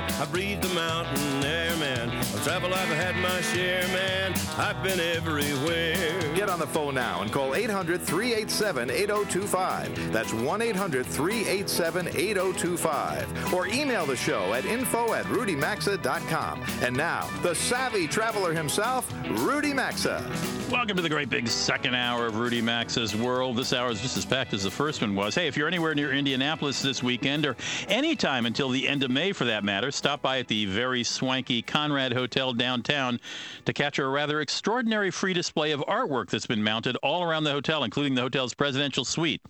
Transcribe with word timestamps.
I 0.00 0.26
breathe 0.26 0.60
the 0.60 0.72
mountain 0.74 1.44
air, 1.44 1.76
man. 1.76 2.10
I've 2.10 2.44
traveled, 2.44 2.72
I've 2.72 2.88
had 2.88 3.16
my 3.16 3.40
share, 3.40 3.86
man. 3.88 4.34
I've 4.56 4.82
been 4.82 5.00
everywhere. 5.00 6.34
Get 6.34 6.48
on 6.48 6.58
the 6.58 6.66
phone 6.66 6.94
now 6.94 7.22
and 7.22 7.32
call 7.32 7.54
800 7.54 8.00
387 8.00 8.90
8025. 8.90 10.12
That's 10.12 10.32
1 10.32 10.62
800 10.62 11.06
387 11.06 12.08
8025. 12.08 13.54
Or 13.54 13.66
email 13.66 14.06
the 14.06 14.16
show 14.16 14.52
at 14.54 14.64
info 14.64 15.14
at 15.14 15.24
rudymaxa.com. 15.26 16.62
And 16.82 16.96
now, 16.96 17.28
the 17.42 17.54
savvy 17.54 18.06
traveler 18.06 18.52
himself, 18.52 19.12
Rudy 19.28 19.74
Maxa. 19.74 20.24
Welcome 20.70 20.96
to 20.96 21.02
the 21.02 21.08
great 21.10 21.28
big 21.28 21.48
second 21.48 21.94
hour 21.94 22.26
of 22.26 22.36
Rudy 22.36 22.62
Maxa's 22.62 23.14
World. 23.14 23.56
This 23.56 23.74
hour 23.74 23.90
is 23.90 24.00
just 24.00 24.16
as 24.16 24.24
packed 24.24 24.54
as 24.54 24.62
the 24.62 24.70
first 24.70 25.02
one 25.02 25.14
was. 25.14 25.34
Hey, 25.34 25.46
if 25.46 25.54
you're 25.54 25.68
anywhere 25.68 25.94
near 25.94 26.12
Indianapolis 26.12 26.80
this 26.80 27.02
weekend 27.02 27.44
or 27.44 27.56
anytime 27.88 28.46
until 28.46 28.70
the 28.70 28.88
end 28.88 29.02
of 29.02 29.10
May 29.10 29.32
for 29.32 29.44
that 29.44 29.64
matter, 29.64 29.81
stop 29.90 30.22
by 30.22 30.38
at 30.38 30.48
the 30.48 30.66
very 30.66 31.02
swanky 31.02 31.62
Conrad 31.62 32.12
Hotel 32.12 32.52
downtown 32.52 33.18
to 33.64 33.72
catch 33.72 33.98
a 33.98 34.06
rather 34.06 34.40
extraordinary 34.40 35.10
free 35.10 35.32
display 35.32 35.72
of 35.72 35.80
artwork 35.80 36.30
that's 36.30 36.46
been 36.46 36.62
mounted 36.62 36.96
all 37.02 37.22
around 37.22 37.44
the 37.44 37.50
hotel, 37.50 37.84
including 37.84 38.14
the 38.14 38.22
hotel's 38.22 38.54
presidential 38.54 39.04
suite. 39.04 39.40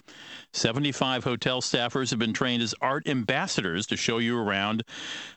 75 0.52 1.24
hotel 1.24 1.60
staffers 1.60 2.10
have 2.10 2.18
been 2.18 2.32
trained 2.32 2.62
as 2.62 2.74
art 2.80 3.08
ambassadors 3.08 3.86
to 3.86 3.96
show 3.96 4.18
you 4.18 4.38
around, 4.38 4.84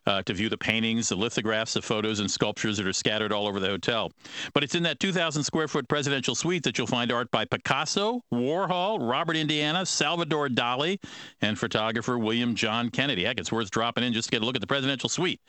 uh, 0.06 0.22
to 0.24 0.34
view 0.34 0.50
the 0.50 0.58
paintings, 0.58 1.09
the 1.09 1.16
lithographs, 1.16 1.74
the 1.74 1.82
photos, 1.82 2.20
and 2.20 2.30
sculptures 2.30 2.78
that 2.78 2.86
are 2.86 2.94
scattered 2.94 3.32
all 3.32 3.48
over 3.48 3.59
the 3.59 3.68
hotel. 3.68 4.12
But 4.54 4.64
it's 4.64 4.76
in 4.76 4.84
that 4.84 5.00
2,000 5.00 5.44
square 5.44 5.68
foot 5.68 5.88
presidential 5.88 6.36
suite 6.36 6.64
that 6.64 6.78
you'll 6.78 6.88
find 6.88 7.12
art 7.12 7.32
by 7.32 7.46
Picasso, 7.46 8.22
Warhol, 8.34 8.98
Robert 9.09 9.38
Indiana, 9.38 9.86
Salvador 9.86 10.50
Dali, 10.50 11.00
and 11.42 11.58
photographer 11.58 12.20
William 12.20 12.56
John 12.56 12.90
Kennedy. 12.90 13.24
Heck, 13.24 13.40
it's 13.40 13.52
worth 13.52 13.72
dropping 13.72 14.04
in 14.04 14.14
just 14.14 14.30
to 14.30 14.32
get 14.32 14.42
a 14.42 14.46
look 14.46 14.56
at 14.56 14.62
the 14.62 14.68
presidential 14.86 15.09
suite. 15.09 15.41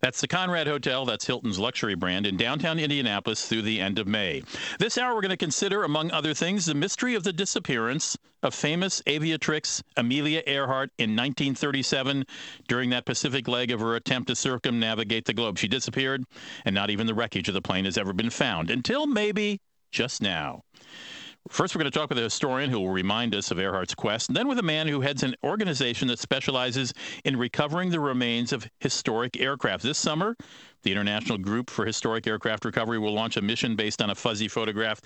That's 0.00 0.22
the 0.22 0.28
Conrad 0.28 0.66
Hotel, 0.66 1.04
that's 1.04 1.26
Hilton's 1.26 1.58
luxury 1.58 1.94
brand, 1.94 2.26
in 2.26 2.38
downtown 2.38 2.78
Indianapolis 2.78 3.46
through 3.46 3.60
the 3.60 3.82
end 3.82 3.98
of 3.98 4.06
May. 4.06 4.42
This 4.78 4.96
hour, 4.96 5.14
we're 5.14 5.20
going 5.20 5.28
to 5.28 5.36
consider, 5.36 5.84
among 5.84 6.10
other 6.10 6.32
things, 6.32 6.64
the 6.64 6.74
mystery 6.74 7.14
of 7.14 7.22
the 7.22 7.32
disappearance 7.34 8.16
of 8.42 8.54
famous 8.54 9.02
aviatrix 9.02 9.82
Amelia 9.98 10.42
Earhart 10.46 10.90
in 10.96 11.10
1937 11.10 12.24
during 12.66 12.88
that 12.88 13.04
Pacific 13.04 13.46
leg 13.46 13.72
of 13.72 13.80
her 13.80 13.94
attempt 13.94 14.28
to 14.28 14.34
circumnavigate 14.34 15.26
the 15.26 15.34
globe. 15.34 15.58
She 15.58 15.68
disappeared, 15.68 16.24
and 16.64 16.74
not 16.74 16.88
even 16.88 17.06
the 17.06 17.14
wreckage 17.14 17.48
of 17.48 17.54
the 17.54 17.60
plane 17.60 17.84
has 17.84 17.98
ever 17.98 18.14
been 18.14 18.30
found 18.30 18.70
until 18.70 19.06
maybe 19.06 19.60
just 19.92 20.22
now. 20.22 20.62
First, 21.50 21.74
we're 21.74 21.80
going 21.80 21.90
to 21.90 21.98
talk 21.98 22.10
with 22.10 22.18
a 22.18 22.22
historian 22.22 22.70
who 22.70 22.78
will 22.78 22.90
remind 22.90 23.34
us 23.34 23.50
of 23.50 23.58
Earhart's 23.58 23.94
quest, 23.94 24.28
and 24.28 24.36
then 24.36 24.48
with 24.48 24.58
a 24.58 24.62
man 24.62 24.86
who 24.86 25.00
heads 25.00 25.22
an 25.22 25.34
organization 25.42 26.08
that 26.08 26.18
specializes 26.18 26.92
in 27.24 27.36
recovering 27.36 27.90
the 27.90 28.00
remains 28.00 28.52
of 28.52 28.68
historic 28.80 29.40
aircraft. 29.40 29.82
This 29.82 29.98
summer, 29.98 30.36
the 30.82 30.92
International 30.92 31.38
Group 31.38 31.70
for 31.70 31.84
Historic 31.84 32.26
Aircraft 32.26 32.64
Recovery 32.64 32.98
will 32.98 33.12
launch 33.12 33.36
a 33.36 33.42
mission 33.42 33.76
based 33.76 34.02
on 34.02 34.10
a 34.10 34.14
fuzzy 34.14 34.48
photograph 34.48 35.00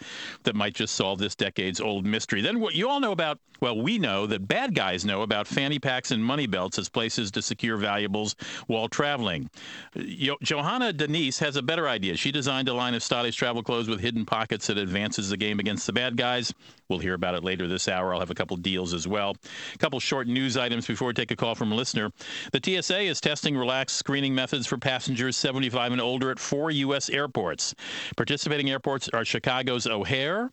that 0.44 0.54
might 0.54 0.74
just 0.74 0.94
solve 0.94 1.18
this 1.18 1.34
decade's 1.34 1.80
old 1.80 2.04
mystery. 2.04 2.40
Then, 2.40 2.60
what 2.60 2.74
you 2.74 2.88
all 2.88 3.00
know 3.00 3.12
about, 3.12 3.38
well, 3.60 3.80
we 3.80 3.98
know 3.98 4.26
that 4.26 4.48
bad 4.48 4.74
guys 4.74 5.04
know 5.04 5.22
about 5.22 5.46
fanny 5.46 5.78
packs 5.78 6.10
and 6.10 6.24
money 6.24 6.46
belts 6.46 6.78
as 6.78 6.88
places 6.88 7.30
to 7.32 7.42
secure 7.42 7.76
valuables 7.76 8.34
while 8.66 8.88
traveling. 8.88 9.48
Jo- 9.96 10.38
Johanna 10.42 10.92
Denise 10.92 11.38
has 11.38 11.56
a 11.56 11.62
better 11.62 11.88
idea. 11.88 12.16
She 12.16 12.32
designed 12.32 12.68
a 12.68 12.74
line 12.74 12.94
of 12.94 13.02
stylish 13.02 13.36
travel 13.36 13.62
clothes 13.62 13.88
with 13.88 14.00
hidden 14.00 14.24
pockets 14.24 14.66
that 14.66 14.78
advances 14.78 15.30
the 15.30 15.36
game 15.36 15.60
against 15.60 15.86
the 15.86 15.92
bad 15.92 16.16
guys. 16.16 16.52
We'll 16.92 16.98
hear 16.98 17.14
about 17.14 17.34
it 17.34 17.42
later 17.42 17.66
this 17.66 17.88
hour. 17.88 18.12
I'll 18.12 18.20
have 18.20 18.30
a 18.30 18.34
couple 18.34 18.54
deals 18.58 18.92
as 18.92 19.08
well. 19.08 19.34
A 19.74 19.78
couple 19.78 19.98
short 19.98 20.26
news 20.26 20.58
items 20.58 20.86
before 20.86 21.08
we 21.08 21.14
take 21.14 21.30
a 21.30 21.36
call 21.36 21.54
from 21.54 21.72
a 21.72 21.74
listener. 21.74 22.12
The 22.52 22.60
TSA 22.62 23.00
is 23.00 23.18
testing 23.18 23.56
relaxed 23.56 23.96
screening 23.96 24.34
methods 24.34 24.66
for 24.66 24.76
passengers 24.76 25.34
75 25.38 25.92
and 25.92 26.02
older 26.02 26.30
at 26.30 26.38
four 26.38 26.70
U.S. 26.70 27.08
airports. 27.08 27.74
Participating 28.14 28.68
airports 28.68 29.08
are 29.08 29.24
Chicago's 29.24 29.86
O'Hare, 29.86 30.50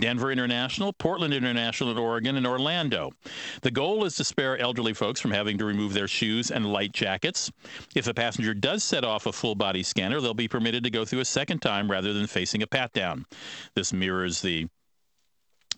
Denver 0.00 0.32
International, 0.32 0.94
Portland 0.94 1.34
International 1.34 1.90
in 1.90 1.98
Oregon, 1.98 2.36
and 2.38 2.46
Orlando. 2.46 3.10
The 3.60 3.70
goal 3.70 4.06
is 4.06 4.16
to 4.16 4.24
spare 4.24 4.56
elderly 4.56 4.94
folks 4.94 5.20
from 5.20 5.32
having 5.32 5.58
to 5.58 5.66
remove 5.66 5.92
their 5.92 6.08
shoes 6.08 6.50
and 6.50 6.72
light 6.72 6.92
jackets. 6.92 7.52
If 7.94 8.06
a 8.06 8.14
passenger 8.14 8.54
does 8.54 8.82
set 8.82 9.04
off 9.04 9.26
a 9.26 9.32
full 9.32 9.56
body 9.56 9.82
scanner, 9.82 10.22
they'll 10.22 10.32
be 10.32 10.48
permitted 10.48 10.84
to 10.84 10.90
go 10.90 11.04
through 11.04 11.20
a 11.20 11.26
second 11.26 11.60
time 11.60 11.90
rather 11.90 12.14
than 12.14 12.26
facing 12.26 12.62
a 12.62 12.66
pat 12.66 12.94
down. 12.94 13.26
This 13.74 13.92
mirrors 13.92 14.40
the 14.40 14.68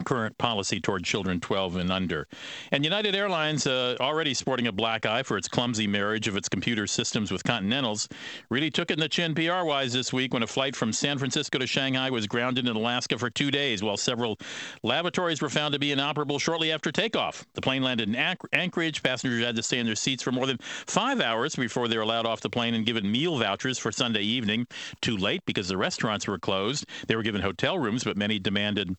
current 0.05 0.37
policy 0.39 0.81
toward 0.81 1.05
children 1.05 1.41
12 1.41 1.77
and 1.77 1.91
under. 1.91 2.29
And 2.71 2.85
United 2.85 3.15
Airlines, 3.15 3.67
uh, 3.67 3.97
already 4.01 4.35
sporting 4.35 4.67
a 4.67 4.73
black 4.73 5.07
eye 5.07 5.23
for 5.23 5.37
its 5.37 5.49
clumsy 5.49 5.87
marriage 5.87 6.29
of 6.29 6.37
its 6.37 6.49
computer 6.49 6.87
systems 6.87 7.31
with 7.31 7.43
Continentals, 7.45 8.09
really 8.51 8.71
took 8.71 8.91
it 8.91 8.95
in 8.95 9.01
the 9.01 9.09
chin 9.09 9.35
PR 9.35 9.65
wise 9.65 9.93
this 9.93 10.13
week 10.13 10.33
when 10.35 10.43
a 10.43 10.47
flight 10.47 10.77
from 10.77 10.93
San 10.93 11.19
Francisco 11.19 11.59
to 11.59 11.67
Shanghai 11.67 12.11
was 12.11 12.27
grounded 12.27 12.69
in 12.69 12.77
Alaska 12.77 13.19
for 13.19 13.31
two 13.31 13.51
days 13.51 13.83
while 13.83 13.97
several 13.97 14.39
lavatories 14.83 15.41
were 15.41 15.49
found 15.49 15.73
to 15.73 15.79
be 15.79 15.93
inoperable 15.93 16.39
shortly 16.39 16.73
after 16.73 16.93
takeoff. 16.93 17.47
The 17.55 17.61
plane 17.61 17.83
landed 17.83 18.09
in 18.09 18.15
Anch- 18.15 18.41
Anchorage. 18.53 19.03
Passengers 19.03 19.45
had 19.45 19.57
to 19.57 19.63
stay 19.63 19.79
in 19.79 19.87
their 19.87 19.95
seats 19.95 20.23
for 20.23 20.33
more 20.33 20.47
than 20.47 20.59
five 20.59 21.21
hours 21.21 21.57
before 21.57 21.89
they 21.89 21.97
were 21.97 22.03
allowed 22.03 22.27
off 22.27 22.41
the 22.41 22.51
plane 22.51 22.75
and 22.75 22.87
given 22.87 23.11
meal 23.11 23.39
vouchers 23.39 23.79
for 23.79 23.93
Sunday 23.93 24.23
evening. 24.23 24.67
Too 25.01 25.17
late 25.17 25.43
because 25.47 25.69
the 25.69 25.77
restaurants 25.77 26.27
were 26.27 26.39
closed. 26.39 26.87
They 27.07 27.17
were 27.17 27.23
given 27.23 27.41
hotel 27.41 27.79
rooms, 27.79 28.05
but 28.05 28.17
many 28.17 28.39
demanded 28.39 28.95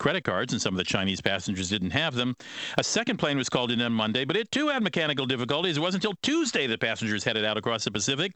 credit 0.00 0.24
cards, 0.24 0.52
and 0.52 0.60
some 0.60 0.74
of 0.74 0.78
the 0.78 0.84
Chinese 0.84 1.20
passengers 1.20 1.68
didn't 1.68 1.90
have 1.90 2.16
them. 2.16 2.34
A 2.78 2.82
second 2.82 3.18
plane 3.18 3.36
was 3.38 3.48
called 3.48 3.70
in 3.70 3.80
on 3.80 3.92
Monday, 3.92 4.24
but 4.24 4.36
it 4.36 4.50
too 4.50 4.68
had 4.68 4.82
mechanical 4.82 5.26
difficulties. 5.26 5.76
It 5.76 5.80
wasn't 5.80 6.02
until 6.04 6.18
Tuesday 6.22 6.66
that 6.66 6.80
passengers 6.80 7.22
headed 7.22 7.44
out 7.44 7.56
across 7.56 7.84
the 7.84 7.92
Pacific. 7.92 8.32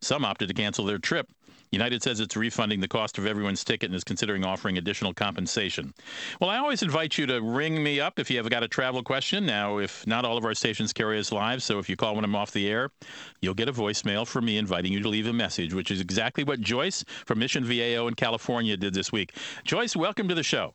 Some 0.00 0.24
opted 0.24 0.48
to 0.48 0.54
cancel 0.54 0.86
their 0.86 0.98
trip. 0.98 1.28
United 1.70 2.02
says 2.02 2.20
it's 2.20 2.36
refunding 2.36 2.80
the 2.80 2.88
cost 2.88 3.18
of 3.18 3.26
everyone's 3.26 3.62
ticket 3.62 3.90
and 3.90 3.96
is 3.96 4.04
considering 4.04 4.44
offering 4.44 4.78
additional 4.78 5.12
compensation. 5.12 5.92
Well, 6.40 6.48
I 6.48 6.56
always 6.56 6.82
invite 6.82 7.18
you 7.18 7.26
to 7.26 7.42
ring 7.42 7.82
me 7.82 8.00
up 8.00 8.18
if 8.18 8.30
you 8.30 8.38
have 8.38 8.48
got 8.48 8.62
a 8.62 8.68
travel 8.68 9.02
question. 9.02 9.44
Now, 9.44 9.78
if 9.78 10.06
not 10.06 10.24
all 10.24 10.38
of 10.38 10.44
our 10.46 10.54
stations 10.54 10.94
carry 10.94 11.18
us 11.18 11.30
live, 11.30 11.62
so 11.62 11.78
if 11.78 11.88
you 11.88 11.96
call 11.96 12.14
when 12.14 12.24
I'm 12.24 12.34
off 12.36 12.52
the 12.52 12.68
air, 12.68 12.90
you'll 13.42 13.54
get 13.54 13.68
a 13.68 13.72
voicemail 13.72 14.26
from 14.26 14.46
me 14.46 14.56
inviting 14.56 14.92
you 14.92 15.02
to 15.02 15.08
leave 15.08 15.26
a 15.26 15.32
message, 15.32 15.74
which 15.74 15.90
is 15.90 16.00
exactly 16.00 16.42
what 16.42 16.60
Joyce 16.60 17.04
from 17.26 17.38
Mission 17.38 17.64
Viejo 17.64 18.08
in 18.08 18.14
California 18.14 18.76
did 18.76 18.94
this 18.94 19.12
week. 19.12 19.34
Joyce, 19.64 19.94
welcome 19.94 20.28
to 20.28 20.34
the 20.34 20.42
show. 20.42 20.72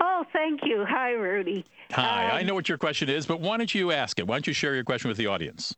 Oh, 0.00 0.24
thank 0.32 0.60
you. 0.64 0.84
Hi, 0.88 1.12
Rudy. 1.12 1.64
Hi, 1.92 2.30
Um, 2.30 2.36
I 2.36 2.42
know 2.42 2.54
what 2.54 2.68
your 2.68 2.78
question 2.78 3.08
is, 3.08 3.26
but 3.26 3.40
why 3.40 3.56
don't 3.56 3.74
you 3.74 3.92
ask 3.92 4.18
it? 4.18 4.26
Why 4.26 4.36
don't 4.36 4.46
you 4.46 4.52
share 4.52 4.74
your 4.74 4.84
question 4.84 5.08
with 5.08 5.16
the 5.16 5.26
audience? 5.26 5.74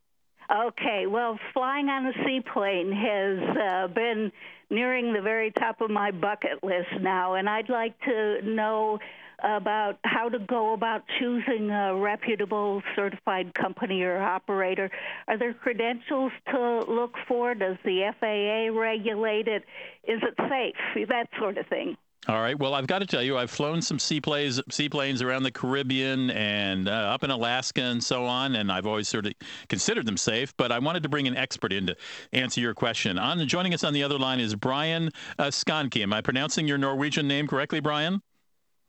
Okay, 0.49 1.07
well, 1.07 1.39
flying 1.53 1.89
on 1.89 2.05
a 2.05 2.13
seaplane 2.23 2.91
has 2.91 3.57
uh, 3.57 3.87
been 3.87 4.31
nearing 4.69 5.13
the 5.13 5.21
very 5.21 5.51
top 5.51 5.81
of 5.81 5.89
my 5.89 6.11
bucket 6.11 6.63
list 6.63 6.89
now, 7.01 7.33
and 7.33 7.49
I'd 7.49 7.69
like 7.69 7.99
to 8.01 8.41
know 8.43 8.99
about 9.43 9.97
how 10.03 10.29
to 10.29 10.39
go 10.39 10.73
about 10.73 11.03
choosing 11.19 11.69
a 11.69 11.95
reputable 11.95 12.81
certified 12.95 13.53
company 13.53 14.03
or 14.03 14.17
operator. 14.21 14.89
Are 15.27 15.37
there 15.37 15.53
credentials 15.53 16.31
to 16.51 16.79
look 16.87 17.15
for? 17.27 17.53
Does 17.53 17.77
the 17.83 18.11
FAA 18.19 18.79
regulate 18.79 19.47
it? 19.47 19.63
Is 20.07 20.21
it 20.21 20.35
safe? 20.49 21.07
That 21.09 21.27
sort 21.39 21.57
of 21.57 21.67
thing. 21.67 21.97
All 22.27 22.41
right. 22.41 22.57
Well, 22.57 22.73
I've 22.73 22.87
got 22.87 22.99
to 22.99 23.05
tell 23.05 23.21
you, 23.21 23.37
I've 23.37 23.51
flown 23.51 23.83
some 23.83 23.99
seaplanes, 23.99 24.59
seaplanes 24.71 25.21
around 25.21 25.43
the 25.43 25.51
Caribbean 25.51 26.31
and 26.31 26.87
uh, 26.87 26.91
up 26.91 27.23
in 27.23 27.29
Alaska 27.29 27.81
and 27.81 28.03
so 28.03 28.25
on, 28.25 28.55
and 28.55 28.71
I've 28.71 28.87
always 28.87 29.07
sort 29.07 29.27
of 29.27 29.33
considered 29.69 30.07
them 30.07 30.17
safe. 30.17 30.55
But 30.57 30.71
I 30.71 30.79
wanted 30.79 31.03
to 31.03 31.09
bring 31.09 31.27
an 31.27 31.37
expert 31.37 31.71
in 31.71 31.85
to 31.85 31.95
answer 32.33 32.61
your 32.61 32.73
question. 32.73 33.19
On 33.19 33.45
joining 33.47 33.75
us 33.75 33.83
on 33.83 33.93
the 33.93 34.01
other 34.01 34.17
line 34.17 34.39
is 34.39 34.55
Brian 34.55 35.11
uh, 35.37 35.45
Skanke. 35.45 36.01
Am 36.01 36.13
I 36.13 36.21
pronouncing 36.21 36.67
your 36.67 36.79
Norwegian 36.79 37.27
name 37.27 37.47
correctly, 37.47 37.79
Brian? 37.79 38.23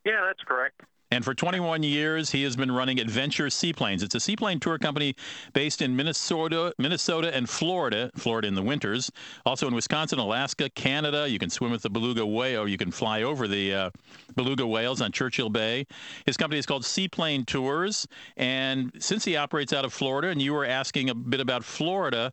Yeah, 0.07 0.23
that's 0.27 0.43
correct. 0.43 0.81
And 1.17 1.25
for 1.25 1.33
21 1.33 1.83
years, 1.83 2.31
he 2.31 2.43
has 2.43 2.57
been 2.57 2.71
running 2.71 3.01
Adventure 3.01 3.49
Seaplanes. 3.49 4.03
It's 4.03 4.15
a 4.15 4.21
seaplane 4.21 4.61
tour 4.61 4.77
company 4.77 5.17
based 5.55 5.81
in 5.81 5.97
Minnesota, 5.97 6.75
Minnesota 6.79 7.35
and 7.35 7.49
Florida, 7.49 8.11
Florida 8.15 8.47
in 8.47 8.55
the 8.55 8.63
winters, 8.63 9.11
also 9.47 9.67
in 9.67 9.75
Wisconsin, 9.75 10.19
Alaska, 10.19 10.69
Canada. 10.69 11.27
You 11.27 11.39
can 11.39 11.49
swim 11.49 11.71
with 11.71 11.81
the 11.81 11.89
beluga 11.89 12.27
whale, 12.27 12.69
you 12.69 12.77
can 12.77 12.91
fly 12.91 13.23
over 13.23 13.49
the 13.49 13.73
uh, 13.73 13.91
beluga 14.35 14.67
whales 14.67 15.01
on 15.01 15.11
Churchill 15.11 15.49
Bay. 15.49 15.87
His 16.27 16.37
company 16.37 16.59
is 16.59 16.67
called 16.67 16.85
Seaplane 16.85 17.47
Tours, 17.47 18.07
and 18.37 18.93
since 18.99 19.25
he 19.25 19.37
operates 19.37 19.73
out 19.73 19.87
of 19.87 19.95
Florida, 19.95 20.29
and 20.29 20.43
you 20.43 20.53
were 20.53 20.67
asking 20.67 21.09
a 21.09 21.15
bit 21.15 21.41
about 21.41 21.65
Florida, 21.65 22.31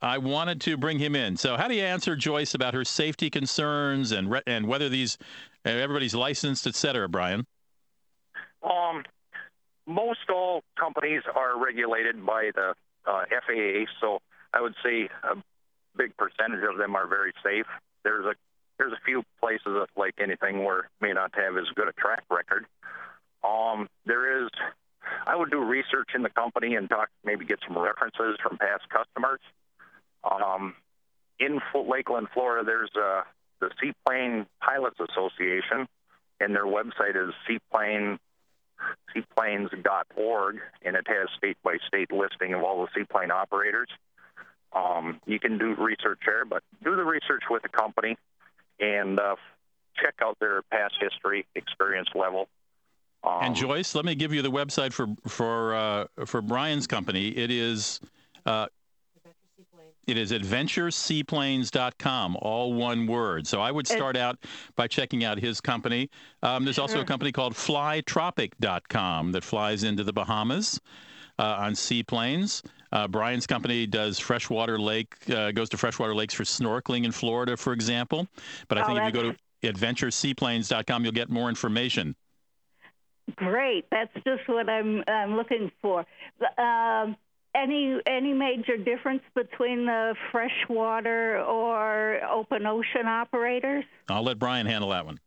I 0.00 0.16
wanted 0.16 0.58
to 0.62 0.78
bring 0.78 0.98
him 0.98 1.14
in. 1.14 1.36
So, 1.36 1.58
how 1.58 1.68
do 1.68 1.74
you 1.74 1.82
answer 1.82 2.16
Joyce 2.16 2.54
about 2.54 2.72
her 2.72 2.86
safety 2.86 3.28
concerns 3.28 4.10
and 4.10 4.30
re- 4.30 4.42
and 4.46 4.66
whether 4.66 4.88
these 4.88 5.18
everybody's 5.66 6.14
licensed, 6.14 6.66
et 6.66 6.74
cetera, 6.74 7.10
Brian? 7.10 7.44
Um, 8.62 9.04
most 9.86 10.30
all 10.30 10.62
companies 10.78 11.22
are 11.34 11.58
regulated 11.62 12.24
by 12.24 12.50
the 12.54 12.74
uh, 13.06 13.24
FAA, 13.28 13.90
so 14.00 14.20
I 14.52 14.60
would 14.60 14.74
say 14.84 15.08
a 15.24 15.36
big 15.96 16.16
percentage 16.16 16.64
of 16.68 16.78
them 16.78 16.94
are 16.94 17.06
very 17.06 17.32
safe. 17.42 17.66
There's 18.04 18.24
a 18.24 18.34
there's 18.78 18.92
a 18.92 19.04
few 19.04 19.22
places 19.40 19.66
that, 19.66 19.88
like 19.96 20.14
anything, 20.18 20.64
where 20.64 20.88
may 21.00 21.12
not 21.12 21.32
have 21.34 21.56
as 21.56 21.68
good 21.74 21.88
a 21.88 21.92
track 21.92 22.24
record. 22.30 22.66
Um, 23.44 23.88
there 24.06 24.44
is. 24.44 24.50
I 25.26 25.36
would 25.36 25.50
do 25.50 25.58
research 25.58 26.10
in 26.14 26.22
the 26.22 26.30
company 26.30 26.76
and 26.76 26.88
talk, 26.88 27.08
maybe 27.24 27.44
get 27.44 27.58
some 27.66 27.76
references 27.76 28.36
from 28.40 28.56
past 28.56 28.88
customers. 28.88 29.40
Um, 30.24 30.74
in 31.40 31.60
Lakeland, 31.74 32.28
Florida, 32.32 32.64
there's 32.64 32.90
uh, 32.96 33.22
the 33.60 33.70
Seaplane 33.80 34.46
Pilots 34.60 34.98
Association, 35.00 35.88
and 36.40 36.54
their 36.54 36.66
website 36.66 37.16
is 37.16 37.34
seaplane 37.48 38.18
seaplanes.org, 39.14 40.56
and 40.84 40.96
it 40.96 41.06
has 41.06 41.28
state 41.36 41.56
by 41.62 41.76
state 41.86 42.12
listing 42.12 42.54
of 42.54 42.62
all 42.62 42.82
the 42.82 42.88
seaplane 42.94 43.30
operators. 43.30 43.88
Um, 44.72 45.20
you 45.26 45.38
can 45.38 45.58
do 45.58 45.74
research 45.74 46.20
there, 46.24 46.44
but 46.44 46.62
do 46.82 46.96
the 46.96 47.04
research 47.04 47.42
with 47.50 47.62
the 47.62 47.68
company 47.68 48.16
and 48.80 49.18
uh, 49.18 49.36
check 50.02 50.14
out 50.22 50.38
their 50.40 50.62
past 50.62 50.94
history, 51.00 51.46
experience 51.54 52.08
level. 52.14 52.48
Um, 53.24 53.38
and 53.42 53.54
Joyce, 53.54 53.94
let 53.94 54.04
me 54.04 54.14
give 54.14 54.32
you 54.32 54.42
the 54.42 54.50
website 54.50 54.92
for 54.92 55.06
for 55.28 55.74
uh, 55.74 56.06
for 56.26 56.42
Brian's 56.42 56.86
company. 56.86 57.28
It 57.28 57.50
is 57.50 58.00
uh, 58.46 58.66
it 60.06 60.16
is 60.16 60.32
adventureseaplanes.com, 60.32 62.38
all 62.42 62.74
one 62.74 63.06
word. 63.06 63.46
So 63.46 63.60
I 63.60 63.70
would 63.70 63.86
start 63.86 64.16
out 64.16 64.38
by 64.74 64.88
checking 64.88 65.24
out 65.24 65.38
his 65.38 65.60
company. 65.60 66.10
Um, 66.42 66.64
there's 66.64 66.78
also 66.78 67.00
a 67.00 67.04
company 67.04 67.32
called 67.32 67.54
flytropic.com 67.54 69.32
that 69.32 69.44
flies 69.44 69.84
into 69.84 70.04
the 70.04 70.12
Bahamas 70.12 70.80
uh, 71.38 71.56
on 71.58 71.74
seaplanes. 71.74 72.62
Uh, 72.90 73.08
Brian's 73.08 73.46
company 73.46 73.86
does 73.86 74.18
freshwater 74.18 74.78
lake, 74.78 75.14
uh, 75.30 75.52
goes 75.52 75.68
to 75.70 75.76
freshwater 75.76 76.14
lakes 76.14 76.34
for 76.34 76.44
snorkeling 76.44 77.04
in 77.04 77.12
Florida, 77.12 77.56
for 77.56 77.72
example. 77.72 78.26
But 78.68 78.78
I 78.78 78.86
think 78.86 78.98
oh, 78.98 79.06
if 79.06 79.14
you 79.14 79.22
go 79.22 79.32
to 79.32 79.72
adventureseaplanes.com, 79.72 81.04
you'll 81.04 81.12
get 81.12 81.30
more 81.30 81.48
information. 81.48 82.14
Great. 83.36 83.86
That's 83.90 84.12
just 84.26 84.48
what 84.48 84.68
I'm, 84.68 85.04
I'm 85.06 85.36
looking 85.36 85.70
for. 85.80 86.04
Um, 86.58 87.16
any 87.54 88.00
any 88.06 88.32
major 88.32 88.76
difference 88.76 89.22
between 89.34 89.86
the 89.86 90.14
freshwater 90.30 91.40
or 91.40 92.22
open 92.24 92.66
ocean 92.66 93.06
operators? 93.06 93.84
I'll 94.08 94.22
let 94.22 94.38
Brian 94.38 94.66
handle 94.66 94.90
that 94.90 95.04
one. 95.04 95.20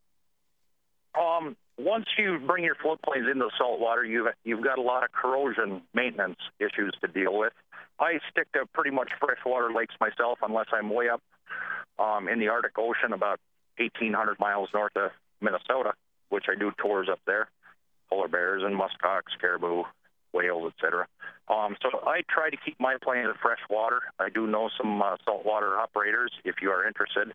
Um, 1.18 1.56
once 1.78 2.06
you 2.18 2.38
bring 2.46 2.64
your 2.64 2.74
floatplanes 2.74 3.30
into 3.30 3.48
saltwater, 3.58 4.04
you've 4.04 4.28
you've 4.44 4.64
got 4.64 4.78
a 4.78 4.82
lot 4.82 5.04
of 5.04 5.12
corrosion 5.12 5.82
maintenance 5.94 6.38
issues 6.58 6.94
to 7.00 7.08
deal 7.08 7.36
with. 7.36 7.52
I 7.98 8.18
stick 8.30 8.50
to 8.52 8.66
pretty 8.72 8.90
much 8.90 9.10
freshwater 9.20 9.72
lakes 9.72 9.94
myself, 10.00 10.38
unless 10.42 10.66
I'm 10.72 10.90
way 10.90 11.08
up 11.08 11.22
um, 11.98 12.28
in 12.28 12.38
the 12.38 12.48
Arctic 12.48 12.78
Ocean, 12.78 13.12
about 13.12 13.40
1,800 13.78 14.38
miles 14.38 14.68
north 14.74 14.94
of 14.96 15.10
Minnesota, 15.40 15.94
which 16.28 16.44
I 16.50 16.58
do 16.58 16.72
tours 16.78 17.08
up 17.10 17.20
there, 17.26 17.48
polar 18.10 18.28
bears 18.28 18.62
and 18.64 18.78
muskox, 18.78 19.22
caribou, 19.40 19.84
whales, 20.36 20.72
etc. 20.72 21.06
Um, 21.48 21.76
so 21.80 21.88
I 22.06 22.22
try 22.28 22.50
to 22.50 22.56
keep 22.64 22.78
my 22.78 22.96
plane 23.02 23.24
in 23.24 23.32
fresh 23.40 23.60
water. 23.70 24.00
I 24.18 24.28
do 24.28 24.46
know 24.46 24.68
some 24.76 25.00
uh, 25.00 25.16
saltwater 25.24 25.78
operators. 25.78 26.32
If 26.44 26.56
you 26.60 26.70
are 26.70 26.86
interested, 26.86 27.32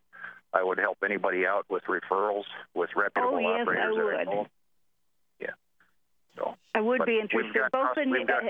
I 0.53 0.63
would 0.63 0.77
help 0.77 0.97
anybody 1.03 1.45
out 1.45 1.65
with 1.69 1.83
referrals 1.83 2.43
with 2.73 2.89
reputable 2.95 3.35
oh, 3.35 3.39
yes, 3.39 3.61
operators. 3.61 3.97
I 3.97 4.03
would. 4.03 4.27
I. 4.27 4.45
Yeah. 5.39 5.47
So 6.37 6.55
I 6.75 6.81
would 6.81 7.05
be 7.05 7.19
interested. 7.19 7.61
Both 7.71 7.97
in 7.97 8.11
we've 8.11 8.27
got, 8.27 8.43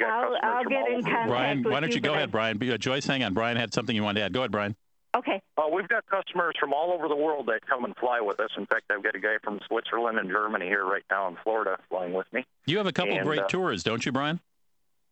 I'll, 0.00 0.36
I'll 0.42 0.64
get 0.64 0.88
in 0.88 1.02
contact 1.02 1.04
with 1.04 1.06
it. 1.06 1.28
Brian, 1.28 1.62
with 1.62 1.72
why 1.72 1.80
don't 1.80 1.90
you, 1.90 1.96
you 1.96 2.00
go 2.00 2.14
ahead, 2.14 2.32
Brian? 2.32 2.60
Uh, 2.60 2.76
Joyce, 2.76 3.06
hang 3.06 3.22
on. 3.22 3.34
Brian 3.34 3.56
had 3.56 3.72
something 3.72 3.94
you 3.94 4.02
wanted 4.02 4.20
to 4.20 4.26
add. 4.26 4.32
Go 4.32 4.40
ahead, 4.40 4.50
Brian. 4.50 4.74
Okay. 5.14 5.40
Uh, 5.56 5.68
we've 5.72 5.88
got 5.88 6.04
customers 6.06 6.54
from 6.58 6.72
all 6.72 6.92
over 6.92 7.08
the 7.08 7.16
world 7.16 7.46
that 7.46 7.66
come 7.68 7.84
and 7.84 7.94
fly 7.96 8.20
with 8.20 8.40
us. 8.40 8.50
In 8.56 8.66
fact, 8.66 8.90
I've 8.90 9.02
got 9.02 9.14
a 9.14 9.20
guy 9.20 9.36
from 9.42 9.60
Switzerland 9.66 10.18
and 10.18 10.28
Germany 10.28 10.66
here 10.66 10.84
right 10.84 11.04
now 11.10 11.28
in 11.28 11.36
Florida 11.42 11.78
flying 11.88 12.12
with 12.12 12.26
me. 12.32 12.44
You 12.66 12.78
have 12.78 12.86
a 12.86 12.92
couple 12.92 13.14
and, 13.14 13.24
great 13.24 13.40
uh, 13.40 13.48
tours, 13.48 13.82
don't 13.84 14.04
you, 14.04 14.12
Brian? 14.12 14.40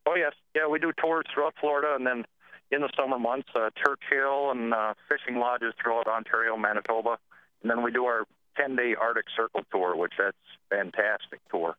Oh 0.07 0.17
yes, 0.17 0.33
yeah, 0.57 0.67
we 0.67 0.81
do 0.81 0.93
tours 1.01 1.25
throughout 1.33 1.55
Florida, 1.61 1.95
and 1.95 2.05
then 2.05 2.25
in 2.73 2.81
the 2.81 2.91
summer 2.97 3.19
months, 3.19 3.49
uh, 3.55 3.71
Churchill 3.77 4.51
and 4.51 4.75
uh, 4.75 4.95
fishing 5.09 5.39
lodges 5.39 5.75
throughout 5.81 6.09
Ontario, 6.09 6.57
Manitoba, 6.57 7.19
and 7.63 7.71
then 7.71 7.83
we 7.83 7.93
do 7.93 8.07
our 8.07 8.25
10-day 8.59 8.97
Arctic 9.01 9.27
Circle 9.37 9.63
tour, 9.71 9.97
which 9.97 10.13
that's 10.19 10.37
fantastic 10.71 11.39
tour. 11.51 11.77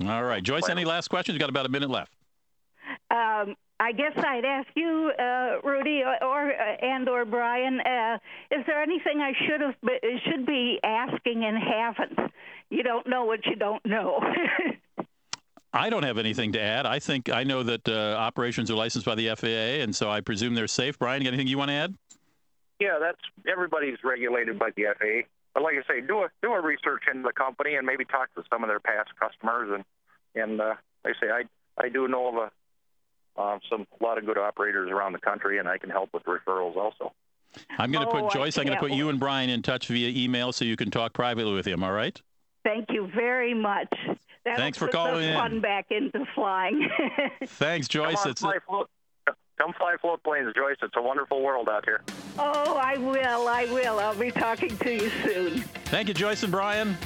All 0.00 0.24
right, 0.24 0.42
Joyce. 0.42 0.68
Any 0.70 0.86
last 0.86 1.08
questions? 1.08 1.34
You 1.34 1.40
got 1.40 1.50
about 1.50 1.66
a 1.66 1.68
minute 1.68 1.90
left. 1.90 2.12
Um, 3.10 3.54
I 3.82 3.90
guess 3.90 4.12
I'd 4.16 4.44
ask 4.44 4.68
you, 4.76 5.10
uh, 5.18 5.56
Rudy, 5.64 6.02
or, 6.04 6.24
or 6.24 6.52
uh, 6.52 6.76
and 6.82 7.08
or 7.08 7.24
Brian, 7.24 7.80
uh, 7.80 8.18
is 8.52 8.64
there 8.64 8.80
anything 8.80 9.20
I 9.20 9.32
should 9.44 9.60
have 9.60 9.74
should 10.24 10.46
be 10.46 10.78
asking 10.84 11.44
and 11.44 11.58
haven't? 11.58 12.32
You 12.70 12.84
don't 12.84 13.08
know 13.08 13.24
what 13.24 13.44
you 13.44 13.56
don't 13.56 13.84
know. 13.84 14.20
I 15.72 15.90
don't 15.90 16.04
have 16.04 16.16
anything 16.16 16.52
to 16.52 16.60
add. 16.60 16.86
I 16.86 17.00
think 17.00 17.28
I 17.28 17.42
know 17.42 17.64
that 17.64 17.88
uh, 17.88 18.14
operations 18.16 18.70
are 18.70 18.76
licensed 18.76 19.04
by 19.04 19.16
the 19.16 19.34
FAA, 19.34 19.82
and 19.82 19.96
so 19.96 20.08
I 20.08 20.20
presume 20.20 20.54
they're 20.54 20.68
safe. 20.68 20.96
Brian, 20.96 21.26
anything 21.26 21.48
you 21.48 21.58
want 21.58 21.70
to 21.70 21.74
add? 21.74 21.94
Yeah, 22.78 22.98
that's 23.00 23.20
everybody's 23.50 23.98
regulated 24.04 24.60
by 24.60 24.70
the 24.76 24.84
FAA. 24.96 25.26
But 25.54 25.64
like 25.64 25.74
I 25.74 25.92
say, 25.92 26.06
do 26.06 26.18
a 26.18 26.28
do 26.40 26.52
a 26.52 26.60
research 26.60 27.02
into 27.12 27.24
the 27.24 27.32
company 27.32 27.74
and 27.74 27.84
maybe 27.84 28.04
talk 28.04 28.32
to 28.36 28.44
some 28.48 28.62
of 28.62 28.68
their 28.68 28.80
past 28.80 29.10
customers 29.18 29.70
and 29.74 29.84
and 30.40 30.60
uh, 30.60 30.74
like 31.04 31.16
I 31.20 31.26
say, 31.26 31.32
I 31.32 31.42
I 31.84 31.88
do 31.88 32.06
know 32.06 32.28
of 32.28 32.34
a 32.36 32.52
uh, 33.36 33.58
some 33.70 33.86
a 34.00 34.04
lot 34.04 34.18
of 34.18 34.26
good 34.26 34.38
operators 34.38 34.90
around 34.90 35.12
the 35.12 35.18
country, 35.18 35.58
and 35.58 35.68
I 35.68 35.78
can 35.78 35.90
help 35.90 36.10
with 36.12 36.24
referrals 36.24 36.76
also. 36.76 37.12
I'm 37.78 37.92
going 37.92 38.06
to 38.06 38.12
oh, 38.12 38.22
put 38.22 38.32
Joyce. 38.32 38.56
I'm 38.58 38.64
going 38.64 38.76
to 38.76 38.80
put 38.80 38.92
you 38.92 39.08
and 39.08 39.20
Brian 39.20 39.50
in 39.50 39.62
touch 39.62 39.88
via 39.88 40.08
email 40.08 40.52
so 40.52 40.64
you 40.64 40.76
can 40.76 40.90
talk 40.90 41.12
privately 41.12 41.52
with 41.52 41.66
him. 41.66 41.82
All 41.82 41.92
right. 41.92 42.20
Thank 42.64 42.90
you 42.90 43.10
very 43.14 43.54
much. 43.54 43.92
That'll 44.44 44.58
Thanks 44.58 44.78
for 44.78 44.88
calling 44.88 45.28
in. 45.28 45.34
Fun 45.34 45.60
back 45.60 45.86
into 45.90 46.24
flying. 46.34 46.88
Thanks, 47.46 47.88
Joyce. 47.88 48.16
Come, 48.16 48.24
on, 48.24 48.30
it's 48.30 48.40
fly, 48.40 48.58
float, 48.66 48.90
come 49.58 49.72
fly 49.74 49.96
float 50.00 50.22
planes, 50.24 50.52
Joyce. 50.56 50.76
It's 50.82 50.96
a 50.96 51.02
wonderful 51.02 51.42
world 51.42 51.68
out 51.68 51.84
here. 51.84 52.02
Oh, 52.38 52.76
I 52.76 52.96
will. 52.98 53.48
I 53.48 53.66
will. 53.66 54.00
I'll 54.00 54.16
be 54.16 54.30
talking 54.30 54.76
to 54.78 54.92
you 54.92 55.10
soon. 55.24 55.60
Thank 55.86 56.08
you, 56.08 56.14
Joyce 56.14 56.42
and 56.42 56.50
Brian. 56.50 56.96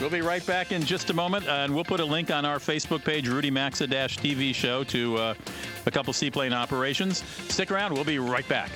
We'll 0.00 0.10
be 0.10 0.20
right 0.20 0.44
back 0.44 0.72
in 0.72 0.82
just 0.82 1.08
a 1.08 1.14
moment, 1.14 1.48
and 1.48 1.74
we'll 1.74 1.84
put 1.84 2.00
a 2.00 2.04
link 2.04 2.30
on 2.30 2.44
our 2.44 2.58
Facebook 2.58 3.02
page, 3.02 3.28
Rudy 3.28 3.50
Maxa 3.50 3.86
TV 3.86 4.54
show, 4.54 4.84
to 4.84 5.16
uh, 5.16 5.34
a 5.86 5.90
couple 5.90 6.12
seaplane 6.12 6.52
operations. 6.52 7.24
Stick 7.48 7.70
around. 7.70 7.94
We'll 7.94 8.04
be 8.04 8.18
right 8.18 8.46
back. 8.46 8.70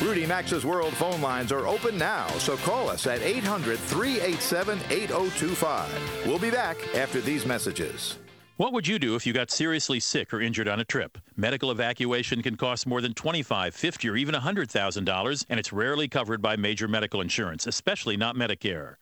Rudy 0.00 0.24
Maxa's 0.24 0.64
World 0.64 0.94
phone 0.94 1.20
lines 1.20 1.50
are 1.50 1.66
open 1.66 1.98
now, 1.98 2.28
so 2.38 2.56
call 2.58 2.88
us 2.88 3.06
at 3.06 3.20
800 3.22 3.78
387 3.78 4.78
8025. 4.88 6.26
We'll 6.26 6.38
be 6.38 6.50
back 6.50 6.78
after 6.94 7.20
these 7.20 7.44
messages. 7.44 8.18
What 8.60 8.74
would 8.74 8.86
you 8.86 8.98
do 8.98 9.16
if 9.16 9.24
you 9.24 9.32
got 9.32 9.50
seriously 9.50 10.00
sick 10.00 10.34
or 10.34 10.40
injured 10.42 10.68
on 10.68 10.80
a 10.80 10.84
trip? 10.84 11.16
Medical 11.34 11.70
evacuation 11.70 12.42
can 12.42 12.58
cost 12.58 12.86
more 12.86 13.00
than 13.00 13.14
$25, 13.14 13.46
$50, 13.46 14.10
or 14.10 14.16
even 14.18 14.34
$100,000, 14.34 15.46
and 15.48 15.58
it's 15.58 15.72
rarely 15.72 16.08
covered 16.08 16.42
by 16.42 16.56
major 16.56 16.86
medical 16.86 17.22
insurance, 17.22 17.66
especially 17.66 18.18
not 18.18 18.36
Medicare. 18.36 18.96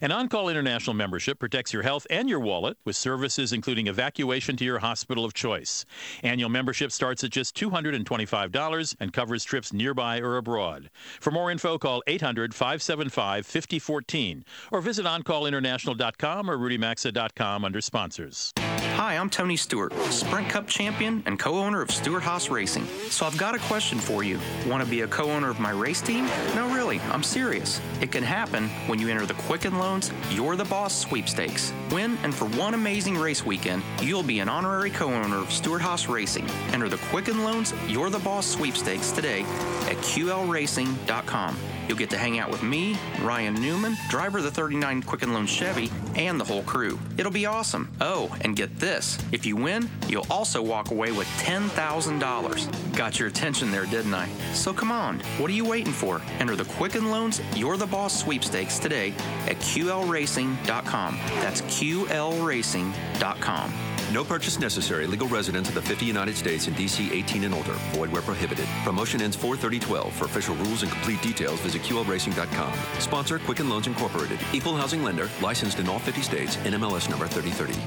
An 0.00 0.12
On 0.12 0.28
Call 0.28 0.48
International 0.48 0.94
membership 0.94 1.38
protects 1.38 1.72
your 1.72 1.82
health 1.82 2.06
and 2.10 2.28
your 2.28 2.40
wallet 2.40 2.76
with 2.84 2.96
services 2.96 3.52
including 3.52 3.86
evacuation 3.86 4.56
to 4.56 4.64
your 4.64 4.78
hospital 4.78 5.24
of 5.24 5.34
choice. 5.34 5.84
Annual 6.22 6.48
membership 6.48 6.92
starts 6.92 7.24
at 7.24 7.30
just 7.30 7.56
$225 7.56 8.96
and 9.00 9.12
covers 9.12 9.44
trips 9.44 9.72
nearby 9.72 10.20
or 10.20 10.36
abroad. 10.36 10.90
For 11.20 11.30
more 11.30 11.50
info, 11.50 11.78
call 11.78 12.02
800 12.06 12.54
575 12.54 13.46
5014 13.46 14.44
or 14.70 14.80
visit 14.80 15.06
OnCallInternational.com 15.06 16.50
or 16.50 16.58
RudyMaxa.com 16.58 17.64
under 17.64 17.80
sponsors. 17.80 18.52
Hi, 18.96 19.16
I'm 19.16 19.30
Tony 19.30 19.56
Stewart, 19.56 19.92
Sprint 20.10 20.48
Cup 20.50 20.66
champion 20.66 21.22
and 21.26 21.38
co 21.38 21.54
owner 21.58 21.80
of 21.80 21.90
Stewart 21.90 22.22
Haas 22.22 22.50
Racing. 22.50 22.86
So 23.08 23.26
I've 23.26 23.36
got 23.38 23.54
a 23.54 23.58
question 23.60 23.98
for 23.98 24.22
you. 24.22 24.38
Want 24.66 24.84
to 24.84 24.88
be 24.88 25.00
a 25.00 25.06
co 25.08 25.24
owner 25.24 25.48
of 25.48 25.58
my 25.58 25.70
race 25.70 26.00
team? 26.00 26.26
No, 26.54 26.72
really, 26.72 27.00
I'm 27.10 27.22
serious. 27.22 27.80
It 28.00 28.12
can 28.12 28.22
happen 28.22 28.68
when 28.86 28.98
you 28.98 29.08
enter 29.08 29.26
the 29.26 29.34
Quicken 29.34 29.71
Loans 29.78 30.12
You're 30.30 30.56
the 30.56 30.64
Boss 30.64 30.98
sweepstakes. 30.98 31.72
Win, 31.90 32.18
and 32.22 32.34
for 32.34 32.46
one 32.46 32.74
amazing 32.74 33.16
race 33.16 33.44
weekend, 33.44 33.82
you'll 34.00 34.22
be 34.22 34.40
an 34.40 34.48
honorary 34.48 34.90
co 34.90 35.12
owner 35.12 35.36
of 35.36 35.52
Stewart 35.52 35.82
Haas 35.82 36.08
Racing. 36.08 36.48
Enter 36.72 36.88
the 36.88 36.98
Quicken 37.10 37.44
Loans 37.44 37.74
You're 37.88 38.10
the 38.10 38.18
Boss 38.18 38.46
sweepstakes 38.46 39.12
today 39.12 39.40
at 39.88 39.96
QLRacing.com. 39.98 41.56
You'll 41.92 41.98
get 41.98 42.08
to 42.08 42.16
hang 42.16 42.38
out 42.38 42.50
with 42.50 42.62
me, 42.62 42.96
Ryan 43.20 43.52
Newman, 43.52 43.98
driver 44.08 44.38
of 44.38 44.44
the 44.44 44.50
39 44.50 45.02
Quicken 45.02 45.34
Loan 45.34 45.44
Chevy, 45.44 45.90
and 46.16 46.40
the 46.40 46.44
whole 46.44 46.62
crew. 46.62 46.98
It'll 47.18 47.30
be 47.30 47.44
awesome. 47.44 47.94
Oh, 48.00 48.34
and 48.40 48.56
get 48.56 48.78
this 48.78 49.18
if 49.30 49.44
you 49.44 49.56
win, 49.56 49.90
you'll 50.08 50.24
also 50.30 50.62
walk 50.62 50.90
away 50.90 51.12
with 51.12 51.26
$10,000. 51.40 52.96
Got 52.96 53.18
your 53.18 53.28
attention 53.28 53.70
there, 53.70 53.84
didn't 53.84 54.14
I? 54.14 54.26
So 54.54 54.72
come 54.72 54.90
on, 54.90 55.20
what 55.36 55.50
are 55.50 55.54
you 55.54 55.66
waiting 55.66 55.92
for? 55.92 56.22
Enter 56.38 56.56
the 56.56 56.64
Quicken 56.64 57.10
Loans 57.10 57.42
You're 57.54 57.76
the 57.76 57.84
Boss 57.84 58.18
sweepstakes 58.18 58.78
today 58.78 59.12
at 59.46 59.56
QLRacing.com. 59.56 61.18
That's 61.42 61.60
QLRacing.com. 61.60 63.91
No 64.12 64.22
purchase 64.22 64.58
necessary. 64.60 65.06
Legal 65.06 65.26
residents 65.26 65.70
of 65.70 65.74
the 65.74 65.80
50 65.80 66.04
United 66.04 66.36
States 66.36 66.66
and 66.66 66.76
DC 66.76 67.10
18 67.10 67.44
and 67.44 67.54
older. 67.54 67.72
Void 67.94 68.12
where 68.12 68.20
prohibited. 68.20 68.66
Promotion 68.84 69.22
ends 69.22 69.36
43012. 69.36 70.12
For 70.12 70.26
official 70.26 70.54
rules 70.56 70.82
and 70.82 70.92
complete 70.92 71.22
details, 71.22 71.60
visit 71.60 71.80
QLRacing.com. 71.82 72.72
Sponsor 73.00 73.38
Quicken 73.38 73.70
Loans 73.70 73.86
Incorporated. 73.86 74.38
Equal 74.52 74.76
housing 74.76 75.02
lender. 75.02 75.30
Licensed 75.40 75.78
in 75.80 75.88
all 75.88 75.98
50 75.98 76.20
states. 76.20 76.56
NMLS 76.58 77.08
number 77.08 77.26
3030. 77.26 77.80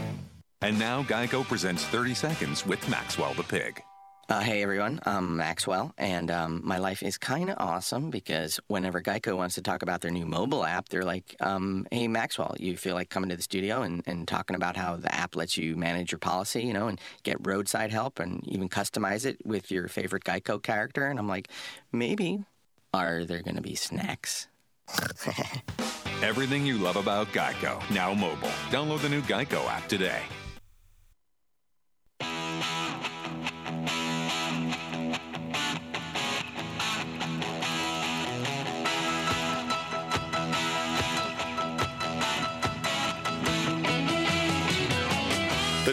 And 0.62 0.79
now 0.79 1.03
Geico 1.03 1.44
presents 1.44 1.86
30 1.86 2.15
Seconds 2.15 2.65
with 2.65 2.89
Maxwell 2.89 3.36
the 3.36 3.44
Pig. 3.44 3.84
Uh, 4.27 4.39
hey 4.39 4.63
everyone, 4.63 5.00
I'm 5.05 5.38
Maxwell, 5.38 5.94
and 6.00 6.32
um, 6.32 6.62
my 6.63 6.79
life 6.79 7.03
is 7.03 7.15
kind 7.15 7.48
of 7.48 7.58
awesome 7.60 8.10
because 8.10 8.60
whenever 8.65 9.00
Geico 9.00 9.38
wants 9.38 9.53
to 9.53 9.62
talk 9.62 9.84
about 9.84 10.01
their 10.01 10.10
new 10.10 10.25
mobile 10.25 10.65
app, 10.65 10.89
they're 10.89 11.03
like, 11.03 11.36
um, 11.41 11.86
"Hey 11.91 12.08
Maxwell, 12.08 12.55
you 12.60 12.75
feel 12.75 12.96
like 12.96 13.12
coming 13.12 13.29
to 13.29 13.36
the 13.36 13.44
studio 13.44 13.84
and, 13.84 14.01
and 14.08 14.27
talking 14.27 14.55
about 14.55 14.77
how 14.77 14.96
the 14.96 15.13
app 15.13 15.36
lets 15.36 15.58
you 15.58 15.75
manage 15.75 16.12
your 16.12 16.17
policy, 16.17 16.63
you 16.63 16.74
know, 16.74 16.88
and 16.88 17.00
get 17.22 17.38
roadside 17.46 17.91
help 17.91 18.20
and 18.20 18.44
even 18.48 18.67
customize 18.67 19.27
it 19.27 19.38
with 19.46 19.70
your 19.70 19.88
favorite 19.88 20.24
Geico 20.24 20.62
character?" 20.62 21.05
And 21.05 21.20
I'm 21.20 21.27
like, 21.27 21.50
"Maybe. 21.91 22.46
Are 22.96 23.25
there 23.25 23.44
going 23.44 23.58
to 23.58 23.62
be 23.62 23.75
snacks?" 23.75 24.48
Everything 26.24 26.65
you 26.65 26.79
love 26.79 26.96
about 26.96 27.27
Geico 27.27 27.79
now 27.91 28.13
mobile. 28.15 28.50
Download 28.70 29.01
the 29.01 29.10
new 29.10 29.22
Geico 29.22 29.67
app 29.70 29.88
today. 29.88 30.22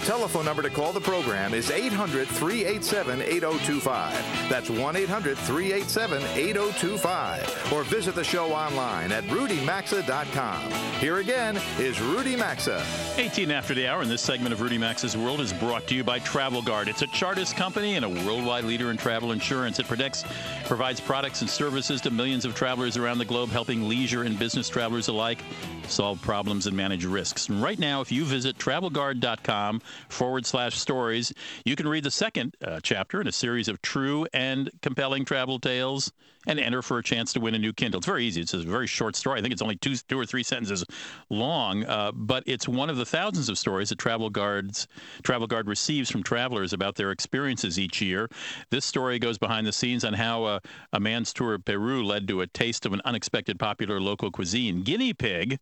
Telephone 0.04 0.44
number 0.44 0.62
to 0.62 0.70
call 0.70 0.92
the 0.92 1.00
program 1.00 1.54
is 1.54 1.70
800 1.70 2.26
387 2.26 3.22
8025. 3.22 4.48
That's 4.48 4.68
1 4.68 4.96
800 4.96 5.38
387 5.38 6.22
8025. 6.22 7.72
Or 7.72 7.84
visit 7.84 8.16
the 8.16 8.24
show 8.24 8.52
online 8.52 9.12
at 9.12 9.22
rudymaxa.com. 9.24 10.72
Here 10.98 11.18
again 11.18 11.56
is 11.78 12.00
Rudy 12.00 12.34
Maxa. 12.34 12.84
18 13.16 13.52
after 13.52 13.74
the 13.74 13.86
hour, 13.86 14.02
and 14.02 14.10
this 14.10 14.22
segment 14.22 14.52
of 14.52 14.60
Rudy 14.60 14.76
Maxa's 14.76 15.16
World 15.16 15.40
is 15.40 15.52
brought 15.52 15.86
to 15.86 15.94
you 15.94 16.02
by 16.02 16.18
Travel 16.18 16.62
Guard. 16.62 16.88
It's 16.88 17.02
a 17.02 17.06
Chartis 17.06 17.54
company 17.54 17.94
and 17.94 18.04
a 18.04 18.08
worldwide 18.08 18.64
leader 18.64 18.90
in 18.90 18.96
travel 18.96 19.30
insurance. 19.30 19.78
It 19.78 19.86
protects, 19.86 20.24
provides 20.64 21.00
products 21.00 21.42
and 21.42 21.50
services 21.50 22.00
to 22.00 22.10
millions 22.10 22.44
of 22.44 22.56
travelers 22.56 22.96
around 22.96 23.18
the 23.18 23.24
globe, 23.24 23.50
helping 23.50 23.88
leisure 23.88 24.24
and 24.24 24.36
business 24.36 24.68
travelers 24.68 25.06
alike 25.06 25.44
solve 25.86 26.20
problems 26.22 26.66
and 26.66 26.76
manage 26.76 27.04
risks. 27.04 27.48
And 27.48 27.62
right 27.62 27.78
now, 27.78 28.00
if 28.00 28.10
you 28.10 28.24
visit 28.24 28.58
travelguard.com 28.58 29.80
forward 30.08 30.46
slash 30.46 30.78
stories, 30.78 31.32
you 31.64 31.76
can 31.76 31.88
read 31.88 32.04
the 32.04 32.10
second 32.10 32.54
uh, 32.64 32.80
chapter 32.82 33.20
in 33.20 33.26
a 33.26 33.32
series 33.32 33.68
of 33.68 33.80
true 33.82 34.26
and 34.32 34.70
compelling 34.82 35.24
travel 35.24 35.58
tales 35.58 36.12
and 36.46 36.58
enter 36.58 36.82
for 36.82 36.98
a 36.98 37.02
chance 37.02 37.32
to 37.32 37.40
win 37.40 37.54
a 37.54 37.58
new 37.58 37.72
Kindle. 37.72 37.98
It's 37.98 38.06
very 38.06 38.24
easy. 38.24 38.40
It's 38.40 38.54
a 38.54 38.58
very 38.58 38.86
short 38.86 39.14
story. 39.14 39.38
I 39.38 39.42
think 39.42 39.52
it's 39.52 39.62
only 39.62 39.76
two, 39.76 39.94
two 39.96 40.18
or 40.18 40.26
three 40.26 40.42
sentences 40.42 40.84
long, 41.30 41.84
uh, 41.84 42.12
but 42.12 42.42
it's 42.46 42.66
one 42.66 42.90
of 42.90 42.96
the 42.96 43.04
thousands 43.04 43.48
of 43.48 43.58
stories 43.58 43.90
that 43.90 43.98
Travel 43.98 44.30
Guards 44.30 44.88
Travel 45.22 45.46
Guard 45.46 45.68
receives 45.68 46.10
from 46.10 46.22
travelers 46.22 46.72
about 46.72 46.96
their 46.96 47.10
experiences 47.10 47.78
each 47.78 48.00
year. 48.00 48.28
This 48.70 48.84
story 48.84 49.18
goes 49.18 49.38
behind 49.38 49.66
the 49.66 49.72
scenes 49.72 50.04
on 50.04 50.14
how 50.14 50.44
uh, 50.44 50.60
a 50.92 51.00
man's 51.00 51.32
tour 51.32 51.54
of 51.54 51.64
Peru 51.64 52.04
led 52.04 52.26
to 52.28 52.40
a 52.40 52.46
taste 52.46 52.86
of 52.86 52.92
an 52.92 53.00
unexpected 53.04 53.58
popular 53.58 54.00
local 54.00 54.30
cuisine, 54.30 54.82
guinea 54.82 55.12
pig 55.12 55.58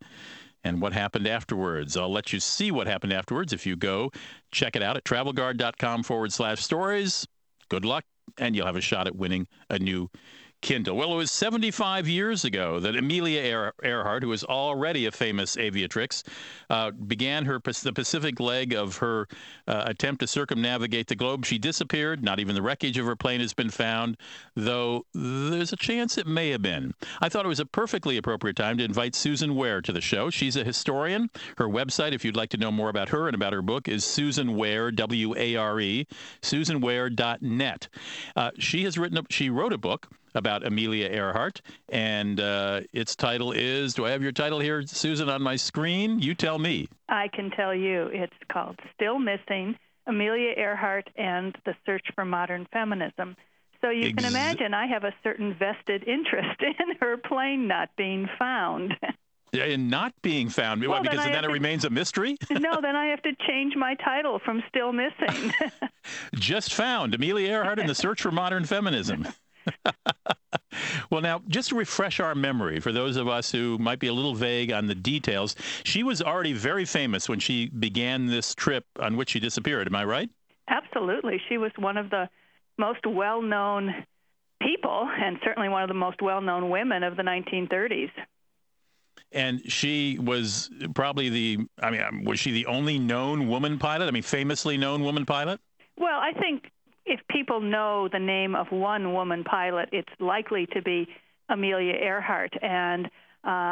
and 0.64 0.80
what 0.80 0.92
happened 0.92 1.26
afterwards. 1.26 1.96
I'll 1.96 2.12
let 2.12 2.32
you 2.32 2.40
see 2.40 2.70
what 2.70 2.86
happened 2.86 3.12
afterwards 3.12 3.52
if 3.52 3.66
you 3.66 3.76
go 3.76 4.10
check 4.52 4.76
it 4.76 4.82
out 4.82 4.96
at 4.96 5.04
travelguard.com 5.04 6.02
forward 6.02 6.32
slash 6.32 6.62
stories. 6.62 7.26
Good 7.68 7.84
luck, 7.84 8.04
and 8.38 8.54
you'll 8.54 8.66
have 8.66 8.76
a 8.76 8.80
shot 8.80 9.06
at 9.06 9.16
winning 9.16 9.46
a 9.68 9.78
new 9.78 10.10
Kindle. 10.60 10.96
Well, 10.96 11.12
it 11.12 11.16
was 11.16 11.30
75 11.30 12.08
years 12.08 12.44
ago 12.44 12.80
that 12.80 12.96
Amelia 12.96 13.72
Earhart, 13.82 14.22
who 14.22 14.28
was 14.28 14.44
already 14.44 15.06
a 15.06 15.10
famous 15.10 15.56
aviatrix, 15.56 16.22
uh, 16.68 16.90
began 16.90 17.44
her 17.46 17.60
the 17.60 17.92
Pacific 17.92 18.40
leg 18.40 18.74
of 18.74 18.96
her 18.98 19.26
uh, 19.66 19.84
attempt 19.86 20.20
to 20.20 20.26
circumnavigate 20.26 21.06
the 21.06 21.14
globe. 21.14 21.44
She 21.44 21.58
disappeared. 21.58 22.22
Not 22.22 22.40
even 22.40 22.54
the 22.54 22.62
wreckage 22.62 22.98
of 22.98 23.06
her 23.06 23.16
plane 23.16 23.40
has 23.40 23.54
been 23.54 23.70
found, 23.70 24.16
though 24.54 25.06
there's 25.14 25.72
a 25.72 25.76
chance 25.76 26.18
it 26.18 26.26
may 26.26 26.50
have 26.50 26.62
been. 26.62 26.94
I 27.20 27.28
thought 27.28 27.44
it 27.44 27.48
was 27.48 27.60
a 27.60 27.66
perfectly 27.66 28.16
appropriate 28.16 28.56
time 28.56 28.78
to 28.78 28.84
invite 28.84 29.14
Susan 29.14 29.54
Ware 29.54 29.80
to 29.82 29.92
the 29.92 30.00
show. 30.00 30.30
She's 30.30 30.56
a 30.56 30.64
historian. 30.64 31.30
Her 31.58 31.68
website, 31.68 32.12
if 32.12 32.24
you'd 32.24 32.36
like 32.36 32.50
to 32.50 32.56
know 32.56 32.72
more 32.72 32.88
about 32.88 33.08
her 33.10 33.28
and 33.28 33.34
about 33.34 33.52
her 33.52 33.62
book, 33.62 33.88
is 33.88 34.04
Susan 34.04 34.56
Ware, 34.56 34.90
W-A-R-E, 34.90 36.06
SusanWare.net. 36.42 37.88
Uh, 38.36 38.50
she 38.58 38.84
has 38.84 38.98
written. 38.98 39.18
A, 39.18 39.22
she 39.30 39.50
wrote 39.50 39.72
a 39.72 39.78
book 39.78 40.08
about 40.34 40.66
Amelia 40.66 41.08
Earhart, 41.08 41.60
and 41.88 42.40
uh, 42.40 42.80
its 42.92 43.16
title 43.16 43.52
is. 43.52 43.94
Do 43.94 44.06
I 44.06 44.10
have 44.10 44.22
your 44.22 44.32
title 44.32 44.60
here, 44.60 44.82
Susan, 44.86 45.28
on 45.28 45.42
my 45.42 45.56
screen? 45.56 46.18
You 46.20 46.34
tell 46.34 46.58
me. 46.58 46.88
I 47.08 47.28
can 47.28 47.50
tell 47.50 47.74
you. 47.74 48.08
It's 48.12 48.32
called 48.50 48.78
Still 48.94 49.18
Missing 49.18 49.76
Amelia 50.06 50.54
Earhart 50.56 51.08
and 51.16 51.56
the 51.64 51.74
Search 51.86 52.06
for 52.14 52.24
Modern 52.24 52.66
Feminism. 52.72 53.36
So 53.80 53.90
you 53.90 54.08
Ex- 54.08 54.22
can 54.22 54.30
imagine 54.30 54.74
I 54.74 54.86
have 54.86 55.04
a 55.04 55.14
certain 55.22 55.54
vested 55.54 56.06
interest 56.06 56.60
in 56.60 56.96
her 57.00 57.16
plane 57.16 57.66
not 57.66 57.90
being 57.96 58.28
found. 58.38 58.94
Yeah, 59.52 59.64
In 59.64 59.88
not 59.88 60.12
being 60.22 60.48
found, 60.48 60.84
well, 60.86 61.02
because 61.02 61.18
then, 61.18 61.32
then 61.32 61.44
it 61.44 61.48
to, 61.48 61.52
remains 61.52 61.84
a 61.84 61.90
mystery. 61.90 62.36
no, 62.50 62.80
then 62.80 62.94
I 62.94 63.06
have 63.06 63.20
to 63.22 63.32
change 63.48 63.74
my 63.74 63.96
title 63.96 64.38
from 64.44 64.62
"Still 64.68 64.92
Missing." 64.92 65.52
Just 66.34 66.72
found 66.72 67.16
Amelia 67.16 67.50
Earhart 67.50 67.80
in 67.80 67.88
the 67.88 67.94
search 67.94 68.22
for 68.22 68.30
modern 68.30 68.64
feminism. 68.64 69.26
well, 71.10 71.20
now, 71.20 71.42
just 71.48 71.70
to 71.70 71.74
refresh 71.74 72.20
our 72.20 72.34
memory 72.34 72.80
for 72.80 72.92
those 72.92 73.16
of 73.16 73.28
us 73.28 73.50
who 73.50 73.78
might 73.78 73.98
be 73.98 74.08
a 74.08 74.12
little 74.12 74.34
vague 74.34 74.72
on 74.72 74.86
the 74.86 74.94
details, 74.94 75.56
she 75.84 76.02
was 76.02 76.22
already 76.22 76.52
very 76.52 76.84
famous 76.84 77.28
when 77.28 77.40
she 77.40 77.68
began 77.68 78.26
this 78.26 78.54
trip 78.54 78.84
on 78.98 79.16
which 79.16 79.30
she 79.30 79.40
disappeared. 79.40 79.86
Am 79.86 79.94
I 79.94 80.04
right? 80.04 80.30
Absolutely. 80.68 81.40
She 81.48 81.58
was 81.58 81.72
one 81.76 81.96
of 81.96 82.10
the 82.10 82.28
most 82.78 83.04
well 83.06 83.42
known 83.42 84.04
people, 84.62 85.08
and 85.18 85.38
certainly 85.44 85.68
one 85.68 85.82
of 85.82 85.88
the 85.88 85.94
most 85.94 86.22
well 86.22 86.40
known 86.40 86.70
women 86.70 87.02
of 87.02 87.16
the 87.16 87.22
1930s. 87.22 88.10
And 89.32 89.70
she 89.70 90.18
was 90.18 90.70
probably 90.94 91.28
the, 91.28 91.58
I 91.80 91.90
mean, 91.90 92.24
was 92.24 92.40
she 92.40 92.50
the 92.50 92.66
only 92.66 92.98
known 92.98 93.48
woman 93.48 93.78
pilot? 93.78 94.06
I 94.06 94.10
mean, 94.10 94.22
famously 94.22 94.76
known 94.76 95.04
woman 95.04 95.24
pilot? 95.24 95.60
Well, 95.96 96.18
I 96.18 96.32
think 96.32 96.70
if 97.04 97.20
people 97.28 97.60
know 97.60 98.08
the 98.08 98.18
name 98.18 98.54
of 98.54 98.70
one 98.70 99.12
woman 99.12 99.44
pilot, 99.44 99.88
it's 99.92 100.08
likely 100.18 100.66
to 100.74 100.82
be 100.82 101.08
Amelia 101.48 101.94
Earhart. 101.94 102.52
And 102.62 103.06
uh, 103.06 103.08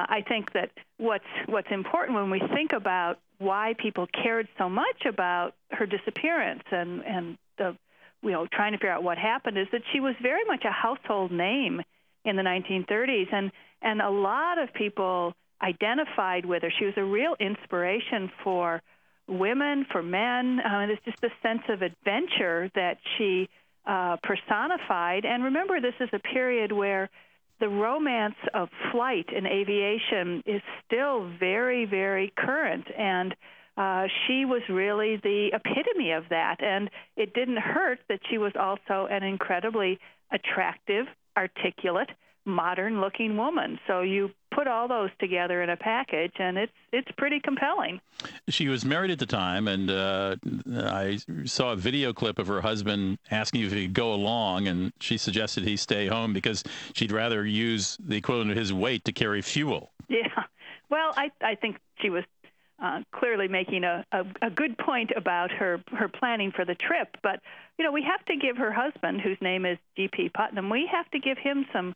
I 0.08 0.25
think 0.26 0.52
that 0.54 0.70
what's 0.97 1.25
what's 1.47 1.68
important 1.70 2.16
when 2.16 2.30
we 2.30 2.40
think 2.54 2.73
about 2.73 3.18
why 3.38 3.75
people 3.78 4.06
cared 4.06 4.49
so 4.58 4.68
much 4.68 5.04
about 5.06 5.54
her 5.70 5.87
disappearance 5.87 6.62
and 6.70 7.04
and 7.04 7.38
the 7.58 7.76
you 8.23 8.30
know 8.30 8.47
trying 8.47 8.73
to 8.73 8.78
figure 8.78 8.90
out 8.90 9.02
what 9.02 9.18
happened 9.18 9.58
is 9.58 9.66
that 9.73 9.82
she 9.92 10.00
was 10.00 10.14
very 10.23 10.44
much 10.47 10.64
a 10.64 10.73
household 10.73 11.30
name 11.30 11.82
in 12.25 12.37
the 12.37 12.42
1930s 12.42 13.32
and 13.32 13.52
and 13.82 14.00
a 14.00 14.11
lot 14.11 14.58
of 14.58 14.73
people 14.73 15.35
identified 15.62 16.47
with 16.47 16.62
her. 16.62 16.73
She 16.76 16.85
was 16.85 16.94
a 16.97 17.04
real 17.04 17.37
inspiration 17.38 18.30
for 18.42 18.82
women, 19.28 19.87
for 19.90 20.02
men. 20.02 20.61
Uh, 20.61 20.87
there's 20.87 20.99
just 21.04 21.23
a 21.23 21.30
sense 21.42 21.62
of 21.68 21.82
adventure 21.82 22.70
that 22.75 22.99
she 23.16 23.49
uh, 23.87 24.16
personified. 24.23 25.25
And 25.25 25.44
remember, 25.44 25.80
this 25.80 25.94
is 26.00 26.08
a 26.12 26.18
period 26.18 26.73
where 26.73 27.11
the 27.61 27.68
romance 27.68 28.37
of 28.54 28.68
flight 28.92 29.26
and 29.35 29.47
aviation 29.47 30.42
is 30.47 30.62
still 30.87 31.28
very, 31.38 31.85
very 31.85 32.32
current. 32.37 32.87
And 32.97 33.35
uh, 33.76 34.06
she 34.26 34.44
was 34.44 34.62
really 34.68 35.16
the 35.23 35.50
epitome 35.52 36.12
of 36.12 36.25
that. 36.30 36.62
And 36.62 36.90
it 37.16 37.35
didn't 37.35 37.58
hurt 37.58 38.00
that 38.08 38.20
she 38.30 38.38
was 38.38 38.52
also 38.58 39.08
an 39.11 39.23
incredibly 39.23 39.99
attractive, 40.30 41.06
articulate, 41.37 42.11
modern 42.44 43.00
looking 43.00 43.37
woman. 43.37 43.78
So 43.87 44.02
you 44.02 44.30
put 44.50 44.67
all 44.67 44.88
those 44.88 45.11
together 45.19 45.62
in 45.62 45.71
a 45.71 45.76
package, 45.76 46.33
and 46.38 46.59
it's 46.59 46.73
it's 46.93 47.09
pretty 47.17 47.40
compelling. 47.40 48.00
She 48.49 48.69
was 48.69 48.85
married 48.85 49.11
at 49.11 49.19
the 49.19 49.26
time, 49.26 49.69
and 49.69 49.90
uh, 49.90 50.37
I 50.76 51.19
saw 51.45 51.73
a 51.73 51.76
video 51.76 52.12
clip 52.12 52.38
of 52.38 52.47
her 52.47 52.61
husband 52.61 53.19
asking 53.31 53.62
if 53.62 53.73
he 53.73 53.87
could 53.87 53.95
go 53.95 54.12
along, 54.12 54.69
and 54.69 54.93
she 55.00 55.19
suggested 55.19 55.64
he 55.64 55.76
stay 55.76 56.07
home 56.07 56.33
because 56.33 56.64
she'd 56.95 57.12
rather 57.12 57.47
use 57.47 57.99
the 58.00 58.17
equivalent 58.17 58.50
of 58.50 58.57
his 58.57 58.73
weight 58.73 59.05
to 59.05 59.12
carry 59.12 59.43
fuel. 59.43 59.93
Yeah, 60.09 60.45
well, 60.90 61.12
I 61.17 61.31
I 61.43 61.55
think 61.55 61.78
she 62.00 62.11
was 62.11 62.25
uh, 62.81 63.02
clearly 63.12 63.49
making 63.49 63.85
a, 63.85 64.05
a, 64.12 64.25
a 64.43 64.50
good 64.50 64.78
point 64.78 65.11
about 65.17 65.50
her 65.50 65.83
her 65.93 66.09
planning 66.09 66.52
for 66.52 66.64
the 66.64 66.75
trip. 66.75 67.17
But 67.23 67.40
you 67.78 67.85
know, 67.85 67.93
we 67.93 68.02
have 68.02 68.25
to 68.26 68.37
give 68.37 68.57
her 68.57 68.73
husband, 68.73 69.21
whose 69.21 69.38
name 69.40 69.64
is 69.64 69.78
G.P. 69.97 70.31
Putnam, 70.31 70.71
we 70.71 70.88
have 70.90 71.11
to 71.11 71.19
give 71.19 71.38
him 71.38 71.67
some 71.73 71.95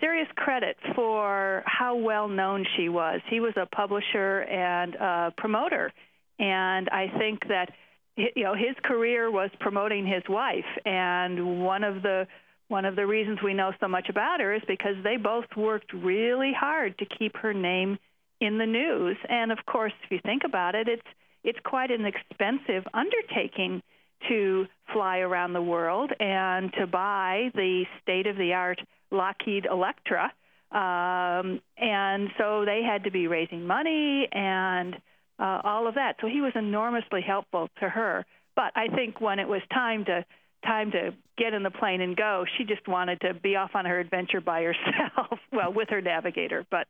serious 0.00 0.28
credit 0.36 0.76
for 0.94 1.62
how 1.66 1.94
well 1.94 2.28
known 2.28 2.64
she 2.76 2.88
was. 2.88 3.20
He 3.28 3.40
was 3.40 3.54
a 3.56 3.66
publisher 3.66 4.42
and 4.42 4.94
a 4.94 5.32
promoter, 5.36 5.92
and 6.38 6.88
I 6.88 7.06
think 7.18 7.46
that 7.48 7.70
you 8.16 8.44
know 8.44 8.54
his 8.54 8.76
career 8.82 9.30
was 9.30 9.50
promoting 9.60 10.06
his 10.06 10.22
wife, 10.28 10.64
and 10.84 11.62
one 11.62 11.84
of 11.84 12.02
the 12.02 12.26
one 12.68 12.84
of 12.84 12.96
the 12.96 13.06
reasons 13.06 13.40
we 13.42 13.52
know 13.52 13.72
so 13.80 13.88
much 13.88 14.08
about 14.08 14.40
her 14.40 14.54
is 14.54 14.62
because 14.66 14.94
they 15.02 15.16
both 15.16 15.46
worked 15.56 15.92
really 15.92 16.52
hard 16.58 16.96
to 16.98 17.04
keep 17.04 17.36
her 17.36 17.52
name 17.52 17.98
in 18.40 18.58
the 18.58 18.66
news. 18.66 19.16
And 19.28 19.50
of 19.50 19.58
course, 19.66 19.92
if 20.04 20.10
you 20.10 20.20
think 20.24 20.42
about 20.44 20.74
it, 20.74 20.88
it's 20.88 21.06
it's 21.42 21.58
quite 21.64 21.90
an 21.90 22.04
expensive 22.04 22.84
undertaking 22.94 23.82
to 24.28 24.66
fly 24.92 25.18
around 25.18 25.52
the 25.52 25.62
world 25.62 26.12
and 26.20 26.72
to 26.78 26.86
buy 26.86 27.50
the 27.54 27.84
state 28.02 28.26
of 28.26 28.36
the 28.36 28.52
art 28.52 28.80
Lockheed 29.10 29.66
Electra. 29.66 30.32
Um, 30.70 31.60
and 31.76 32.30
so 32.38 32.64
they 32.64 32.82
had 32.82 33.04
to 33.04 33.10
be 33.10 33.26
raising 33.26 33.66
money 33.66 34.28
and 34.30 34.94
uh, 35.38 35.60
all 35.64 35.88
of 35.88 35.94
that. 35.94 36.16
So 36.20 36.28
he 36.28 36.40
was 36.40 36.52
enormously 36.54 37.22
helpful 37.22 37.68
to 37.80 37.88
her. 37.88 38.24
But 38.54 38.72
I 38.76 38.88
think 38.88 39.20
when 39.20 39.38
it 39.38 39.48
was 39.48 39.62
time 39.72 40.04
to 40.04 40.24
time 40.64 40.90
to 40.90 41.14
get 41.38 41.54
in 41.54 41.62
the 41.62 41.70
plane 41.70 42.02
and 42.02 42.14
go, 42.14 42.44
she 42.58 42.64
just 42.64 42.86
wanted 42.86 43.20
to 43.22 43.32
be 43.32 43.56
off 43.56 43.70
on 43.74 43.86
her 43.86 43.98
adventure 43.98 44.42
by 44.42 44.62
herself. 44.62 45.38
well, 45.52 45.72
with 45.72 45.88
her 45.88 46.02
navigator, 46.02 46.66
but 46.70 46.86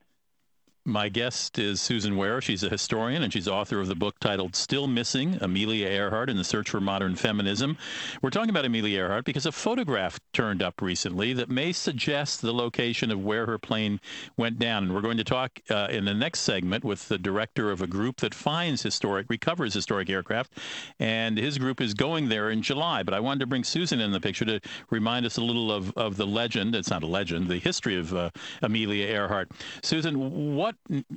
my 0.85 1.11
guest 1.11 1.59
is 1.59 1.81
Susan 1.81 2.17
Ware. 2.17 2.41
She's 2.41 2.63
a 2.63 2.71
historian 2.71 3.23
and 3.23 3.31
she's 3.33 3.47
author 3.47 3.81
of 3.81 3.89
the 3.89 3.95
book 3.95 4.19
titled 4.19 4.57
Still 4.57 4.87
Missing 4.87 5.37
Amelia 5.43 5.87
Earhart 5.87 6.31
in 6.31 6.39
the 6.39 6.45
Search 6.45 6.71
for 6.71 6.81
Modern 6.81 7.17
Feminism. 7.17 7.77
We're 8.23 8.31
talking 8.31 8.49
about 8.49 8.65
Amelia 8.65 9.01
Earhart 9.01 9.27
because 9.27 9.45
a 9.45 9.53
photograph 9.53 10.19
turned 10.33 10.63
up 10.63 10.81
recently 10.81 11.35
that 11.35 11.51
may 11.51 11.73
suggest 11.73 12.41
the 12.41 12.55
location 12.55 13.11
of 13.11 13.23
where 13.23 13.45
her 13.45 13.59
plane 13.59 14.01
went 14.39 14.59
down. 14.59 14.85
And 14.85 14.95
we're 14.95 15.03
going 15.03 15.19
to 15.19 15.25
talk 15.25 15.61
uh, 15.69 15.89
in 15.91 16.07
the 16.07 16.15
next 16.15 16.41
segment 16.41 16.83
with 16.83 17.09
the 17.09 17.19
director 17.19 17.71
of 17.71 17.83
a 17.83 17.87
group 17.87 18.17
that 18.19 18.35
finds 18.35 18.83
historic, 18.83 19.27
recovers 19.29 19.75
historic 19.75 20.09
aircraft. 20.09 20.55
And 20.99 21.37
his 21.37 21.59
group 21.59 21.83
is 21.83 21.93
going 21.93 22.31
there 22.31 22.51
in 22.51 22.63
July. 22.63 23.03
But 23.03 23.13
I 23.13 23.21
wanted 23.21 23.41
to 23.41 23.47
bring 23.47 23.65
Susan 23.65 24.01
in 24.01 24.13
the 24.13 24.21
picture 24.21 24.47
to 24.47 24.61
remind 24.89 25.27
us 25.27 25.37
a 25.37 25.43
little 25.43 25.71
of, 25.71 25.93
of 25.99 26.17
the 26.17 26.27
legend. 26.27 26.75
It's 26.75 26.91
not 26.91 27.03
a 27.03 27.07
legend, 27.07 27.49
the 27.49 27.59
history 27.59 27.99
of 27.99 28.15
uh, 28.15 28.31
Amelia 28.63 29.07
Earhart. 29.07 29.51
Susan, 29.83 30.57
what 30.57 30.71
what, 30.71 30.77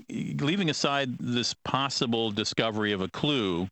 leaving 0.10 0.70
aside 0.70 1.18
this 1.18 1.54
possible 1.64 2.32
discovery 2.32 2.92
of 2.92 3.02
a 3.02 3.08
clue, 3.08 3.68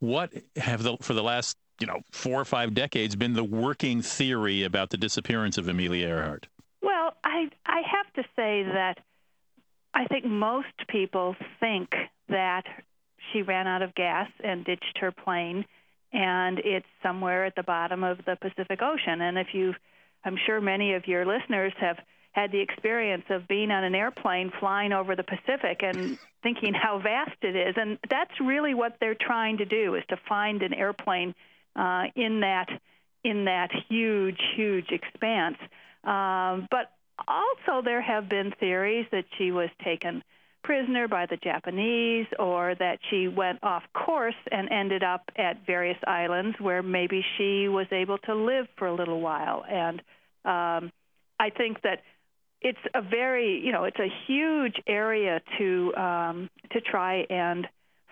what 0.00 0.32
have 0.56 0.82
the, 0.82 0.96
for 1.00 1.14
the 1.14 1.22
last 1.22 1.56
you 1.80 1.86
know 1.86 2.00
four 2.10 2.40
or 2.40 2.44
five 2.44 2.74
decades 2.74 3.16
been 3.16 3.34
the 3.34 3.44
working 3.44 4.02
theory 4.02 4.64
about 4.64 4.90
the 4.90 4.96
disappearance 4.96 5.58
of 5.58 5.68
Amelia 5.68 6.08
Earhart? 6.08 6.46
Well, 6.82 7.14
I 7.24 7.50
I 7.66 7.82
have 7.82 8.12
to 8.14 8.22
say 8.36 8.64
that 8.64 8.98
I 9.94 10.04
think 10.06 10.24
most 10.24 10.66
people 10.88 11.36
think 11.60 11.90
that 12.28 12.64
she 13.32 13.42
ran 13.42 13.66
out 13.66 13.82
of 13.82 13.94
gas 13.94 14.30
and 14.42 14.64
ditched 14.64 14.98
her 15.00 15.12
plane, 15.12 15.64
and 16.12 16.58
it's 16.60 16.86
somewhere 17.02 17.44
at 17.44 17.54
the 17.54 17.62
bottom 17.62 18.04
of 18.04 18.18
the 18.24 18.36
Pacific 18.36 18.80
Ocean. 18.82 19.20
And 19.20 19.38
if 19.38 19.48
you, 19.52 19.74
I'm 20.24 20.36
sure 20.46 20.60
many 20.60 20.94
of 20.94 21.06
your 21.06 21.26
listeners 21.26 21.72
have 21.80 21.98
had 22.32 22.52
the 22.52 22.60
experience 22.60 23.24
of 23.30 23.48
being 23.48 23.70
on 23.70 23.84
an 23.84 23.94
airplane 23.94 24.52
flying 24.60 24.92
over 24.92 25.16
the 25.16 25.24
Pacific 25.24 25.80
and 25.82 26.18
thinking 26.42 26.74
how 26.74 27.00
vast 27.00 27.36
it 27.42 27.56
is. 27.56 27.74
And 27.76 27.98
that's 28.08 28.40
really 28.40 28.74
what 28.74 28.96
they're 29.00 29.16
trying 29.20 29.58
to 29.58 29.64
do 29.64 29.94
is 29.94 30.04
to 30.08 30.16
find 30.28 30.62
an 30.62 30.74
airplane 30.74 31.34
uh, 31.74 32.04
in 32.14 32.40
that 32.40 32.68
in 33.24 33.46
that 33.46 33.70
huge, 33.88 34.40
huge 34.54 34.90
expanse. 34.90 35.56
Um, 36.04 36.68
but 36.70 36.92
also, 37.26 37.82
there 37.84 38.00
have 38.00 38.28
been 38.28 38.52
theories 38.60 39.06
that 39.10 39.24
she 39.36 39.50
was 39.50 39.70
taken 39.82 40.22
prisoner 40.62 41.08
by 41.08 41.26
the 41.26 41.36
Japanese 41.36 42.26
or 42.38 42.74
that 42.78 42.98
she 43.10 43.26
went 43.26 43.58
off 43.62 43.82
course 43.94 44.34
and 44.52 44.70
ended 44.70 45.02
up 45.02 45.22
at 45.36 45.64
various 45.66 45.98
islands 46.06 46.56
where 46.60 46.82
maybe 46.82 47.24
she 47.36 47.68
was 47.68 47.86
able 47.90 48.18
to 48.18 48.34
live 48.34 48.66
for 48.76 48.86
a 48.86 48.94
little 48.94 49.20
while. 49.20 49.64
And 49.68 50.00
um, 50.44 50.92
I 51.40 51.50
think 51.56 51.82
that 51.82 52.02
it's 52.60 52.78
a 52.94 53.02
very 53.02 53.60
you 53.64 53.72
know 53.72 53.84
it's 53.84 53.98
a 53.98 54.08
huge 54.26 54.76
area 54.86 55.40
to 55.58 55.94
um, 55.94 56.50
to 56.72 56.80
try 56.80 57.26
and 57.30 57.66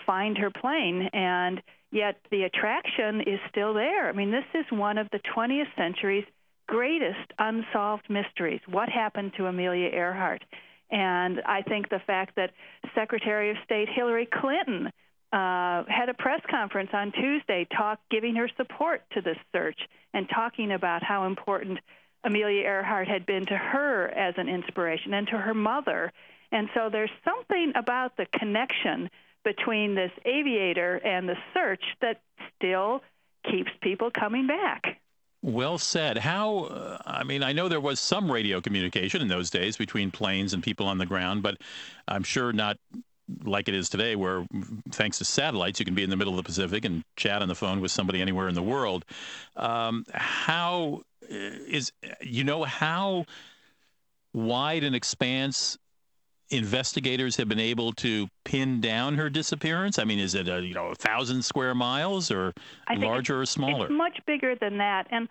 find 0.06 0.38
her 0.38 0.50
plane 0.50 1.08
and 1.12 1.60
yet 1.90 2.16
the 2.30 2.44
attraction 2.44 3.22
is 3.22 3.40
still 3.50 3.74
there. 3.74 4.08
I 4.08 4.12
mean, 4.12 4.30
this 4.30 4.44
is 4.54 4.64
one 4.70 4.98
of 4.98 5.08
the 5.10 5.20
20th 5.36 5.74
century's 5.76 6.24
greatest 6.68 7.32
unsolved 7.38 8.08
mysteries. 8.10 8.60
What 8.68 8.88
happened 8.88 9.32
to 9.36 9.46
Amelia 9.46 9.88
Earhart? 9.88 10.42
And 10.90 11.40
I 11.46 11.62
think 11.62 11.88
the 11.88 12.00
fact 12.06 12.36
that 12.36 12.50
Secretary 12.94 13.50
of 13.50 13.56
State 13.64 13.88
Hillary 13.88 14.28
Clinton 14.32 14.86
uh, 15.32 15.82
had 15.88 16.08
a 16.08 16.14
press 16.14 16.40
conference 16.48 16.90
on 16.92 17.12
Tuesday, 17.12 17.66
talk 17.76 17.98
giving 18.10 18.36
her 18.36 18.48
support 18.56 19.02
to 19.12 19.20
this 19.20 19.36
search 19.52 19.78
and 20.14 20.28
talking 20.32 20.72
about 20.72 21.02
how 21.02 21.26
important 21.26 21.78
Amelia 22.26 22.62
Earhart 22.62 23.06
had 23.06 23.24
been 23.24 23.46
to 23.46 23.56
her 23.56 24.08
as 24.08 24.34
an 24.36 24.48
inspiration 24.48 25.14
and 25.14 25.28
to 25.28 25.38
her 25.38 25.54
mother. 25.54 26.12
And 26.50 26.68
so 26.74 26.90
there's 26.90 27.10
something 27.24 27.72
about 27.76 28.16
the 28.16 28.26
connection 28.26 29.08
between 29.44 29.94
this 29.94 30.10
aviator 30.24 30.96
and 30.96 31.28
the 31.28 31.36
search 31.54 31.84
that 32.00 32.20
still 32.56 33.02
keeps 33.48 33.70
people 33.80 34.10
coming 34.10 34.48
back. 34.48 35.00
Well 35.42 35.78
said. 35.78 36.18
How, 36.18 36.64
uh, 36.64 36.98
I 37.06 37.22
mean, 37.22 37.44
I 37.44 37.52
know 37.52 37.68
there 37.68 37.80
was 37.80 38.00
some 38.00 38.30
radio 38.30 38.60
communication 38.60 39.22
in 39.22 39.28
those 39.28 39.48
days 39.48 39.76
between 39.76 40.10
planes 40.10 40.52
and 40.52 40.62
people 40.62 40.88
on 40.88 40.98
the 40.98 41.06
ground, 41.06 41.44
but 41.44 41.58
I'm 42.08 42.24
sure 42.24 42.52
not 42.52 42.76
like 43.44 43.68
it 43.68 43.74
is 43.74 43.88
today, 43.88 44.16
where 44.16 44.46
thanks 44.90 45.18
to 45.18 45.24
satellites, 45.24 45.78
you 45.78 45.84
can 45.84 45.94
be 45.94 46.02
in 46.02 46.10
the 46.10 46.16
middle 46.16 46.32
of 46.32 46.38
the 46.38 46.42
Pacific 46.42 46.84
and 46.84 47.04
chat 47.16 47.42
on 47.42 47.48
the 47.48 47.54
phone 47.54 47.80
with 47.80 47.90
somebody 47.90 48.20
anywhere 48.20 48.48
in 48.48 48.54
the 48.54 48.62
world. 48.62 49.04
Um, 49.56 50.04
how 50.12 51.02
is 51.28 51.92
you 52.20 52.44
know 52.44 52.64
how 52.64 53.24
wide 54.32 54.84
an 54.84 54.94
expanse 54.94 55.78
investigators 56.50 57.36
have 57.36 57.48
been 57.48 57.60
able 57.60 57.92
to 57.92 58.28
pin 58.44 58.80
down 58.80 59.14
her 59.14 59.28
disappearance? 59.28 59.98
I 59.98 60.04
mean, 60.04 60.18
is 60.18 60.34
it 60.34 60.48
a 60.48 60.60
you 60.60 60.74
know 60.74 60.88
a 60.88 60.94
thousand 60.94 61.44
square 61.44 61.74
miles 61.74 62.30
or 62.30 62.52
larger 62.96 63.40
or 63.40 63.46
smaller? 63.46 63.86
It's 63.86 63.94
much 63.94 64.18
bigger 64.26 64.54
than 64.54 64.78
that, 64.78 65.06
and 65.10 65.28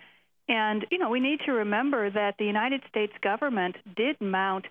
and 0.47 0.85
you 0.91 0.97
know 0.97 1.09
we 1.09 1.19
need 1.19 1.39
to 1.45 1.51
remember 1.51 2.09
that 2.09 2.35
the 2.37 2.45
United 2.45 2.81
States 2.89 3.13
government 3.21 3.75
did 3.95 4.19
mount 4.19 4.65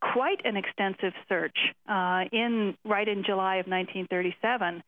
quite 0.00 0.44
an 0.44 0.56
extensive 0.56 1.12
search 1.28 1.56
uh, 1.88 2.24
in 2.32 2.76
right 2.84 3.08
in 3.08 3.24
July 3.24 3.56
of 3.56 3.66
1937, 3.66 4.82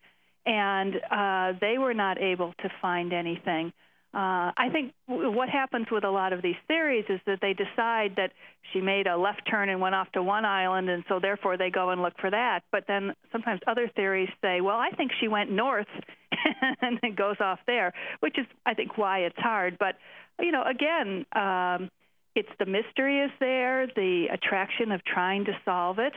and 0.46 0.94
uh, 1.10 1.58
they 1.60 1.78
were 1.78 1.94
not 1.94 2.18
able 2.18 2.52
to 2.60 2.70
find 2.80 3.12
anything. 3.12 3.72
Uh, 4.12 4.50
I 4.56 4.68
think 4.72 4.92
w- 5.08 5.30
what 5.30 5.48
happens 5.48 5.86
with 5.90 6.02
a 6.02 6.10
lot 6.10 6.32
of 6.32 6.42
these 6.42 6.56
theories 6.66 7.04
is 7.08 7.20
that 7.26 7.38
they 7.40 7.54
decide 7.54 8.16
that 8.16 8.32
she 8.72 8.80
made 8.80 9.06
a 9.06 9.16
left 9.16 9.42
turn 9.48 9.68
and 9.68 9.80
went 9.80 9.94
off 9.94 10.10
to 10.12 10.22
one 10.22 10.44
island, 10.44 10.90
and 10.90 11.04
so 11.08 11.20
therefore 11.20 11.56
they 11.56 11.70
go 11.70 11.90
and 11.90 12.02
look 12.02 12.14
for 12.20 12.28
that. 12.30 12.60
But 12.72 12.84
then 12.88 13.14
sometimes 13.30 13.60
other 13.68 13.88
theories 13.94 14.28
say, 14.42 14.60
well, 14.60 14.78
I 14.78 14.90
think 14.90 15.12
she 15.20 15.28
went 15.28 15.52
north 15.52 15.86
and 16.82 16.98
it 17.04 17.14
goes 17.14 17.36
off 17.40 17.60
there, 17.66 17.92
which 18.18 18.36
is, 18.36 18.46
I 18.66 18.74
think, 18.74 18.98
why 18.98 19.20
it's 19.20 19.38
hard. 19.38 19.76
But, 19.78 19.94
you 20.40 20.50
know, 20.50 20.64
again, 20.64 21.24
um, 21.36 21.88
it's 22.34 22.48
the 22.58 22.66
mystery 22.66 23.20
is 23.20 23.30
there, 23.38 23.86
the 23.94 24.26
attraction 24.32 24.90
of 24.90 25.04
trying 25.04 25.44
to 25.44 25.52
solve 25.64 26.00
it, 26.00 26.14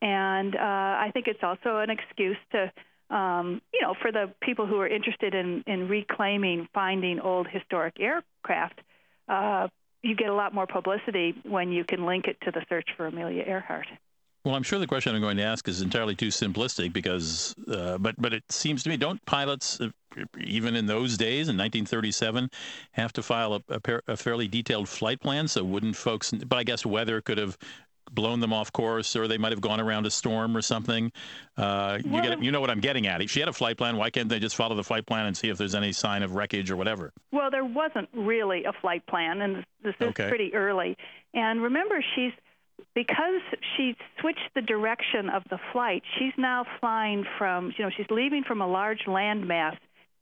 and 0.00 0.54
uh, 0.54 0.58
I 0.60 1.10
think 1.12 1.26
it's 1.26 1.42
also 1.42 1.78
an 1.78 1.90
excuse 1.90 2.36
to 2.52 2.70
um, 3.10 3.60
you 3.72 3.80
know, 3.82 3.94
for 4.00 4.10
the 4.10 4.32
people 4.42 4.66
who 4.66 4.80
are 4.80 4.88
interested 4.88 5.34
in, 5.34 5.62
in 5.66 5.88
reclaiming, 5.88 6.68
finding 6.72 7.20
old 7.20 7.46
historic 7.48 7.94
aircraft, 8.00 8.80
uh, 9.28 9.68
you 10.02 10.14
get 10.14 10.28
a 10.28 10.34
lot 10.34 10.54
more 10.54 10.66
publicity 10.66 11.34
when 11.44 11.72
you 11.72 11.84
can 11.84 12.04
link 12.04 12.26
it 12.26 12.36
to 12.42 12.50
the 12.50 12.64
search 12.68 12.88
for 12.96 13.06
Amelia 13.06 13.42
Earhart. 13.46 13.86
Well, 14.44 14.54
I'm 14.54 14.62
sure 14.62 14.78
the 14.78 14.86
question 14.86 15.14
I'm 15.14 15.22
going 15.22 15.38
to 15.38 15.42
ask 15.42 15.66
is 15.68 15.80
entirely 15.80 16.14
too 16.14 16.28
simplistic 16.28 16.92
because, 16.92 17.54
uh, 17.66 17.96
but 17.96 18.14
but 18.20 18.34
it 18.34 18.44
seems 18.50 18.82
to 18.82 18.90
me, 18.90 18.98
don't 18.98 19.24
pilots, 19.24 19.80
uh, 19.80 19.88
even 20.38 20.76
in 20.76 20.84
those 20.84 21.16
days 21.16 21.48
in 21.48 21.56
1937, 21.56 22.50
have 22.92 23.14
to 23.14 23.22
file 23.22 23.54
a, 23.54 23.62
a, 23.70 24.00
a 24.08 24.16
fairly 24.18 24.46
detailed 24.46 24.86
flight 24.86 25.18
plan? 25.18 25.48
So 25.48 25.64
wouldn't 25.64 25.96
folks? 25.96 26.30
But 26.30 26.56
I 26.56 26.62
guess 26.62 26.84
weather 26.84 27.22
could 27.22 27.38
have 27.38 27.56
blown 28.14 28.40
them 28.40 28.52
off 28.52 28.72
course, 28.72 29.16
or 29.16 29.28
they 29.28 29.38
might 29.38 29.52
have 29.52 29.60
gone 29.60 29.80
around 29.80 30.06
a 30.06 30.10
storm 30.10 30.56
or 30.56 30.62
something. 30.62 31.12
Uh, 31.56 31.98
you 32.04 32.22
get, 32.22 32.42
you 32.42 32.50
know 32.50 32.60
what 32.60 32.70
I'm 32.70 32.80
getting 32.80 33.06
at. 33.06 33.20
If 33.22 33.30
she 33.30 33.40
had 33.40 33.48
a 33.48 33.52
flight 33.52 33.76
plan, 33.76 33.96
why 33.96 34.10
can't 34.10 34.28
they 34.28 34.38
just 34.38 34.56
follow 34.56 34.74
the 34.74 34.84
flight 34.84 35.06
plan 35.06 35.26
and 35.26 35.36
see 35.36 35.48
if 35.48 35.58
there's 35.58 35.74
any 35.74 35.92
sign 35.92 36.22
of 36.22 36.34
wreckage 36.34 36.70
or 36.70 36.76
whatever? 36.76 37.12
Well, 37.32 37.50
there 37.50 37.64
wasn't 37.64 38.08
really 38.14 38.64
a 38.64 38.72
flight 38.80 39.06
plan, 39.06 39.42
and 39.42 39.64
this 39.82 39.94
is 40.00 40.08
okay. 40.08 40.28
pretty 40.28 40.54
early. 40.54 40.96
And 41.32 41.62
remember, 41.62 42.02
she's 42.14 42.32
because 42.94 43.40
she 43.76 43.96
switched 44.20 44.50
the 44.54 44.62
direction 44.62 45.28
of 45.30 45.42
the 45.50 45.58
flight. 45.72 46.02
She's 46.18 46.32
now 46.36 46.64
flying 46.80 47.24
from, 47.38 47.72
you 47.76 47.84
know, 47.84 47.90
she's 47.96 48.06
leaving 48.10 48.44
from 48.44 48.60
a 48.60 48.66
large 48.66 49.04
landmass 49.06 49.76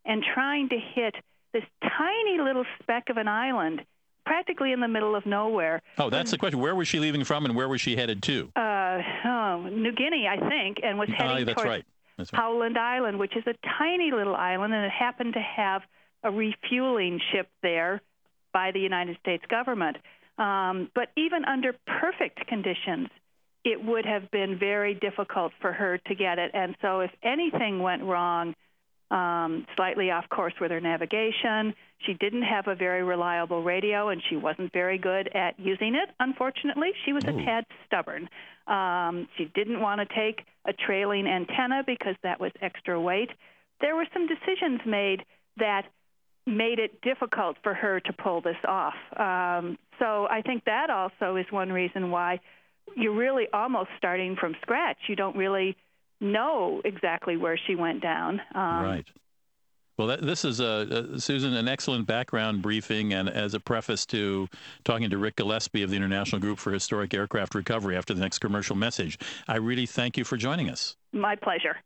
and 0.04 0.22
trying 0.34 0.68
to 0.70 0.78
hit 0.94 1.14
this 1.52 1.64
tiny 1.82 2.40
little 2.40 2.64
speck 2.82 3.08
of 3.10 3.16
an 3.18 3.28
island 3.28 3.82
practically 4.24 4.72
in 4.72 4.80
the 4.80 4.88
middle 4.88 5.14
of 5.14 5.26
nowhere. 5.26 5.82
Oh, 5.98 6.10
that's 6.10 6.30
the 6.30 6.38
question. 6.38 6.60
Where 6.60 6.74
was 6.74 6.88
she 6.88 6.98
leaving 6.98 7.24
from, 7.24 7.44
and 7.44 7.54
where 7.54 7.68
was 7.68 7.80
she 7.80 7.96
headed 7.96 8.22
to? 8.24 8.50
Uh, 8.56 8.98
oh, 9.24 9.68
New 9.70 9.92
Guinea, 9.92 10.26
I 10.28 10.48
think, 10.48 10.78
and 10.82 10.98
was 10.98 11.08
heading 11.08 11.42
uh, 11.42 11.44
that's 11.44 11.62
towards, 11.62 11.68
right. 11.68 11.84
right. 12.18 12.30
Howland 12.32 12.78
Island, 12.78 13.18
which 13.18 13.36
is 13.36 13.44
a 13.46 13.54
tiny 13.78 14.10
little 14.12 14.34
island, 14.34 14.74
and 14.74 14.84
it 14.84 14.92
happened 14.92 15.34
to 15.34 15.40
have 15.40 15.82
a 16.22 16.30
refueling 16.30 17.20
ship 17.32 17.48
there 17.62 18.00
by 18.52 18.70
the 18.70 18.80
United 18.80 19.16
States 19.20 19.44
government. 19.48 19.96
Um, 20.38 20.90
but 20.94 21.08
even 21.16 21.44
under 21.44 21.74
perfect 21.86 22.46
conditions, 22.46 23.08
it 23.64 23.82
would 23.84 24.04
have 24.04 24.30
been 24.30 24.58
very 24.58 24.94
difficult 24.94 25.52
for 25.60 25.72
her 25.72 25.98
to 25.98 26.14
get 26.14 26.38
it. 26.38 26.50
And 26.54 26.74
so, 26.82 27.00
if 27.00 27.10
anything 27.22 27.82
went 27.82 28.02
wrong, 28.02 28.54
um, 29.12 29.66
slightly 29.76 30.10
off 30.10 30.28
course 30.30 30.54
with 30.60 30.70
her 30.70 30.80
navigation, 30.80 31.74
she 32.06 32.14
didn't 32.14 32.42
have 32.42 32.66
a 32.66 32.74
very 32.74 33.04
reliable 33.04 33.62
radio, 33.62 34.08
and 34.08 34.22
she 34.28 34.36
wasn't 34.36 34.72
very 34.72 34.98
good 34.98 35.28
at 35.34 35.58
using 35.60 35.94
it. 35.94 36.08
Unfortunately, 36.18 36.90
she 37.04 37.12
was 37.12 37.24
Ooh. 37.26 37.38
a 37.38 37.44
tad 37.44 37.64
stubborn. 37.86 38.28
Um, 38.66 39.28
she 39.36 39.44
didn't 39.54 39.80
want 39.80 40.00
to 40.00 40.14
take 40.14 40.44
a 40.64 40.72
trailing 40.72 41.26
antenna 41.26 41.82
because 41.86 42.16
that 42.22 42.40
was 42.40 42.52
extra 42.62 43.00
weight. 43.00 43.30
There 43.80 43.94
were 43.94 44.06
some 44.12 44.26
decisions 44.26 44.80
made 44.86 45.24
that 45.58 45.82
made 46.46 46.78
it 46.78 47.00
difficult 47.02 47.56
for 47.62 47.74
her 47.74 48.00
to 48.00 48.12
pull 48.12 48.40
this 48.40 48.56
off. 48.66 48.94
Um, 49.16 49.78
so 49.98 50.26
I 50.28 50.42
think 50.42 50.64
that 50.64 50.90
also 50.90 51.36
is 51.36 51.46
one 51.50 51.70
reason 51.70 52.10
why 52.10 52.40
you're 52.96 53.14
really 53.14 53.46
almost 53.52 53.90
starting 53.98 54.36
from 54.36 54.56
scratch. 54.62 54.96
You 55.08 55.16
don't 55.16 55.36
really 55.36 55.76
know 56.22 56.80
exactly 56.84 57.36
where 57.36 57.58
she 57.66 57.74
went 57.74 58.00
down. 58.00 58.40
Um, 58.54 58.84
right. 58.84 59.06
Well, 59.98 60.08
that, 60.08 60.22
this 60.22 60.44
is, 60.44 60.60
uh, 60.60 61.10
uh, 61.14 61.18
Susan, 61.18 61.54
an 61.54 61.68
excellent 61.68 62.06
background 62.06 62.62
briefing, 62.62 63.12
and 63.12 63.28
as 63.28 63.52
a 63.52 63.60
preface 63.60 64.06
to 64.06 64.48
talking 64.84 65.10
to 65.10 65.18
Rick 65.18 65.36
Gillespie 65.36 65.82
of 65.82 65.90
the 65.90 65.96
International 65.96 66.40
Group 66.40 66.58
for 66.58 66.72
Historic 66.72 67.12
Aircraft 67.12 67.54
Recovery 67.54 67.96
after 67.96 68.14
the 68.14 68.20
next 68.20 68.38
commercial 68.38 68.74
message. 68.74 69.18
I 69.46 69.56
really 69.56 69.86
thank 69.86 70.16
you 70.16 70.24
for 70.24 70.38
joining 70.38 70.70
us. 70.70 70.96
My 71.12 71.36
pleasure. 71.36 71.76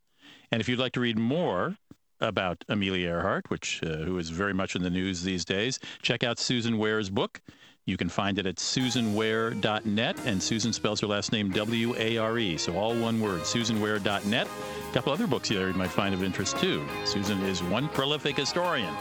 And 0.53 0.61
if 0.61 0.69
you'd 0.69 0.79
like 0.79 0.93
to 0.93 1.01
read 1.01 1.19
more 1.19 1.77
about 2.21 2.65
Amelia 2.69 3.09
Earhart, 3.09 3.51
which 3.51 3.83
uh, 3.83 3.97
who 3.97 4.19
is 4.19 4.31
very 4.31 4.55
much 4.55 4.77
in 4.77 4.83
the 4.83 4.91
news 4.91 5.23
these 5.23 5.45
days, 5.45 5.81
check 6.01 6.23
out 6.23 6.39
Susan 6.39 6.79
Ware's 6.79 7.11
book. 7.11 7.41
You 7.87 7.97
can 7.97 8.09
find 8.09 8.37
it 8.41 8.47
at 8.47 8.57
susanware.net, 8.57 10.27
and 10.27 10.43
Susan 10.43 10.73
spells 10.73 11.01
her 11.01 11.07
last 11.07 11.31
name 11.31 11.51
W 11.53 11.95
A 11.97 12.19
R 12.19 12.37
E, 12.37 12.57
so 12.57 12.77
all 12.77 12.97
one 12.97 13.21
word, 13.21 13.43
susanware.net. 13.43 14.49
A 14.49 14.93
couple 14.93 15.13
other 15.13 15.29
books 15.29 15.51
there 15.51 15.69
you 15.69 15.75
might 15.75 15.91
find 15.91 16.13
of 16.13 16.25
interest 16.25 16.59
too. 16.59 16.85
Susan 17.05 17.41
is 17.43 17.63
one 17.63 17.89
prolific 17.89 18.37
historian. 18.37 18.93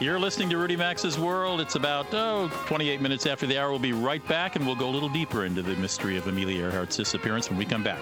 You're 0.00 0.18
listening 0.18 0.48
to 0.50 0.56
Rudy 0.56 0.74
Maxa's 0.74 1.18
World. 1.18 1.60
It's 1.60 1.74
about, 1.74 2.06
oh, 2.14 2.48
28 2.66 3.02
minutes 3.02 3.26
after 3.26 3.46
the 3.46 3.58
hour. 3.58 3.68
We'll 3.68 3.78
be 3.78 3.92
right 3.92 4.26
back, 4.26 4.56
and 4.56 4.66
we'll 4.66 4.74
go 4.74 4.88
a 4.88 4.90
little 4.90 5.10
deeper 5.10 5.44
into 5.44 5.60
the 5.60 5.76
mystery 5.76 6.16
of 6.16 6.26
Amelia 6.26 6.70
Earhart's 6.70 6.96
disappearance 6.96 7.50
when 7.50 7.58
we 7.58 7.66
come 7.66 7.84
back. 7.84 8.00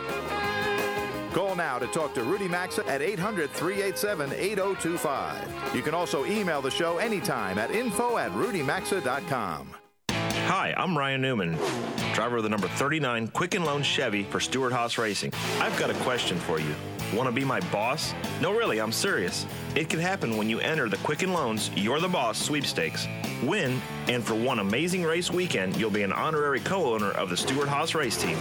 Call 1.33 1.57
now 1.57 1.81
to 1.81 1.89
talk 1.89 2.15
to 2.15 2.23
Rudy 2.23 2.47
Maxa 2.47 2.87
at 2.87 3.03
800 3.03 3.51
387 3.51 4.33
8025. 4.33 5.75
You 5.75 5.83
can 5.83 5.95
also 5.95 6.25
email 6.27 6.63
the 6.63 6.71
show 6.71 6.99
anytime 6.99 7.59
at 7.59 7.73
info 7.73 8.19
at 8.19 8.31
rudymaxa.com. 8.33 9.82
Hi, 10.47 10.75
I'm 10.77 10.99
Ryan 10.99 11.23
Newman, 11.23 11.57
driver 12.15 12.39
of 12.39 12.43
the 12.43 12.49
number 12.49 12.67
39 12.67 13.29
Quicken 13.29 13.65
Loan 13.65 13.83
Chevy 13.83 14.25
for 14.25 14.41
Stewart 14.41 14.73
Haas 14.73 14.99
Racing. 14.99 15.33
I've 15.61 15.77
got 15.79 15.89
a 15.89 15.95
question 16.03 16.37
for 16.37 16.59
you. 16.59 16.75
Want 17.15 17.29
to 17.29 17.33
be 17.33 17.45
my 17.45 17.61
boss? 17.71 18.13
No, 18.41 18.53
really, 18.53 18.81
I'm 18.81 18.91
serious. 18.91 19.47
It 19.77 19.89
can 19.89 20.01
happen 20.01 20.37
when 20.37 20.51
you 20.51 20.59
enter 20.59 20.89
the 20.89 20.97
Quicken 20.99 21.33
Loans 21.33 21.71
You're 21.77 22.01
the 22.01 22.09
Boss 22.09 22.43
sweepstakes. 22.43 23.07
Win, 23.43 23.81
and 24.09 24.23
for 24.25 24.35
one 24.35 24.59
amazing 24.59 25.05
race 25.05 25.31
weekend, 25.31 25.77
you'll 25.77 25.91
be 25.91 26.03
an 26.03 26.13
honorary 26.13 26.61
co 26.61 26.93
owner 26.93 27.13
of 27.13 27.31
the 27.31 27.37
Stewart 27.37 27.69
Haas 27.69 27.95
race 27.95 28.21
team. 28.21 28.37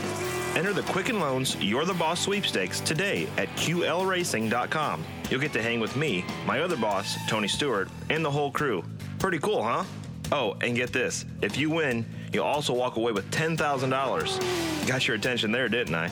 Enter 0.55 0.73
the 0.73 0.83
Quicken 0.83 1.19
Loans 1.19 1.55
You're 1.57 1.85
the 1.85 1.93
Boss 1.93 2.19
sweepstakes 2.19 2.79
today 2.79 3.27
at 3.37 3.47
QLRacing.com. 3.49 5.05
You'll 5.29 5.39
get 5.39 5.53
to 5.53 5.61
hang 5.61 5.79
with 5.79 5.95
me, 5.95 6.25
my 6.45 6.61
other 6.61 6.77
boss, 6.77 7.17
Tony 7.27 7.47
Stewart, 7.47 7.89
and 8.09 8.25
the 8.25 8.31
whole 8.31 8.51
crew. 8.51 8.83
Pretty 9.19 9.39
cool, 9.39 9.63
huh? 9.63 9.83
Oh, 10.31 10.55
and 10.61 10.75
get 10.75 10.93
this 10.93 11.25
if 11.41 11.57
you 11.57 11.69
win, 11.69 12.05
you'll 12.31 12.45
also 12.45 12.73
walk 12.73 12.95
away 12.95 13.11
with 13.11 13.29
$10,000. 13.31 14.87
Got 14.87 15.07
your 15.07 15.17
attention 15.17 15.51
there, 15.51 15.67
didn't 15.67 15.95
I? 15.95 16.09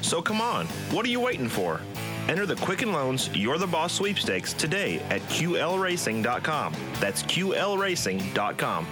So 0.00 0.22
come 0.22 0.40
on, 0.40 0.66
what 0.90 1.04
are 1.04 1.10
you 1.10 1.20
waiting 1.20 1.48
for? 1.48 1.80
Enter 2.28 2.46
the 2.46 2.56
Quicken 2.56 2.92
Loans 2.92 3.30
You're 3.34 3.58
the 3.58 3.66
Boss 3.66 3.92
sweepstakes 3.92 4.52
today 4.52 5.00
at 5.10 5.20
QLRacing.com. 5.22 6.74
That's 7.00 7.22
QLRacing.com. 7.22 8.86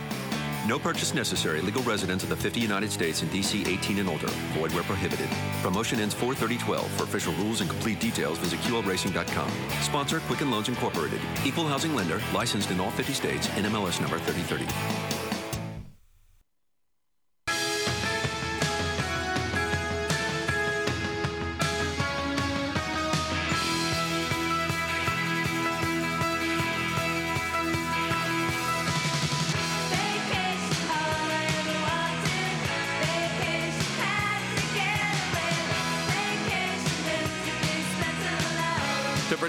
No 0.66 0.78
purchase 0.80 1.14
necessary. 1.14 1.60
Legal 1.60 1.82
residents 1.82 2.24
of 2.24 2.30
the 2.30 2.36
50 2.36 2.58
United 2.58 2.90
States 2.90 3.22
and 3.22 3.30
DC 3.30 3.66
18 3.66 4.00
and 4.00 4.08
older. 4.08 4.26
Void 4.58 4.72
where 4.72 4.82
prohibited. 4.82 5.28
Promotion 5.62 6.00
ends 6.00 6.14
43012. 6.14 6.90
For 6.92 7.04
official 7.04 7.32
rules 7.34 7.60
and 7.60 7.70
complete 7.70 8.00
details, 8.00 8.38
visit 8.38 8.58
QLRacing.com. 8.60 9.50
Sponsor 9.82 10.20
Quicken 10.20 10.50
Loans 10.50 10.68
Incorporated. 10.68 11.20
Equal 11.44 11.66
housing 11.66 11.94
lender. 11.94 12.20
Licensed 12.34 12.70
in 12.70 12.80
all 12.80 12.90
50 12.90 13.12
states. 13.12 13.46
NMLS 13.48 14.00
number 14.00 14.18
3030. 14.18 15.25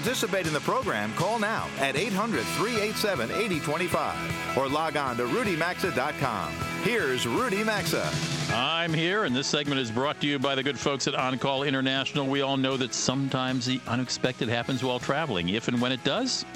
Participate 0.08 0.46
in 0.46 0.54
the 0.54 0.60
program, 0.60 1.12
call 1.16 1.38
now 1.38 1.68
at 1.80 1.94
800 1.94 2.40
387 2.40 3.30
8025 3.30 4.56
or 4.56 4.66
log 4.66 4.96
on 4.96 5.18
to 5.18 5.24
rudymaxa.com. 5.24 6.50
Here's 6.82 7.26
Rudy 7.26 7.62
Maxa. 7.62 8.10
I'm 8.50 8.94
here, 8.94 9.24
and 9.24 9.36
this 9.36 9.46
segment 9.46 9.78
is 9.78 9.90
brought 9.90 10.18
to 10.22 10.26
you 10.26 10.38
by 10.38 10.54
the 10.54 10.62
good 10.62 10.78
folks 10.78 11.06
at 11.08 11.14
On 11.14 11.38
Call 11.38 11.62
International. 11.62 12.26
We 12.26 12.40
all 12.40 12.56
know 12.56 12.78
that 12.78 12.94
sometimes 12.94 13.66
the 13.66 13.82
unexpected 13.86 14.48
happens 14.48 14.82
while 14.82 14.98
traveling. 14.98 15.50
If 15.50 15.68
and 15.68 15.78
when 15.78 15.92
it 15.92 16.02
does, 16.04 16.46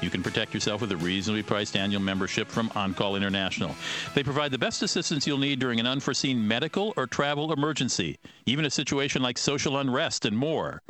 you 0.00 0.08
can 0.08 0.22
protect 0.22 0.54
yourself 0.54 0.80
with 0.80 0.92
a 0.92 0.96
reasonably 0.96 1.42
priced 1.42 1.74
annual 1.74 2.02
membership 2.02 2.46
from 2.46 2.70
On 2.76 2.94
Call 2.94 3.16
International. 3.16 3.74
They 4.14 4.22
provide 4.22 4.52
the 4.52 4.58
best 4.58 4.80
assistance 4.80 5.26
you'll 5.26 5.38
need 5.38 5.58
during 5.58 5.80
an 5.80 5.88
unforeseen 5.88 6.46
medical 6.46 6.94
or 6.96 7.08
travel 7.08 7.52
emergency, 7.52 8.20
even 8.46 8.64
a 8.64 8.70
situation 8.70 9.22
like 9.22 9.38
social 9.38 9.78
unrest 9.78 10.24
and 10.24 10.38
more. 10.38 10.82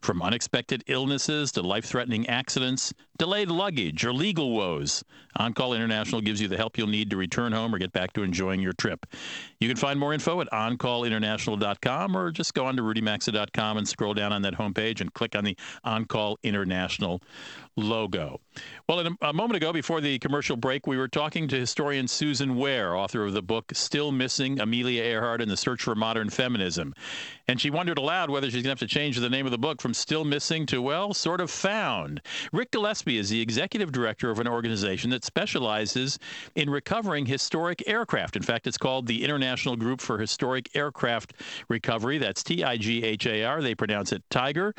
From 0.00 0.22
unexpected 0.22 0.84
illnesses 0.86 1.52
to 1.52 1.62
life 1.62 1.84
threatening 1.84 2.26
accidents, 2.28 2.92
delayed 3.18 3.50
luggage, 3.50 4.04
or 4.04 4.12
legal 4.12 4.52
woes, 4.52 5.04
OnCall 5.38 5.74
International 5.74 6.20
gives 6.20 6.40
you 6.40 6.48
the 6.48 6.56
help 6.56 6.78
you'll 6.78 6.86
need 6.86 7.10
to 7.10 7.16
return 7.16 7.52
home 7.52 7.74
or 7.74 7.78
get 7.78 7.92
back 7.92 8.12
to 8.14 8.22
enjoying 8.22 8.60
your 8.60 8.72
trip. 8.72 9.06
You 9.60 9.68
can 9.68 9.76
find 9.76 9.98
more 9.98 10.12
info 10.12 10.40
at 10.40 10.50
OnCallInternational.com 10.50 12.16
or 12.16 12.30
just 12.30 12.54
go 12.54 12.66
on 12.66 12.76
to 12.76 12.82
RudyMaxa.com 12.82 13.78
and 13.78 13.88
scroll 13.88 14.14
down 14.14 14.32
on 14.32 14.42
that 14.42 14.54
homepage 14.54 15.00
and 15.00 15.12
click 15.12 15.36
on 15.36 15.44
the 15.44 15.56
OnCall 15.84 16.36
International 16.42 17.20
logo. 17.76 18.40
Well, 18.88 19.00
a, 19.00 19.26
a, 19.28 19.32
moment 19.32 19.56
ago, 19.56 19.72
before 19.72 20.00
the 20.00 20.18
commercial 20.18 20.56
break, 20.56 20.86
we 20.86 20.96
were 20.96 21.08
talking 21.08 21.46
to 21.48 21.56
historian 21.58 22.08
Susan 22.08 22.56
Ware, 22.56 22.96
author 22.96 23.24
of 23.24 23.34
the 23.34 23.42
book 23.42 23.70
Still 23.74 24.12
Missing 24.12 24.60
Amelia 24.60 25.02
Earhart 25.02 25.42
and 25.42 25.50
the 25.50 25.56
Search 25.56 25.82
for 25.82 25.94
Modern 25.94 26.30
Feminism. 26.30 26.94
And 27.48 27.60
she 27.60 27.70
wondered 27.70 27.98
aloud 27.98 28.30
whether 28.30 28.46
she's 28.46 28.62
going 28.62 28.64
to 28.64 28.68
have 28.70 28.78
to 28.78 28.86
change 28.86 29.18
the 29.18 29.28
name 29.28 29.44
of 29.44 29.52
the 29.52 29.58
book 29.58 29.82
from 29.82 29.92
Still 29.92 30.24
Missing 30.24 30.66
to, 30.66 30.80
well, 30.80 31.12
sort 31.12 31.40
of 31.40 31.50
found. 31.50 32.22
Rick 32.50 32.70
Gillespie 32.70 33.05
is 33.06 33.30
the 33.30 33.40
executive 33.40 33.92
director 33.92 34.30
of 34.30 34.40
an 34.40 34.48
organization 34.48 35.10
that 35.10 35.24
specializes 35.24 36.18
in 36.56 36.68
recovering 36.68 37.26
historic 37.26 37.82
aircraft. 37.86 38.36
In 38.36 38.42
fact, 38.42 38.66
it's 38.66 38.78
called 38.78 39.06
the 39.06 39.24
International 39.24 39.76
Group 39.76 40.00
for 40.00 40.18
Historic 40.18 40.74
Aircraft 40.74 41.34
Recovery. 41.68 42.18
That's 42.18 42.42
T 42.42 42.64
I 42.64 42.76
G 42.76 43.04
H 43.04 43.26
A 43.26 43.44
R. 43.44 43.62
They 43.62 43.74
pronounce 43.74 44.12
it 44.12 44.22
Tiger. 44.30 44.74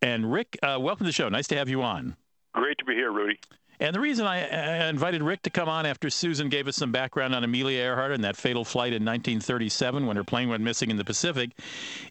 And 0.00 0.32
Rick, 0.32 0.56
uh, 0.62 0.78
welcome 0.80 1.04
to 1.04 1.08
the 1.08 1.12
show. 1.12 1.28
Nice 1.28 1.48
to 1.48 1.56
have 1.56 1.68
you 1.68 1.82
on. 1.82 2.16
Great 2.54 2.78
to 2.78 2.84
be 2.84 2.94
here, 2.94 3.12
Rudy. 3.12 3.38
And 3.80 3.94
the 3.94 4.00
reason 4.00 4.26
I, 4.26 4.46
I 4.46 4.88
invited 4.88 5.22
Rick 5.22 5.42
to 5.42 5.50
come 5.50 5.68
on 5.68 5.86
after 5.86 6.10
Susan 6.10 6.48
gave 6.48 6.68
us 6.68 6.76
some 6.76 6.92
background 6.92 7.34
on 7.34 7.44
Amelia 7.44 7.80
Earhart 7.80 8.12
and 8.12 8.24
that 8.24 8.36
fatal 8.36 8.64
flight 8.64 8.92
in 8.92 9.04
1937 9.04 10.06
when 10.06 10.16
her 10.16 10.24
plane 10.24 10.48
went 10.48 10.62
missing 10.62 10.90
in 10.90 10.96
the 10.96 11.04
Pacific 11.04 11.50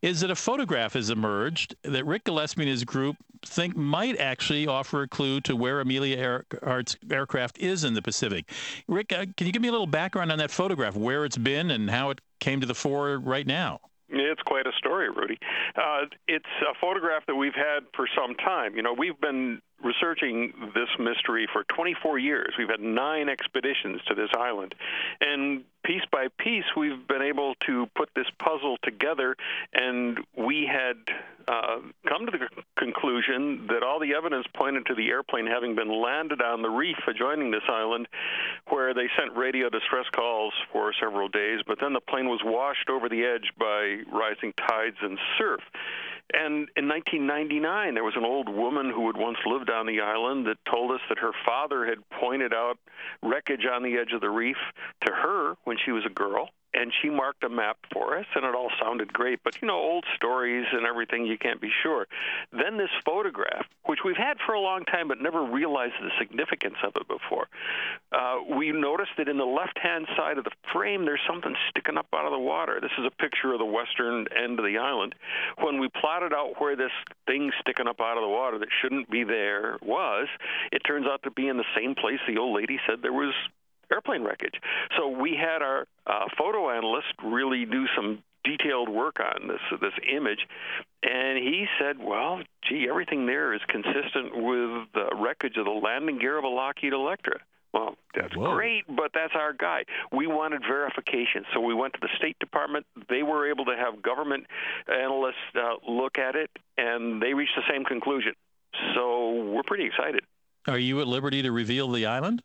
is 0.01 0.21
that 0.21 0.31
a 0.31 0.35
photograph 0.35 0.93
has 0.93 1.09
emerged 1.09 1.75
that 1.83 2.05
Rick 2.05 2.25
Gillespie 2.25 2.63
and 2.63 2.69
his 2.69 2.83
group 2.83 3.17
think 3.43 3.75
might 3.75 4.19
actually 4.19 4.67
offer 4.67 5.03
a 5.03 5.07
clue 5.07 5.41
to 5.41 5.55
where 5.55 5.79
Amelia 5.79 6.17
Earhart's 6.17 6.97
aircraft 7.09 7.57
is 7.59 7.83
in 7.83 7.93
the 7.93 8.01
Pacific. 8.01 8.49
Rick, 8.87 9.11
uh, 9.13 9.25
can 9.37 9.47
you 9.47 9.53
give 9.53 9.61
me 9.61 9.67
a 9.67 9.71
little 9.71 9.87
background 9.87 10.31
on 10.31 10.37
that 10.39 10.51
photograph, 10.51 10.95
where 10.95 11.25
it's 11.25 11.37
been 11.37 11.71
and 11.71 11.89
how 11.89 12.09
it 12.09 12.21
came 12.39 12.61
to 12.61 12.67
the 12.67 12.75
fore 12.75 13.17
right 13.17 13.45
now? 13.45 13.79
It's 14.07 14.41
quite 14.43 14.67
a 14.67 14.71
story, 14.77 15.09
Rudy. 15.09 15.39
Uh, 15.75 16.05
it's 16.27 16.45
a 16.61 16.73
photograph 16.79 17.23
that 17.27 17.35
we've 17.35 17.55
had 17.55 17.83
for 17.95 18.07
some 18.15 18.35
time. 18.35 18.75
You 18.75 18.83
know, 18.83 18.93
we've 18.93 19.19
been 19.19 19.61
researching 19.83 20.53
this 20.73 20.89
mystery 20.99 21.47
for 21.51 21.63
24 21.75 22.19
years. 22.19 22.53
We've 22.57 22.69
had 22.69 22.79
nine 22.79 23.29
expeditions 23.29 24.01
to 24.07 24.15
this 24.15 24.29
island. 24.37 24.73
And 25.21 25.63
piece 25.83 26.03
by 26.11 26.27
piece, 26.39 26.65
we've 26.75 27.07
been 27.07 27.21
able 27.21 27.53
to 27.67 27.87
put 27.95 28.09
this 28.15 28.25
puzzle 28.39 28.77
together, 28.83 29.35
and 29.73 30.19
we 30.35 30.67
had 30.71 30.97
uh, 31.47 31.77
come 32.07 32.25
to 32.25 32.31
the 32.31 32.47
conclusion 32.77 33.67
that 33.67 33.83
all 33.83 33.99
the 33.99 34.15
evidence 34.15 34.47
pointed 34.55 34.85
to 34.87 34.95
the 34.95 35.09
airplane 35.09 35.45
having 35.45 35.75
been 35.75 36.01
landed 36.01 36.41
on 36.41 36.61
the 36.61 36.69
reef 36.69 36.97
adjoining 37.07 37.51
this 37.51 37.67
island, 37.69 38.07
where 38.69 38.93
they 38.93 39.07
sent 39.17 39.35
radio 39.37 39.69
distress 39.69 40.05
calls 40.15 40.53
for 40.71 40.91
several 40.99 41.27
days, 41.27 41.59
but 41.67 41.77
then 41.79 41.93
the 41.93 42.01
plane 42.01 42.27
was 42.27 42.41
washed 42.43 42.89
over 42.89 43.07
the 43.07 43.23
edge 43.23 43.51
by 43.59 43.97
rising 44.11 44.53
tides 44.53 44.97
and 45.01 45.19
surf. 45.37 45.61
And 46.33 46.69
in 46.75 46.87
1999, 46.87 47.93
there 47.93 48.03
was 48.03 48.15
an 48.15 48.25
old 48.25 48.49
woman 48.49 48.89
who 48.89 49.07
had 49.07 49.17
once 49.17 49.37
lived 49.45 49.69
on 49.69 49.85
the 49.85 50.01
island 50.01 50.47
that 50.47 50.57
told 50.69 50.91
us 50.91 51.01
that 51.09 51.19
her 51.19 51.31
father 51.45 51.85
had 51.85 51.99
pointed 52.09 52.53
out 52.53 52.77
wreckage 53.21 53.65
on 53.71 53.83
the 53.83 53.97
edge 53.97 54.11
of 54.11 54.21
the 54.21 54.29
reef 54.29 54.57
to 55.05 55.11
her 55.11 55.55
when 55.63 55.77
she 55.83 55.91
was 55.91 56.03
a 56.05 56.09
girl 56.09 56.49
and 56.75 56.91
she 57.01 57.09
marked 57.09 57.43
a 57.43 57.49
map 57.49 57.77
for 57.93 58.17
us, 58.17 58.25
and 58.35 58.43
it 58.43 58.53
all 58.53 58.69
sounded 58.81 59.13
great. 59.13 59.39
But 59.43 59.61
you 59.61 59.67
know, 59.67 59.77
old 59.77 60.03
stories 60.15 60.65
and 60.71 60.85
everything, 60.85 61.25
you 61.25 61.37
can't 61.37 61.61
be 61.61 61.71
sure. 61.81 62.05
Then 62.51 62.77
this 62.77 62.89
photograph, 63.05 63.65
we've 64.05 64.15
had 64.15 64.37
for 64.45 64.53
a 64.53 64.59
long 64.59 64.85
time, 64.85 65.07
but 65.07 65.19
never 65.19 65.43
realized 65.43 65.95
the 65.99 66.11
significance 66.19 66.75
of 66.83 66.93
it 66.95 67.07
before. 67.07 67.47
Uh, 68.11 68.55
we 68.55 68.71
noticed 68.71 69.11
that 69.17 69.27
in 69.27 69.37
the 69.37 69.45
left-hand 69.45 70.07
side 70.15 70.37
of 70.37 70.43
the 70.43 70.51
frame, 70.71 71.05
there's 71.05 71.19
something 71.27 71.55
sticking 71.69 71.97
up 71.97 72.07
out 72.13 72.25
of 72.25 72.31
the 72.31 72.39
water. 72.39 72.79
This 72.79 72.91
is 72.99 73.05
a 73.05 73.21
picture 73.21 73.51
of 73.51 73.59
the 73.59 73.65
western 73.65 74.27
end 74.31 74.59
of 74.59 74.65
the 74.65 74.77
island. 74.77 75.15
When 75.57 75.79
we 75.79 75.89
plotted 75.89 76.31
out 76.31 76.61
where 76.61 76.75
this 76.75 76.91
thing 77.25 77.51
sticking 77.59 77.87
up 77.87 77.99
out 77.99 78.17
of 78.17 78.21
the 78.21 78.29
water 78.29 78.59
that 78.59 78.69
shouldn't 78.81 79.09
be 79.09 79.23
there 79.23 79.77
was, 79.81 80.27
it 80.71 80.79
turns 80.87 81.07
out 81.07 81.23
to 81.23 81.31
be 81.31 81.47
in 81.47 81.57
the 81.57 81.65
same 81.75 81.95
place 81.95 82.19
the 82.27 82.37
old 82.37 82.55
lady 82.55 82.79
said 82.87 83.01
there 83.01 83.11
was 83.11 83.33
airplane 83.91 84.23
wreckage. 84.23 84.55
So 84.97 85.09
we 85.09 85.35
had 85.35 85.61
our 85.61 85.87
uh, 86.07 86.25
photo 86.37 86.69
analyst 86.69 87.13
really 87.23 87.65
do 87.65 87.85
some 87.95 88.23
detailed 88.45 88.89
work 88.89 89.19
on 89.19 89.47
this 89.47 89.79
this 89.81 89.93
image, 90.07 90.47
and 91.03 91.37
he 91.37 91.65
said, 91.79 91.97
"Well, 91.99 92.41
gee, 92.67 92.87
everything 92.89 93.25
there 93.25 93.53
is 93.53 93.61
consistent 93.67 94.35
with 94.35 94.87
the 94.93 95.09
wreckage 95.15 95.57
of 95.57 95.65
the 95.65 95.71
landing 95.71 96.19
gear 96.19 96.37
of 96.37 96.43
a 96.43 96.49
Lockheed 96.49 96.93
Electra." 96.93 97.39
Well, 97.73 97.97
that's 98.13 98.33
Whoa. 98.33 98.55
great, 98.55 98.85
but 98.87 99.11
that's 99.13 99.33
our 99.35 99.51
guy. 99.51 99.83
We 100.09 100.27
wanted 100.27 100.61
verification, 100.61 101.43
so 101.53 101.59
we 101.59 101.73
went 101.73 101.93
to 101.95 101.99
the 102.01 102.07
State 102.15 102.39
Department. 102.39 102.85
They 103.09 103.21
were 103.21 103.49
able 103.51 103.65
to 103.65 103.75
have 103.75 104.01
government 104.01 104.45
analysts 104.87 105.35
uh, 105.55 105.75
look 105.85 106.17
at 106.17 106.35
it, 106.37 106.49
and 106.77 107.21
they 107.21 107.33
reached 107.33 107.57
the 107.57 107.69
same 107.69 107.83
conclusion. 107.83 108.33
So 108.93 109.43
we're 109.43 109.63
pretty 109.63 109.85
excited. 109.87 110.21
Are 110.67 110.79
you 110.79 111.01
at 111.01 111.07
liberty 111.07 111.41
to 111.41 111.51
reveal 111.51 111.91
the 111.91 112.05
island? 112.05 112.41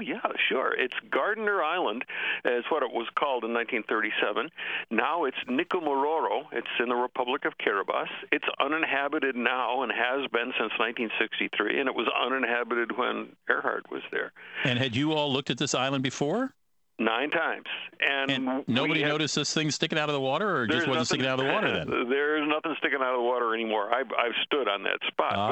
Oh, 0.00 0.02
yeah, 0.02 0.32
sure. 0.48 0.72
It's 0.72 0.94
Gardner 1.10 1.62
Island, 1.62 2.06
is 2.46 2.64
what 2.70 2.82
it 2.82 2.90
was 2.90 3.06
called 3.14 3.44
in 3.44 3.52
1937. 3.52 4.50
Now 4.90 5.24
it's 5.24 5.36
Nikumaroro. 5.46 6.44
It's 6.52 6.66
in 6.78 6.88
the 6.88 6.94
Republic 6.94 7.44
of 7.44 7.58
Kiribati. 7.58 8.08
It's 8.32 8.46
uninhabited 8.58 9.36
now 9.36 9.82
and 9.82 9.92
has 9.92 10.26
been 10.32 10.52
since 10.58 10.72
1963, 10.78 11.80
and 11.80 11.88
it 11.88 11.94
was 11.94 12.08
uninhabited 12.18 12.96
when 12.96 13.36
Earhart 13.50 13.90
was 13.90 14.00
there. 14.10 14.32
And 14.64 14.78
had 14.78 14.96
you 14.96 15.12
all 15.12 15.30
looked 15.30 15.50
at 15.50 15.58
this 15.58 15.74
island 15.74 16.02
before? 16.02 16.54
Nine 17.00 17.30
times, 17.30 17.64
and, 18.06 18.30
and 18.30 18.68
nobody 18.68 19.02
noticed 19.02 19.34
this 19.34 19.54
thing 19.54 19.70
sticking 19.70 19.98
out 19.98 20.10
of 20.10 20.12
the 20.12 20.20
water, 20.20 20.54
or 20.54 20.66
just 20.66 20.86
wasn't 20.86 21.06
sticking 21.06 21.26
out 21.26 21.40
of 21.40 21.46
the 21.46 21.50
water 21.50 21.72
then. 21.86 22.10
There's 22.10 22.46
nothing 22.46 22.74
sticking 22.76 22.98
out 23.00 23.14
of 23.14 23.20
the 23.20 23.24
water 23.24 23.54
anymore. 23.54 23.90
I've, 23.90 24.12
I've 24.18 24.34
stood 24.44 24.68
on 24.68 24.82
that 24.82 24.98
spot, 25.06 25.32
ah. 25.34 25.48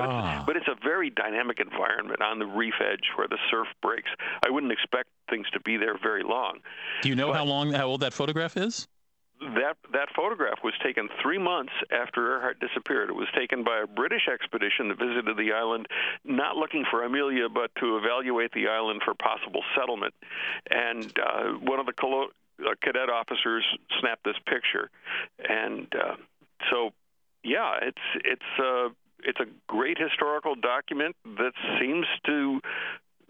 but, 0.46 0.56
it's, 0.56 0.66
but 0.66 0.74
it's 0.74 0.80
a 0.82 0.84
very 0.84 1.08
dynamic 1.08 1.58
environment 1.58 2.20
on 2.20 2.38
the 2.38 2.44
reef 2.44 2.74
edge 2.80 3.04
where 3.16 3.26
the 3.26 3.38
surf 3.50 3.66
breaks. 3.80 4.10
I 4.44 4.50
wouldn't 4.50 4.72
expect 4.72 5.08
things 5.30 5.46
to 5.54 5.60
be 5.60 5.78
there 5.78 5.96
very 6.02 6.22
long. 6.22 6.58
Do 7.00 7.08
you 7.08 7.14
know 7.14 7.28
but, 7.28 7.36
how 7.36 7.44
long, 7.44 7.72
how 7.72 7.86
old 7.86 8.02
that 8.02 8.12
photograph 8.12 8.58
is? 8.58 8.86
That 9.40 9.76
that 9.92 10.08
photograph 10.14 10.58
was 10.64 10.74
taken 10.82 11.08
three 11.22 11.38
months 11.38 11.72
after 11.90 12.34
Earhart 12.34 12.60
disappeared. 12.60 13.10
It 13.10 13.14
was 13.14 13.28
taken 13.34 13.62
by 13.64 13.80
a 13.80 13.86
British 13.86 14.28
expedition 14.32 14.88
that 14.88 14.98
visited 14.98 15.36
the 15.36 15.52
island, 15.52 15.86
not 16.24 16.56
looking 16.56 16.84
for 16.90 17.04
Amelia, 17.04 17.48
but 17.48 17.70
to 17.76 17.96
evaluate 17.96 18.52
the 18.52 18.68
island 18.68 19.02
for 19.04 19.14
possible 19.14 19.62
settlement. 19.76 20.14
And 20.70 21.12
uh, 21.18 21.52
one 21.52 21.78
of 21.78 21.86
the 21.86 21.92
colo- 21.92 22.30
uh, 22.60 22.74
cadet 22.82 23.08
officers 23.08 23.64
snapped 24.00 24.24
this 24.24 24.38
picture, 24.46 24.90
and 25.48 25.86
uh, 25.94 26.16
so 26.70 26.90
yeah, 27.44 27.78
it's 27.82 28.24
it's 28.24 28.60
uh, 28.60 28.88
it's 29.20 29.40
a 29.40 29.46
great 29.66 29.98
historical 29.98 30.54
document 30.54 31.16
that 31.24 31.52
seems 31.80 32.06
to 32.26 32.60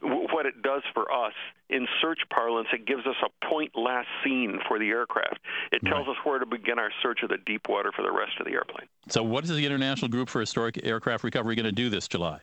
what 0.03 0.47
it 0.47 0.63
does 0.63 0.83
for 0.95 1.11
us 1.13 1.33
in 1.69 1.87
search 2.01 2.21
parlance, 2.31 2.69
it 2.73 2.87
gives 2.87 3.07
us 3.07 3.17
a 3.25 3.47
point 3.47 3.73
last 3.75 4.09
seen 4.25 4.59
for 4.67 4.79
the 4.79 4.89
aircraft. 4.89 5.39
It 5.73 5.83
tells 5.85 6.07
right. 6.07 6.17
us 6.17 6.25
where 6.25 6.39
to 6.39 6.47
begin 6.47 6.79
our 6.79 6.91
search 7.03 7.23
of 7.23 7.31
the 7.31 7.39
deep 7.39 7.69
water 7.69 7.91
for 7.95 8.03
the 8.03 8.13
rest 8.13 8.33
of 8.39 8.47
the 8.47 8.53
airplane. 8.53 8.89
So, 9.09 9.23
what 9.23 9.45
is 9.45 9.51
the 9.51 9.67
International 9.67 10.09
Group 10.09 10.29
for 10.29 10.41
Historic 10.41 10.85
Aircraft 10.85 11.25
Recovery 11.25 11.57
going 11.57 11.67
to 11.67 11.73
do 11.73 11.91
this 11.91 12.09
July? 12.09 12.41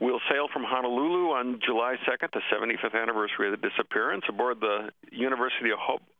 We'll 0.00 0.20
sail 0.30 0.48
from 0.52 0.64
Honolulu 0.64 1.30
on 1.30 1.60
July 1.64 1.96
2nd, 2.06 2.32
the 2.32 2.42
75th 2.52 3.00
anniversary 3.00 3.50
of 3.50 3.58
the 3.58 3.68
disappearance, 3.68 4.24
aboard 4.28 4.60
the 4.60 4.90
University 5.10 5.70
of 5.70 5.78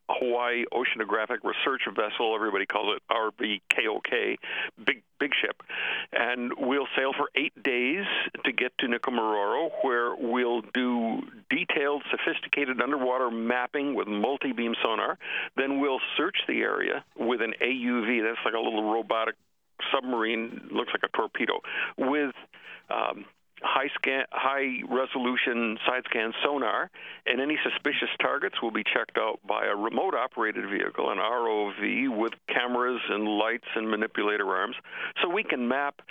Hawaii 0.09 0.65
Oceanographic 0.73 1.39
Research 1.43 1.83
Vessel. 1.95 2.35
Everybody 2.35 2.67
calls 2.67 2.97
it 2.97 3.03
RVKOK, 3.11 4.37
big 4.85 5.03
big 5.19 5.33
ship, 5.41 5.63
and 6.13 6.53
we'll 6.59 6.87
sail 6.97 7.13
for 7.17 7.31
eight 7.35 7.63
days 7.63 8.05
to 8.45 8.53
get 8.53 8.77
to 8.79 8.87
Nikumaroro, 8.87 9.71
where 9.83 10.15
we'll 10.15 10.63
do 10.75 11.23
detailed, 11.51 12.03
sophisticated 12.11 12.81
underwater 12.81 13.31
mapping 13.31 13.95
with 13.95 14.09
multi-beam 14.09 14.75
sonar. 14.83 15.19
Then 15.57 15.81
we'll 15.81 16.01
search 16.17 16.37
the 16.47 16.61
area 16.61 17.05
with 17.19 17.41
an 17.41 17.55
AUV. 17.61 18.23
That's 18.23 18.45
like 18.45 18.55
a 18.55 18.61
little 18.61 18.93
robotic 18.93 19.37
submarine, 19.93 20.69
looks 20.71 20.93
like 20.93 21.03
a 21.03 21.17
torpedo, 21.17 21.61
with 21.97 22.35
um, 22.91 23.25
high 23.63 23.89
scan, 23.95 24.25
high 24.33 24.81
resolution 24.89 25.79
side 25.87 26.03
scan 26.05 26.33
sonar, 26.45 26.91
and 27.27 27.41
any 27.41 27.59
suspicious 27.63 28.11
targets 28.21 28.61
will 28.63 28.71
be 28.71 28.85
checked 28.85 29.19
out 29.19 29.41
by 29.47 29.67
a 29.67 29.75
remote 29.75 30.15
operated 30.15 30.69
vehicle, 30.69 31.11
an 31.11 31.19
ROV, 31.19 32.17
with 32.17 32.33
cameras 32.49 33.01
and 33.09 33.27
lights 33.27 33.67
and 33.75 33.89
manipulator 33.89 34.49
arms, 34.55 34.77
so 35.23 35.29
we 35.29 35.43
can 35.43 35.69
map, 35.69 36.03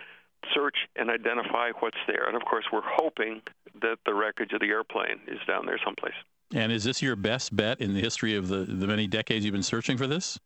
search, 0.53 0.75
and 0.95 1.09
identify 1.09 1.71
what's 1.79 1.97
there. 2.07 2.27
And 2.27 2.35
of 2.35 2.43
course, 2.45 2.65
we're 2.71 2.81
hoping 2.83 3.41
that 3.81 3.97
the 4.05 4.13
wreckage 4.13 4.53
of 4.53 4.61
the 4.61 4.67
airplane 4.67 5.19
is 5.27 5.39
down 5.47 5.65
there 5.65 5.79
someplace. 5.83 6.15
And 6.53 6.71
is 6.71 6.83
this 6.83 7.01
your 7.01 7.15
best 7.15 7.55
bet 7.55 7.81
in 7.81 7.93
the 7.93 7.99
history 7.99 8.35
of 8.35 8.47
the, 8.47 8.59
the 8.59 8.87
many 8.87 9.07
decades 9.07 9.43
you've 9.43 9.53
been 9.53 9.63
searching 9.63 9.97
for 9.97 10.07
this? 10.07 10.39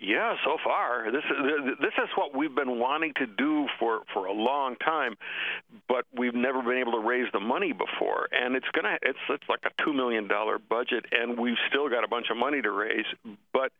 Yeah, 0.00 0.36
so 0.44 0.58
far 0.62 1.10
this 1.10 1.24
is 1.24 1.76
this 1.80 1.92
is 1.98 2.08
what 2.14 2.36
we've 2.36 2.54
been 2.54 2.78
wanting 2.78 3.14
to 3.14 3.26
do 3.26 3.66
for 3.80 4.02
for 4.14 4.26
a 4.26 4.32
long 4.32 4.76
time, 4.76 5.16
but 5.88 6.04
we've 6.16 6.34
never 6.34 6.62
been 6.62 6.78
able 6.78 6.92
to 6.92 7.00
raise 7.00 7.26
the 7.32 7.40
money 7.40 7.72
before. 7.72 8.28
And 8.30 8.54
it's 8.54 8.68
gonna 8.72 8.96
it's 9.02 9.18
it's 9.28 9.48
like 9.48 9.60
a 9.64 9.82
two 9.82 9.92
million 9.92 10.28
dollar 10.28 10.60
budget, 10.60 11.04
and 11.10 11.36
we've 11.36 11.56
still 11.68 11.88
got 11.88 12.04
a 12.04 12.08
bunch 12.08 12.26
of 12.30 12.36
money 12.36 12.62
to 12.62 12.70
raise. 12.70 13.06
But 13.52 13.72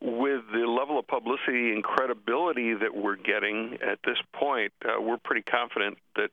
with 0.00 0.42
the 0.52 0.66
level 0.66 0.98
of 0.98 1.06
publicity 1.06 1.70
and 1.70 1.84
credibility 1.84 2.74
that 2.74 2.96
we're 2.96 3.16
getting 3.16 3.78
at 3.80 4.00
this 4.04 4.18
point, 4.32 4.72
uh, 4.84 5.00
we're 5.00 5.18
pretty 5.18 5.42
confident 5.42 5.98
that 6.16 6.30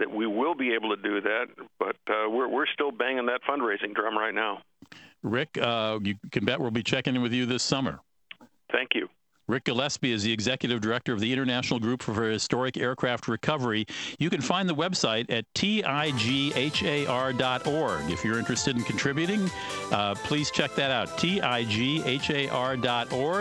that 0.00 0.10
we 0.10 0.26
will 0.26 0.56
be 0.56 0.74
able 0.74 0.96
to 0.96 1.00
do 1.00 1.20
that. 1.20 1.46
But 1.78 1.96
uh, 2.08 2.28
we're 2.28 2.48
we're 2.48 2.66
still 2.66 2.90
banging 2.90 3.26
that 3.26 3.42
fundraising 3.48 3.94
drum 3.94 4.18
right 4.18 4.34
now. 4.34 4.62
Rick, 5.22 5.58
uh, 5.58 6.00
you 6.02 6.16
can 6.32 6.44
bet 6.44 6.60
we'll 6.60 6.72
be 6.72 6.82
checking 6.82 7.14
in 7.14 7.22
with 7.22 7.32
you 7.32 7.46
this 7.46 7.62
summer. 7.62 8.00
Thank 8.74 8.94
you. 8.94 9.08
Rick 9.46 9.64
Gillespie 9.64 10.10
is 10.10 10.22
the 10.22 10.32
executive 10.32 10.80
director 10.80 11.12
of 11.12 11.20
the 11.20 11.30
International 11.30 11.78
Group 11.78 12.02
for 12.02 12.14
Historic 12.30 12.78
Aircraft 12.78 13.28
Recovery. 13.28 13.84
You 14.18 14.30
can 14.30 14.40
find 14.40 14.66
the 14.66 14.74
website 14.74 15.30
at 15.30 15.44
tighar.org. 15.54 16.50
If 18.10 18.24
you're 18.24 18.38
interested 18.38 18.74
in 18.76 18.82
contributing, 18.84 19.50
uh, 19.92 20.14
please 20.14 20.50
check 20.50 20.74
that 20.76 20.90
out, 20.90 21.08
tighar.org, 21.18 22.30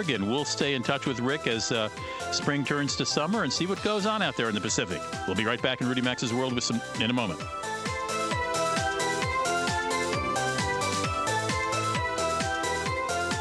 and 0.09 0.29
we'll 0.29 0.43
stay 0.45 0.73
in 0.73 0.83
touch 0.83 1.05
with 1.05 1.21
Rick 1.21 1.47
as 1.47 1.71
uh, 1.71 1.87
spring 2.33 2.65
turns 2.65 2.97
to 2.97 3.05
summer 3.05 3.43
and 3.43 3.53
see 3.53 3.65
what 3.65 3.81
goes 3.81 4.05
on 4.05 4.21
out 4.21 4.35
there 4.35 4.49
in 4.49 4.55
the 4.55 4.61
Pacific. 4.61 5.01
We'll 5.25 5.37
be 5.37 5.45
right 5.45 5.61
back 5.61 5.79
in 5.79 5.87
Rudy 5.87 6.01
Maxa's 6.01 6.33
World 6.33 6.53
with 6.53 6.65
some 6.65 6.81
in 6.99 7.09
a 7.11 7.13
moment. 7.13 7.39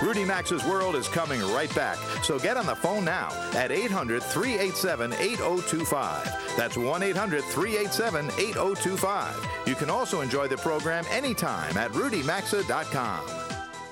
Rudy 0.03 0.25
Maxa's 0.25 0.65
World 0.65 0.97
is 0.97 1.07
coming 1.07 1.41
right 1.55 1.73
back. 1.77 1.97
So 2.25 2.37
get 2.37 2.57
on 2.57 2.67
the 2.67 2.75
phone 2.75 3.05
now 3.05 3.29
at 3.55 3.71
800 3.71 4.21
387 4.21 5.13
8025. 5.13 6.57
That's 6.57 6.77
1 6.77 7.03
800 7.05 7.45
387 7.45 8.27
8025. 8.27 9.49
You 9.65 9.77
can 9.77 9.91
also 9.91 10.21
enjoy 10.21 10.49
the 10.49 10.57
program 10.57 11.05
anytime 11.09 11.77
at 11.77 11.93
rudymaxa.com. 11.93 13.43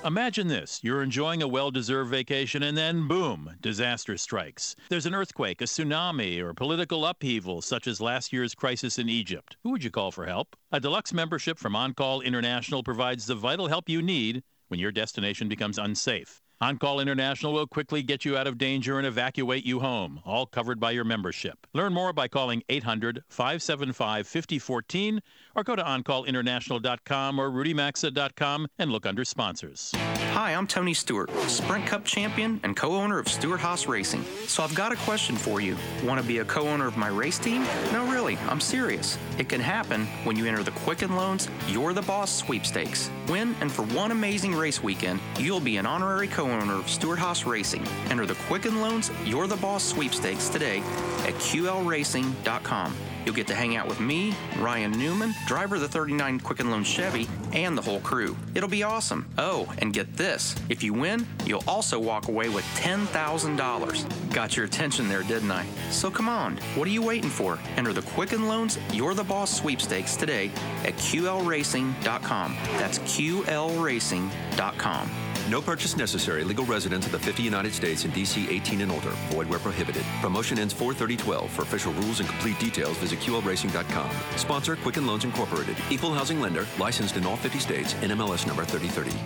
Imagine 0.03 0.47
this 0.47 0.81
you're 0.83 1.01
enjoying 1.01 1.43
a 1.43 1.47
well 1.47 1.71
deserved 1.71 2.09
vacation, 2.09 2.63
and 2.63 2.77
then 2.77 3.07
boom, 3.07 3.49
disaster 3.61 4.17
strikes. 4.17 4.75
There's 4.89 5.05
an 5.05 5.15
earthquake, 5.15 5.61
a 5.61 5.65
tsunami, 5.65 6.41
or 6.41 6.53
political 6.53 7.05
upheaval, 7.05 7.61
such 7.61 7.87
as 7.87 8.01
last 8.01 8.33
year's 8.33 8.53
crisis 8.53 8.99
in 8.99 9.07
Egypt. 9.07 9.55
Who 9.63 9.69
would 9.69 9.83
you 9.83 9.91
call 9.91 10.11
for 10.11 10.25
help? 10.25 10.57
A 10.73 10.79
deluxe 10.81 11.13
membership 11.13 11.57
from 11.57 11.73
On 11.73 11.93
Call 11.93 12.19
International 12.19 12.83
provides 12.83 13.27
the 13.27 13.35
vital 13.35 13.69
help 13.69 13.87
you 13.87 14.01
need 14.01 14.43
when 14.71 14.79
your 14.79 14.91
destination 14.93 15.49
becomes 15.49 15.77
unsafe. 15.77 16.41
On 16.61 16.77
Call 16.77 16.99
International 16.99 17.53
will 17.53 17.65
quickly 17.65 18.03
get 18.03 18.23
you 18.23 18.37
out 18.37 18.45
of 18.45 18.59
danger 18.59 18.99
and 18.99 19.07
evacuate 19.07 19.65
you 19.65 19.79
home, 19.79 20.21
all 20.23 20.45
covered 20.45 20.79
by 20.79 20.91
your 20.91 21.03
membership. 21.03 21.65
Learn 21.73 21.91
more 21.91 22.13
by 22.13 22.27
calling 22.27 22.61
800 22.69 23.23
575 23.29 24.27
5014 24.27 25.21
or 25.55 25.63
go 25.63 25.75
to 25.75 25.81
OnCallInternational.com 25.81 27.39
or 27.39 27.49
RudyMaxa.com 27.49 28.67
and 28.77 28.91
look 28.91 29.07
under 29.07 29.25
sponsors. 29.25 29.91
Hi, 29.95 30.53
I'm 30.53 30.67
Tony 30.67 30.93
Stewart, 30.93 31.31
Sprint 31.47 31.87
Cup 31.87 32.05
champion 32.05 32.59
and 32.61 32.77
co 32.77 32.93
owner 32.93 33.17
of 33.17 33.27
Stewart 33.27 33.59
Haas 33.59 33.87
Racing. 33.87 34.23
So 34.45 34.61
I've 34.61 34.75
got 34.75 34.91
a 34.91 34.97
question 34.97 35.35
for 35.37 35.61
you. 35.61 35.75
Want 36.03 36.21
to 36.21 36.27
be 36.27 36.37
a 36.37 36.45
co 36.45 36.67
owner 36.67 36.85
of 36.85 36.95
my 36.95 37.07
race 37.07 37.39
team? 37.39 37.63
No, 37.91 38.05
really, 38.11 38.37
I'm 38.47 38.61
serious. 38.61 39.17
It 39.39 39.49
can 39.49 39.61
happen 39.61 40.05
when 40.25 40.35
you 40.35 40.45
enter 40.45 40.61
the 40.61 40.71
Quicken 40.71 41.15
Loans 41.15 41.49
You're 41.67 41.93
the 41.93 42.03
Boss 42.03 42.31
sweepstakes. 42.31 43.09
Win, 43.27 43.55
and 43.61 43.71
for 43.71 43.81
one 43.87 44.11
amazing 44.11 44.53
race 44.53 44.83
weekend, 44.83 45.19
you'll 45.39 45.59
be 45.59 45.77
an 45.77 45.87
honorary 45.87 46.27
co 46.27 46.50
owner 46.51 46.75
of 46.75 46.89
Stewart 46.89 47.19
Haas 47.19 47.45
Racing. 47.45 47.85
Enter 48.09 48.25
the 48.25 48.35
Quicken 48.47 48.81
Loans 48.81 49.11
You're 49.25 49.47
the 49.47 49.57
Boss 49.57 49.83
sweepstakes 49.83 50.49
today 50.49 50.79
at 51.25 51.33
QLRacing.com. 51.35 52.95
You'll 53.25 53.35
get 53.35 53.47
to 53.47 53.55
hang 53.55 53.75
out 53.75 53.87
with 53.87 53.99
me, 53.99 54.33
Ryan 54.57 54.91
Newman, 54.91 55.33
driver 55.45 55.75
of 55.75 55.81
the 55.81 55.87
39 55.87 56.39
Quicken 56.39 56.71
Loan 56.71 56.83
Chevy, 56.83 57.27
and 57.53 57.77
the 57.77 57.81
whole 57.81 57.99
crew. 57.99 58.35
It'll 58.55 58.69
be 58.69 58.83
awesome. 58.83 59.27
Oh, 59.37 59.71
and 59.77 59.93
get 59.93 60.17
this 60.17 60.55
if 60.69 60.83
you 60.83 60.93
win, 60.93 61.27
you'll 61.45 61.63
also 61.67 61.99
walk 61.99 62.27
away 62.27 62.49
with 62.49 62.65
$10,000. 62.75 64.33
Got 64.33 64.57
your 64.57 64.65
attention 64.65 65.07
there, 65.07 65.23
didn't 65.23 65.51
I? 65.51 65.65
So 65.91 66.09
come 66.09 66.29
on, 66.29 66.57
what 66.75 66.87
are 66.87 66.91
you 66.91 67.03
waiting 67.03 67.29
for? 67.29 67.59
Enter 67.77 67.93
the 67.93 68.01
Quicken 68.01 68.47
Loans 68.47 68.79
You're 68.91 69.13
the 69.13 69.23
Boss 69.23 69.55
sweepstakes 69.55 70.15
today 70.15 70.49
at 70.83 70.95
QLRacing.com. 70.95 72.57
That's 72.77 72.97
QLRacing.com. 72.99 75.30
No 75.49 75.61
purchase 75.61 75.97
necessary. 75.97 76.43
Legal 76.43 76.65
residents 76.65 77.05
of 77.05 77.11
the 77.11 77.19
50 77.19 77.43
United 77.43 77.73
States 77.73 78.05
and 78.05 78.13
DC 78.13 78.49
18 78.49 78.81
and 78.81 78.91
older. 78.91 79.11
Void 79.29 79.47
where 79.47 79.59
prohibited. 79.59 80.03
Promotion 80.21 80.59
ends 80.59 80.73
43012. 80.73 81.49
For 81.51 81.61
official 81.63 81.93
rules 81.93 82.19
and 82.19 82.29
complete 82.29 82.59
details, 82.59 82.97
visit 82.97 83.19
QLRacing.com. 83.19 84.09
Sponsor 84.37 84.75
Quicken 84.77 85.07
Loans 85.07 85.25
Incorporated. 85.25 85.75
Equal 85.89 86.13
housing 86.13 86.39
lender. 86.39 86.65
Licensed 86.79 87.17
in 87.17 87.25
all 87.25 87.37
50 87.37 87.59
states. 87.59 87.93
NMLS 87.95 88.47
number 88.47 88.63
3030. 88.65 89.17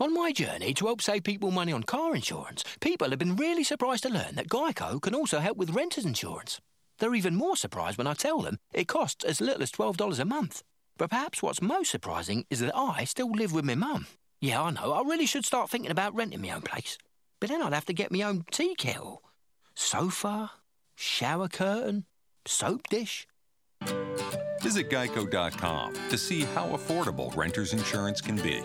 On 0.00 0.12
my 0.12 0.32
journey 0.32 0.74
to 0.74 0.86
help 0.86 1.00
save 1.00 1.22
people 1.22 1.52
money 1.52 1.72
on 1.72 1.84
car 1.84 2.16
insurance, 2.16 2.64
people 2.80 3.10
have 3.10 3.18
been 3.18 3.36
really 3.36 3.62
surprised 3.62 4.02
to 4.02 4.08
learn 4.08 4.34
that 4.34 4.48
Geico 4.48 5.00
can 5.00 5.14
also 5.14 5.38
help 5.38 5.56
with 5.56 5.70
renter's 5.70 6.04
insurance. 6.04 6.60
They're 6.98 7.14
even 7.14 7.36
more 7.36 7.56
surprised 7.56 7.96
when 7.96 8.08
I 8.08 8.14
tell 8.14 8.40
them 8.40 8.58
it 8.72 8.88
costs 8.88 9.24
as 9.24 9.40
little 9.40 9.62
as 9.62 9.70
$12 9.70 10.18
a 10.18 10.24
month. 10.24 10.62
But 10.98 11.10
perhaps 11.10 11.42
what's 11.42 11.62
most 11.62 11.90
surprising 11.90 12.44
is 12.50 12.60
that 12.60 12.74
I 12.74 13.04
still 13.04 13.30
live 13.30 13.52
with 13.52 13.64
my 13.64 13.76
mum. 13.76 14.06
Yeah, 14.44 14.60
I 14.60 14.70
know, 14.72 14.92
I 14.92 15.00
really 15.00 15.24
should 15.24 15.46
start 15.46 15.70
thinking 15.70 15.90
about 15.90 16.14
renting 16.14 16.42
my 16.42 16.50
own 16.50 16.60
place. 16.60 16.98
But 17.40 17.48
then 17.48 17.62
I'd 17.62 17.72
have 17.72 17.86
to 17.86 17.94
get 17.94 18.12
my 18.12 18.20
own 18.20 18.44
tea 18.50 18.74
kettle, 18.74 19.22
sofa, 19.74 20.50
shower 20.94 21.48
curtain, 21.48 22.04
soap 22.44 22.90
dish. 22.90 23.26
Visit 24.60 24.90
geico.com 24.90 25.94
to 26.10 26.18
see 26.18 26.42
how 26.42 26.66
affordable 26.68 27.34
renter's 27.34 27.72
insurance 27.72 28.20
can 28.20 28.36
be. 28.36 28.60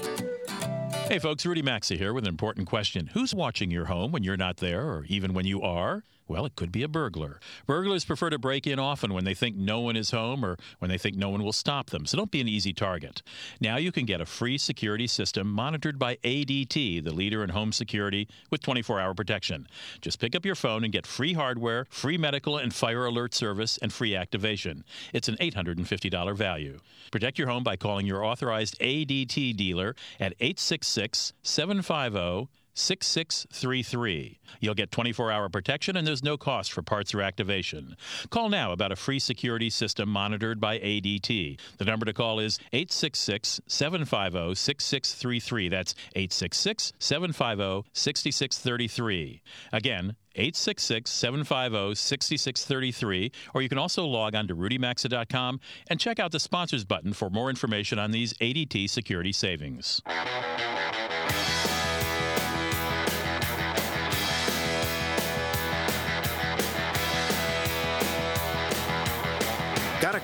Hey, 1.08 1.18
folks, 1.18 1.46
Rudy 1.46 1.62
Maxa 1.62 1.96
here 1.96 2.12
with 2.12 2.26
an 2.26 2.30
important 2.30 2.68
question. 2.68 3.10
Who's 3.14 3.34
watching 3.34 3.72
your 3.72 3.86
home 3.86 4.12
when 4.12 4.22
you're 4.22 4.36
not 4.36 4.58
there, 4.58 4.82
or 4.82 5.06
even 5.08 5.34
when 5.34 5.46
you 5.46 5.62
are? 5.62 6.04
Well, 6.30 6.46
it 6.46 6.56
could 6.56 6.72
be 6.72 6.84
a 6.84 6.88
burglar. 6.88 7.40
Burglars 7.66 8.06
prefer 8.06 8.30
to 8.30 8.38
break 8.38 8.68
in 8.68 8.78
often 8.78 9.16
when 9.16 9.26
they 9.26 9.34
think 9.34 9.56
no 9.56 9.80
one 9.80 9.96
is 9.96 10.12
home 10.12 10.46
or 10.46 10.58
when 10.78 10.90
they 10.90 11.00
think 11.00 11.18
no 11.18 11.30
one 11.30 11.42
will 11.42 11.52
stop 11.52 11.90
them, 11.90 12.06
so 12.06 12.18
don't 12.18 12.30
be 12.30 12.40
an 12.40 12.48
easy 12.48 12.72
target. 12.72 13.24
Now 13.60 13.78
you 13.78 13.92
can 13.92 14.06
get 14.06 14.22
a 14.22 14.28
free 14.28 14.60
security 14.60 15.08
system 15.08 15.50
monitored 15.50 15.98
by 15.98 16.18
ADT, 16.18 17.04
the 17.04 17.12
leader 17.12 17.44
in 17.44 17.50
home 17.50 17.72
security, 17.72 18.28
with 18.52 18.62
24 18.62 19.00
hour 19.00 19.16
protection. 19.16 19.68
Just 20.02 20.20
pick 20.20 20.36
up 20.36 20.46
your 20.46 20.54
phone 20.54 20.84
and 20.84 20.94
get 20.94 21.08
free 21.08 21.34
hardware, 21.34 21.88
free 21.90 22.18
medical 22.18 22.58
and 22.58 22.76
fire 22.76 23.06
alert 23.06 23.34
service, 23.34 23.80
and 23.80 23.92
free 23.92 24.16
activation. 24.16 24.84
It's 25.14 25.30
an 25.30 25.38
$850 25.38 26.36
value. 26.36 26.80
Protect 27.12 27.40
your 27.40 27.48
home 27.48 27.64
by 27.64 27.76
calling 27.76 28.06
your 28.06 28.24
authorized 28.24 28.78
ADT 28.80 29.58
dealer 29.58 29.96
at 30.20 30.36
866 30.40 31.34
750 31.42 32.59
6633. 32.74 34.40
You'll 34.60 34.74
get 34.74 34.92
24 34.92 35.32
hour 35.32 35.50
protection 35.50 35.98
and 35.98 36.08
there's 36.08 36.24
no 36.24 36.38
cost 36.38 36.72
for 36.72 36.82
parts 36.82 37.14
or 37.14 37.22
activation. 37.22 37.96
Call 38.30 38.50
now 38.50 38.72
about 38.72 38.92
a 38.92 38.96
free 38.96 39.20
security 39.20 39.70
system 39.70 40.10
monitored 40.10 40.60
by 40.60 40.80
ADT. 40.80 41.60
The 41.78 41.86
number 41.86 42.06
to 42.06 42.14
call 42.14 42.40
is 42.40 42.60
866 42.74 43.62
750 43.68 44.56
6633. 44.56 45.70
That's 45.70 45.96
866 46.16 46.94
750 47.00 47.90
6633. 47.94 49.42
Again, 49.72 50.16
866 50.36 51.12
750 51.12 51.96
6633, 51.96 53.32
or 53.54 53.62
you 53.62 53.70
can 53.70 53.78
also 53.78 54.06
log 54.06 54.36
on 54.36 54.48
to 54.48 54.56
rudymaxa.com 54.56 55.60
and 55.90 56.00
check 56.00 56.20
out 56.20 56.32
the 56.32 56.40
sponsors 56.40 56.86
button 56.86 57.14
for 57.14 57.30
more 57.30 57.50
information 57.50 58.00
on 58.00 58.12
these 58.12 58.34
ADT 58.36 58.90
security 58.90 59.34
savings. 59.34 60.02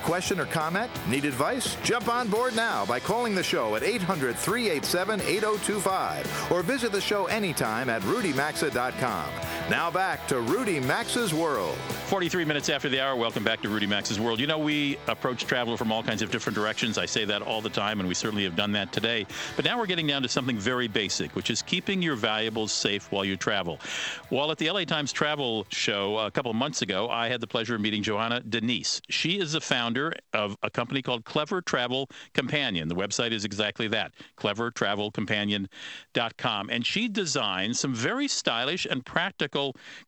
Question 0.06 0.38
or 0.38 0.46
comment? 0.46 0.88
Need 1.08 1.24
advice? 1.24 1.76
Jump 1.82 2.08
on 2.08 2.28
board 2.28 2.54
now 2.54 2.86
by 2.86 3.00
calling 3.00 3.34
the 3.34 3.42
show 3.42 3.74
at 3.74 3.82
800 3.82 4.36
387 4.36 5.20
8025 5.20 6.52
or 6.52 6.62
visit 6.62 6.92
the 6.92 7.00
show 7.00 7.26
anytime 7.26 7.90
at 7.90 8.00
rudymaxa.com. 8.02 9.28
Now 9.68 9.90
back 9.90 10.28
to 10.28 10.40
Rudy 10.40 10.78
Maxa's 10.78 11.34
World. 11.34 11.76
43 12.06 12.44
minutes 12.44 12.68
after 12.68 12.88
the 12.88 13.00
hour, 13.00 13.16
welcome 13.16 13.42
back 13.42 13.60
to 13.62 13.68
Rudy 13.68 13.88
Maxa's 13.88 14.20
World. 14.20 14.38
You 14.38 14.46
know, 14.46 14.58
we 14.58 14.96
approach 15.08 15.44
travel 15.44 15.76
from 15.76 15.90
all 15.90 16.04
kinds 16.04 16.22
of 16.22 16.30
different 16.30 16.54
directions. 16.54 16.98
I 16.98 17.06
say 17.06 17.24
that 17.24 17.42
all 17.42 17.60
the 17.60 17.68
time, 17.68 17.98
and 17.98 18.08
we 18.08 18.14
certainly 18.14 18.44
have 18.44 18.54
done 18.54 18.70
that 18.72 18.92
today. 18.92 19.26
But 19.56 19.64
now 19.64 19.76
we're 19.76 19.86
getting 19.86 20.06
down 20.06 20.22
to 20.22 20.28
something 20.28 20.56
very 20.56 20.86
basic, 20.86 21.34
which 21.34 21.50
is 21.50 21.62
keeping 21.62 22.00
your 22.00 22.14
valuables 22.14 22.70
safe 22.70 23.10
while 23.10 23.24
you 23.24 23.36
travel. 23.36 23.80
While 24.28 24.52
at 24.52 24.58
the 24.58 24.70
LA 24.70 24.84
Times 24.84 25.12
Travel 25.12 25.66
Show 25.70 26.18
a 26.18 26.30
couple 26.30 26.52
of 26.52 26.56
months 26.56 26.82
ago, 26.82 27.10
I 27.10 27.26
had 27.26 27.40
the 27.40 27.48
pleasure 27.48 27.74
of 27.74 27.80
meeting 27.80 28.04
Johanna 28.04 28.42
Denise. 28.42 29.00
She 29.08 29.40
is 29.40 29.50
the 29.50 29.60
founder 29.60 30.12
of 30.32 30.56
a 30.62 30.70
company 30.70 31.02
called 31.02 31.24
Clever 31.24 31.60
Travel 31.60 32.08
Companion. 32.34 32.86
The 32.86 32.94
website 32.94 33.32
is 33.32 33.44
exactly 33.44 33.88
that, 33.88 34.12
clevertravelcompanion.com. 34.38 36.70
And 36.70 36.86
she 36.86 37.08
designed 37.08 37.76
some 37.76 37.92
very 37.92 38.28
stylish 38.28 38.86
and 38.88 39.04
practical 39.04 39.55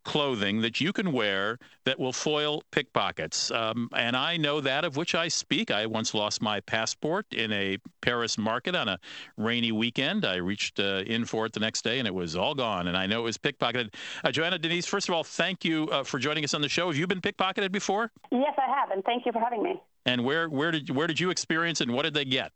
clothing 0.04 0.60
that 0.60 0.80
you 0.80 0.92
can 0.92 1.12
wear 1.12 1.58
that 1.84 1.98
will 1.98 2.12
foil 2.12 2.62
pickpockets. 2.70 3.50
Um, 3.50 3.88
and 3.94 4.16
I 4.16 4.36
know 4.36 4.60
that 4.60 4.84
of 4.84 4.96
which 4.96 5.14
I 5.14 5.28
speak. 5.28 5.70
I 5.70 5.86
once 5.86 6.14
lost 6.14 6.42
my 6.42 6.60
passport 6.60 7.26
in 7.32 7.52
a 7.52 7.78
Paris 8.00 8.36
market 8.38 8.74
on 8.74 8.88
a 8.88 8.98
rainy 9.36 9.72
weekend. 9.72 10.24
I 10.24 10.36
reached 10.36 10.80
uh, 10.80 11.02
in 11.06 11.24
for 11.24 11.46
it 11.46 11.52
the 11.52 11.60
next 11.60 11.82
day 11.82 11.98
and 11.98 12.06
it 12.06 12.14
was 12.14 12.36
all 12.36 12.54
gone. 12.54 12.88
And 12.88 12.96
I 12.96 13.06
know 13.06 13.20
it 13.20 13.24
was 13.24 13.38
pickpocketed. 13.38 13.94
Uh, 14.24 14.30
Joanna 14.30 14.58
Denise, 14.58 14.86
first 14.86 15.08
of 15.08 15.14
all, 15.14 15.24
thank 15.24 15.64
you 15.64 15.88
uh, 15.90 16.04
for 16.04 16.18
joining 16.18 16.44
us 16.44 16.54
on 16.54 16.60
the 16.60 16.68
show. 16.68 16.88
Have 16.88 16.96
you 16.96 17.06
been 17.06 17.20
pickpocketed 17.20 17.72
before? 17.72 18.10
Yes, 18.30 18.54
I 18.58 18.70
have, 18.78 18.90
and 18.90 19.02
thank 19.04 19.24
you 19.26 19.32
for 19.32 19.40
having 19.40 19.62
me. 19.62 19.80
And 20.06 20.24
where 20.24 20.48
where 20.48 20.70
did 20.70 20.90
where 20.90 21.06
did 21.06 21.20
you 21.20 21.30
experience 21.30 21.80
and 21.80 21.92
what 21.92 22.02
did 22.02 22.14
they 22.14 22.24
get? 22.24 22.52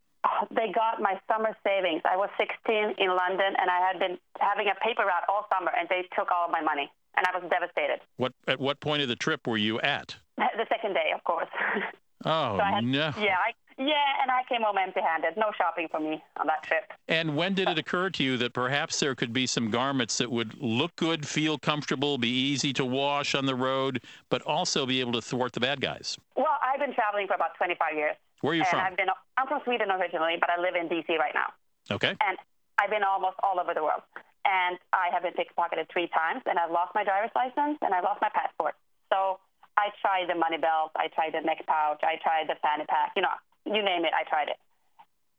They 0.51 0.71
got 0.71 1.01
my 1.01 1.19
summer 1.27 1.55
savings. 1.63 2.01
I 2.05 2.15
was 2.15 2.29
16 2.37 2.95
in 2.97 3.09
London, 3.15 3.53
and 3.59 3.69
I 3.69 3.79
had 3.79 3.99
been 3.99 4.17
having 4.39 4.67
a 4.67 4.75
paper 4.85 5.03
route 5.03 5.23
all 5.27 5.47
summer, 5.53 5.71
and 5.77 5.87
they 5.89 6.07
took 6.15 6.31
all 6.31 6.45
of 6.45 6.51
my 6.51 6.61
money, 6.61 6.91
and 7.17 7.25
I 7.27 7.37
was 7.37 7.49
devastated. 7.49 7.99
What 8.17 8.33
at 8.47 8.59
what 8.59 8.79
point 8.79 9.01
of 9.01 9.07
the 9.07 9.15
trip 9.15 9.47
were 9.47 9.57
you 9.57 9.79
at? 9.81 10.15
The 10.57 10.65
second 10.69 10.93
day, 10.93 11.11
of 11.13 11.23
course. 11.23 11.49
Oh 12.25 12.57
so 12.57 12.63
I 12.63 12.71
had, 12.75 12.85
no! 12.85 13.11
Yeah, 13.19 13.35
I, 13.35 13.51
yeah, 13.77 14.21
and 14.21 14.31
I 14.31 14.43
came 14.47 14.61
home 14.61 14.77
empty-handed. 14.77 15.35
No 15.35 15.51
shopping 15.57 15.87
for 15.89 15.99
me 15.99 16.23
on 16.37 16.47
that 16.47 16.63
trip. 16.63 16.93
And 17.07 17.35
when 17.35 17.53
did 17.53 17.67
it 17.67 17.77
occur 17.77 18.09
to 18.11 18.23
you 18.23 18.37
that 18.37 18.53
perhaps 18.53 18.99
there 18.99 19.15
could 19.15 19.33
be 19.33 19.45
some 19.47 19.69
garments 19.69 20.17
that 20.19 20.31
would 20.31 20.53
look 20.61 20.95
good, 20.95 21.27
feel 21.27 21.57
comfortable, 21.57 22.17
be 22.17 22.29
easy 22.29 22.71
to 22.73 22.85
wash 22.85 23.35
on 23.35 23.45
the 23.45 23.55
road, 23.55 24.01
but 24.29 24.41
also 24.43 24.85
be 24.85 24.99
able 24.99 25.11
to 25.13 25.21
thwart 25.21 25.53
the 25.53 25.59
bad 25.59 25.81
guys? 25.81 26.17
Well, 26.35 26.52
I've 26.63 26.79
been 26.79 26.95
traveling 26.95 27.27
for 27.27 27.35
about 27.35 27.53
25 27.59 27.77
years. 27.93 28.15
Where 28.41 28.51
are 28.51 28.55
you 28.55 28.63
and 28.63 28.71
from? 28.71 28.79
I've 28.79 28.97
been. 28.97 29.11
I'm 29.37 29.47
from 29.47 29.61
Sweden 29.67 29.91
originally, 29.91 30.39
but 30.39 30.49
I 30.49 30.59
live 30.59 30.75
in 30.79 30.87
D.C. 30.87 31.19
right 31.19 31.35
now. 31.35 31.51
Okay. 31.91 32.15
And 32.23 32.37
I've 32.79 32.89
been 32.89 33.03
almost 33.03 33.35
all 33.43 33.59
over 33.59 33.73
the 33.75 33.83
world. 33.83 34.01
And 34.43 34.79
I 34.91 35.07
have 35.11 35.23
been 35.23 35.35
pickpocketed 35.35 35.87
three 35.91 36.07
times, 36.11 36.43
and 36.45 36.59
I've 36.59 36.71
lost 36.71 36.91
my 36.95 37.03
driver's 37.03 37.31
license, 37.35 37.79
and 37.79 37.93
I 37.93 38.01
lost 38.01 38.19
my 38.19 38.27
passport. 38.33 38.75
So 39.11 39.39
I 39.77 39.89
tried 40.01 40.27
the 40.27 40.35
money 40.35 40.57
belt, 40.57 40.91
I 40.95 41.07
tried 41.07 41.33
the 41.33 41.41
neck 41.41 41.63
pouch, 41.65 42.03
I 42.03 42.19
tried 42.19 42.51
the 42.51 42.55
fanny 42.61 42.83
pack. 42.87 43.13
You 43.15 43.23
know, 43.23 43.35
you 43.65 43.83
name 43.83 44.03
it, 44.03 44.11
I 44.11 44.27
tried 44.27 44.49
it. 44.49 44.59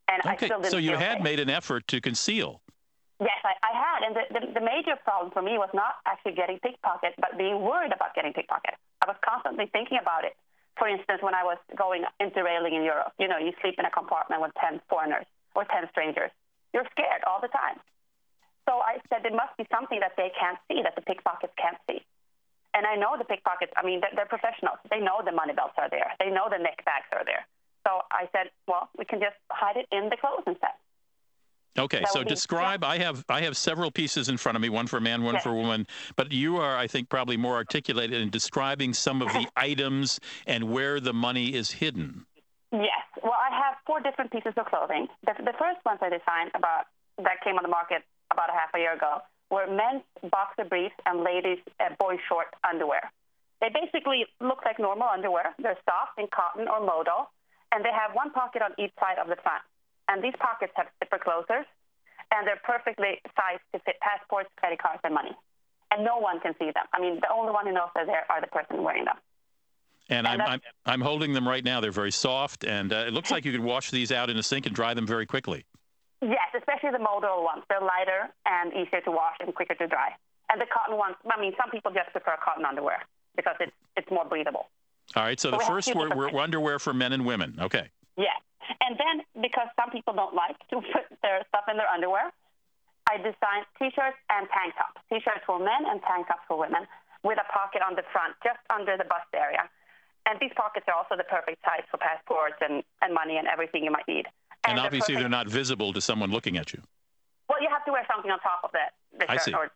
And 0.08 0.20
I 0.24 0.36
still 0.36 0.60
didn't 0.60 0.72
so 0.72 0.76
you 0.76 0.96
had 0.96 1.22
made 1.22 1.40
an 1.40 1.48
effort 1.48 1.88
to 1.88 2.00
conceal. 2.00 2.60
Yes, 3.20 3.40
I, 3.44 3.54
I 3.62 3.72
had. 3.72 3.98
And 4.04 4.12
the, 4.16 4.24
the, 4.32 4.60
the 4.60 4.64
major 4.64 4.96
problem 5.04 5.32
for 5.32 5.40
me 5.40 5.56
was 5.56 5.70
not 5.72 5.96
actually 6.06 6.32
getting 6.32 6.58
pickpocketed, 6.58 7.14
but 7.20 7.38
being 7.38 7.62
worried 7.62 7.92
about 7.92 8.14
getting 8.14 8.32
pickpocketed. 8.32 8.76
I 9.00 9.06
was 9.06 9.16
constantly 9.24 9.66
thinking 9.72 9.98
about 10.00 10.24
it. 10.24 10.36
For 10.76 10.88
instance, 10.88 11.22
when 11.22 11.34
I 11.34 11.44
was 11.44 11.58
going 11.76 12.02
interrailing 12.20 12.74
in 12.74 12.82
Europe, 12.82 13.14
you 13.18 13.28
know, 13.28 13.38
you 13.38 13.52
sleep 13.62 13.78
in 13.78 13.86
a 13.86 13.90
compartment 13.90 14.42
with 14.42 14.52
10 14.58 14.80
foreigners 14.90 15.26
or 15.54 15.64
10 15.64 15.88
strangers. 15.90 16.30
You're 16.72 16.86
scared 16.90 17.22
all 17.26 17.40
the 17.40 17.48
time. 17.48 17.78
So 18.66 18.80
I 18.80 18.98
said 19.08 19.22
there 19.22 19.34
must 19.34 19.54
be 19.56 19.66
something 19.70 20.00
that 20.00 20.16
they 20.16 20.32
can't 20.34 20.58
see, 20.66 20.82
that 20.82 20.96
the 20.96 21.04
pickpockets 21.04 21.52
can't 21.54 21.78
see. 21.86 22.02
And 22.74 22.86
I 22.86 22.96
know 22.96 23.14
the 23.14 23.24
pickpockets, 23.24 23.70
I 23.76 23.86
mean, 23.86 24.00
they're, 24.02 24.10
they're 24.16 24.26
professionals. 24.26 24.82
They 24.90 24.98
know 24.98 25.22
the 25.22 25.30
money 25.30 25.54
belts 25.54 25.78
are 25.78 25.88
there. 25.88 26.10
They 26.18 26.30
know 26.30 26.50
the 26.50 26.58
neck 26.58 26.82
bags 26.84 27.06
are 27.14 27.22
there. 27.24 27.46
So 27.86 28.02
I 28.10 28.26
said, 28.32 28.50
well, 28.66 28.88
we 28.98 29.04
can 29.04 29.20
just 29.20 29.36
hide 29.52 29.76
it 29.76 29.86
in 29.92 30.10
the 30.10 30.16
clothes 30.16 30.42
instead. 30.46 30.74
Okay, 31.76 32.00
That 32.00 32.12
so 32.12 32.22
be- 32.22 32.28
describe. 32.28 32.84
I 32.84 32.98
have 32.98 33.24
I 33.28 33.40
have 33.42 33.56
several 33.56 33.90
pieces 33.90 34.28
in 34.28 34.36
front 34.36 34.54
of 34.56 34.62
me, 34.62 34.68
one 34.68 34.86
for 34.86 34.98
a 34.98 35.00
man, 35.00 35.24
one 35.24 35.40
for 35.40 35.50
a 35.50 35.54
woman. 35.54 35.86
But 36.14 36.30
you 36.30 36.58
are, 36.58 36.76
I 36.76 36.86
think, 36.86 37.08
probably 37.08 37.36
more 37.36 37.54
articulated 37.56 38.20
in 38.20 38.30
describing 38.30 38.94
some 38.94 39.20
of 39.20 39.28
the 39.28 39.46
items 39.56 40.20
and 40.46 40.70
where 40.70 41.00
the 41.00 41.12
money 41.12 41.54
is 41.54 41.70
hidden. 41.72 42.26
Yes. 42.70 43.02
Well, 43.22 43.34
I 43.34 43.54
have 43.54 43.74
four 43.86 44.00
different 44.00 44.30
pieces 44.30 44.52
of 44.56 44.66
clothing. 44.66 45.08
The, 45.26 45.34
the 45.38 45.54
first 45.58 45.78
ones 45.84 45.98
I 46.00 46.10
designed 46.10 46.52
about 46.54 46.86
that 47.18 47.42
came 47.42 47.56
on 47.56 47.62
the 47.62 47.68
market 47.68 48.02
about 48.30 48.50
a 48.50 48.52
half 48.52 48.70
a 48.74 48.78
year 48.78 48.94
ago 48.94 49.18
were 49.50 49.66
men's 49.66 50.02
boxer 50.30 50.64
briefs 50.64 50.94
and 51.06 51.22
ladies' 51.22 51.58
uh, 51.80 51.90
boy 51.98 52.16
short 52.28 52.48
underwear. 52.68 53.12
They 53.60 53.68
basically 53.70 54.26
look 54.40 54.64
like 54.64 54.78
normal 54.78 55.08
underwear. 55.08 55.54
They're 55.58 55.78
soft 55.88 56.18
in 56.18 56.26
cotton 56.34 56.68
or 56.68 56.84
modal, 56.84 57.30
and 57.72 57.84
they 57.84 57.92
have 57.94 58.14
one 58.14 58.30
pocket 58.30 58.62
on 58.62 58.72
each 58.78 58.92
side 58.98 59.18
of 59.18 59.28
the 59.28 59.36
front. 59.42 59.62
And 60.08 60.22
these 60.22 60.34
pockets 60.38 60.72
have 60.76 60.86
zipper 60.98 61.18
closers, 61.18 61.66
and 62.30 62.46
they're 62.46 62.60
perfectly 62.64 63.20
sized 63.36 63.62
to 63.72 63.80
fit 63.80 63.96
passports, 64.00 64.50
credit 64.56 64.80
cards, 64.80 65.00
and 65.04 65.14
money. 65.14 65.32
And 65.90 66.04
no 66.04 66.18
one 66.18 66.40
can 66.40 66.54
see 66.58 66.66
them. 66.66 66.84
I 66.92 67.00
mean, 67.00 67.20
the 67.20 67.32
only 67.32 67.52
one 67.52 67.66
who 67.66 67.72
knows 67.72 67.88
they're 67.94 68.06
there 68.06 68.24
are 68.28 68.40
the 68.40 68.48
person 68.48 68.82
wearing 68.82 69.04
them. 69.04 69.16
And 70.10 70.26
I'm, 70.26 70.40
I'm 70.42 70.60
I'm 70.84 71.00
holding 71.00 71.32
them 71.32 71.48
right 71.48 71.64
now. 71.64 71.80
They're 71.80 71.90
very 71.90 72.12
soft, 72.12 72.64
and 72.64 72.92
uh, 72.92 73.04
it 73.06 73.14
looks 73.14 73.30
like 73.30 73.46
you 73.46 73.52
could 73.52 73.62
wash 73.62 73.90
these 73.90 74.12
out 74.12 74.28
in 74.28 74.36
a 74.36 74.42
sink 74.42 74.66
and 74.66 74.74
dry 74.74 74.92
them 74.92 75.06
very 75.06 75.24
quickly. 75.24 75.64
Yes, 76.20 76.52
especially 76.56 76.90
the 76.90 76.98
modal 76.98 77.42
ones. 77.42 77.62
They're 77.70 77.80
lighter 77.80 78.28
and 78.44 78.72
easier 78.72 79.00
to 79.02 79.10
wash 79.10 79.36
and 79.40 79.54
quicker 79.54 79.74
to 79.74 79.86
dry. 79.86 80.10
And 80.50 80.60
the 80.60 80.66
cotton 80.72 80.96
ones, 80.96 81.16
I 81.30 81.40
mean, 81.40 81.52
some 81.60 81.70
people 81.70 81.90
just 81.90 82.12
prefer 82.12 82.36
cotton 82.44 82.64
underwear 82.64 83.02
because 83.36 83.56
it's, 83.60 83.72
it's 83.96 84.10
more 84.10 84.24
breathable. 84.24 84.68
All 85.16 85.22
right. 85.22 85.40
So 85.40 85.50
So 85.50 85.58
the 85.58 85.64
first 85.64 85.94
were, 85.94 86.08
were 86.14 86.40
underwear 86.40 86.78
for 86.78 86.92
men 86.94 87.12
and 87.12 87.24
women. 87.24 87.56
Okay. 87.60 87.88
Yes. 88.16 88.40
And 88.80 88.96
then 88.96 89.24
because 89.42 89.68
some 89.78 89.90
people 89.90 90.14
don't 90.14 90.34
like 90.34 90.58
to 90.70 90.80
put 90.80 91.06
their 91.22 91.44
stuff 91.48 91.64
in 91.70 91.76
their 91.76 91.88
underwear, 91.88 92.32
I 93.08 93.18
designed 93.18 93.68
T-shirts 93.78 94.16
and 94.32 94.48
tank 94.48 94.72
tops. 94.76 95.00
T-shirts 95.12 95.44
for 95.44 95.58
men 95.58 95.84
and 95.84 96.00
tank 96.08 96.28
tops 96.28 96.44
for 96.48 96.56
women 96.56 96.88
with 97.22 97.36
a 97.40 97.46
pocket 97.52 97.80
on 97.84 97.96
the 97.96 98.04
front, 98.12 98.36
just 98.44 98.60
under 98.72 98.96
the 98.96 99.04
bust 99.04 99.28
area. 99.34 99.68
And 100.24 100.40
these 100.40 100.52
pockets 100.56 100.88
are 100.88 100.96
also 100.96 101.16
the 101.16 101.28
perfect 101.28 101.60
size 101.64 101.84
for 101.90 102.00
passports 102.00 102.56
and, 102.64 102.80
and 103.04 103.12
money 103.12 103.36
and 103.36 103.48
everything 103.48 103.84
you 103.84 103.92
might 103.92 104.08
need. 104.08 104.24
And, 104.64 104.78
they're 104.78 104.84
obviously, 104.84 105.16
they're 105.16 105.28
not 105.28 105.48
visible 105.48 105.92
to 105.92 106.00
someone 106.00 106.32
looking 106.32 106.56
at 106.56 106.72
you. 106.72 106.80
Well, 107.48 107.60
you 107.60 107.68
have 107.68 107.84
to 107.84 107.92
wear 107.92 108.08
something 108.08 108.32
on 108.32 108.40
top 108.40 108.64
of 108.64 108.72
the, 108.72 108.88
the 109.20 109.28
I 109.28 109.36
shirt. 109.36 109.44
see. 109.44 109.52
Or, 109.52 109.68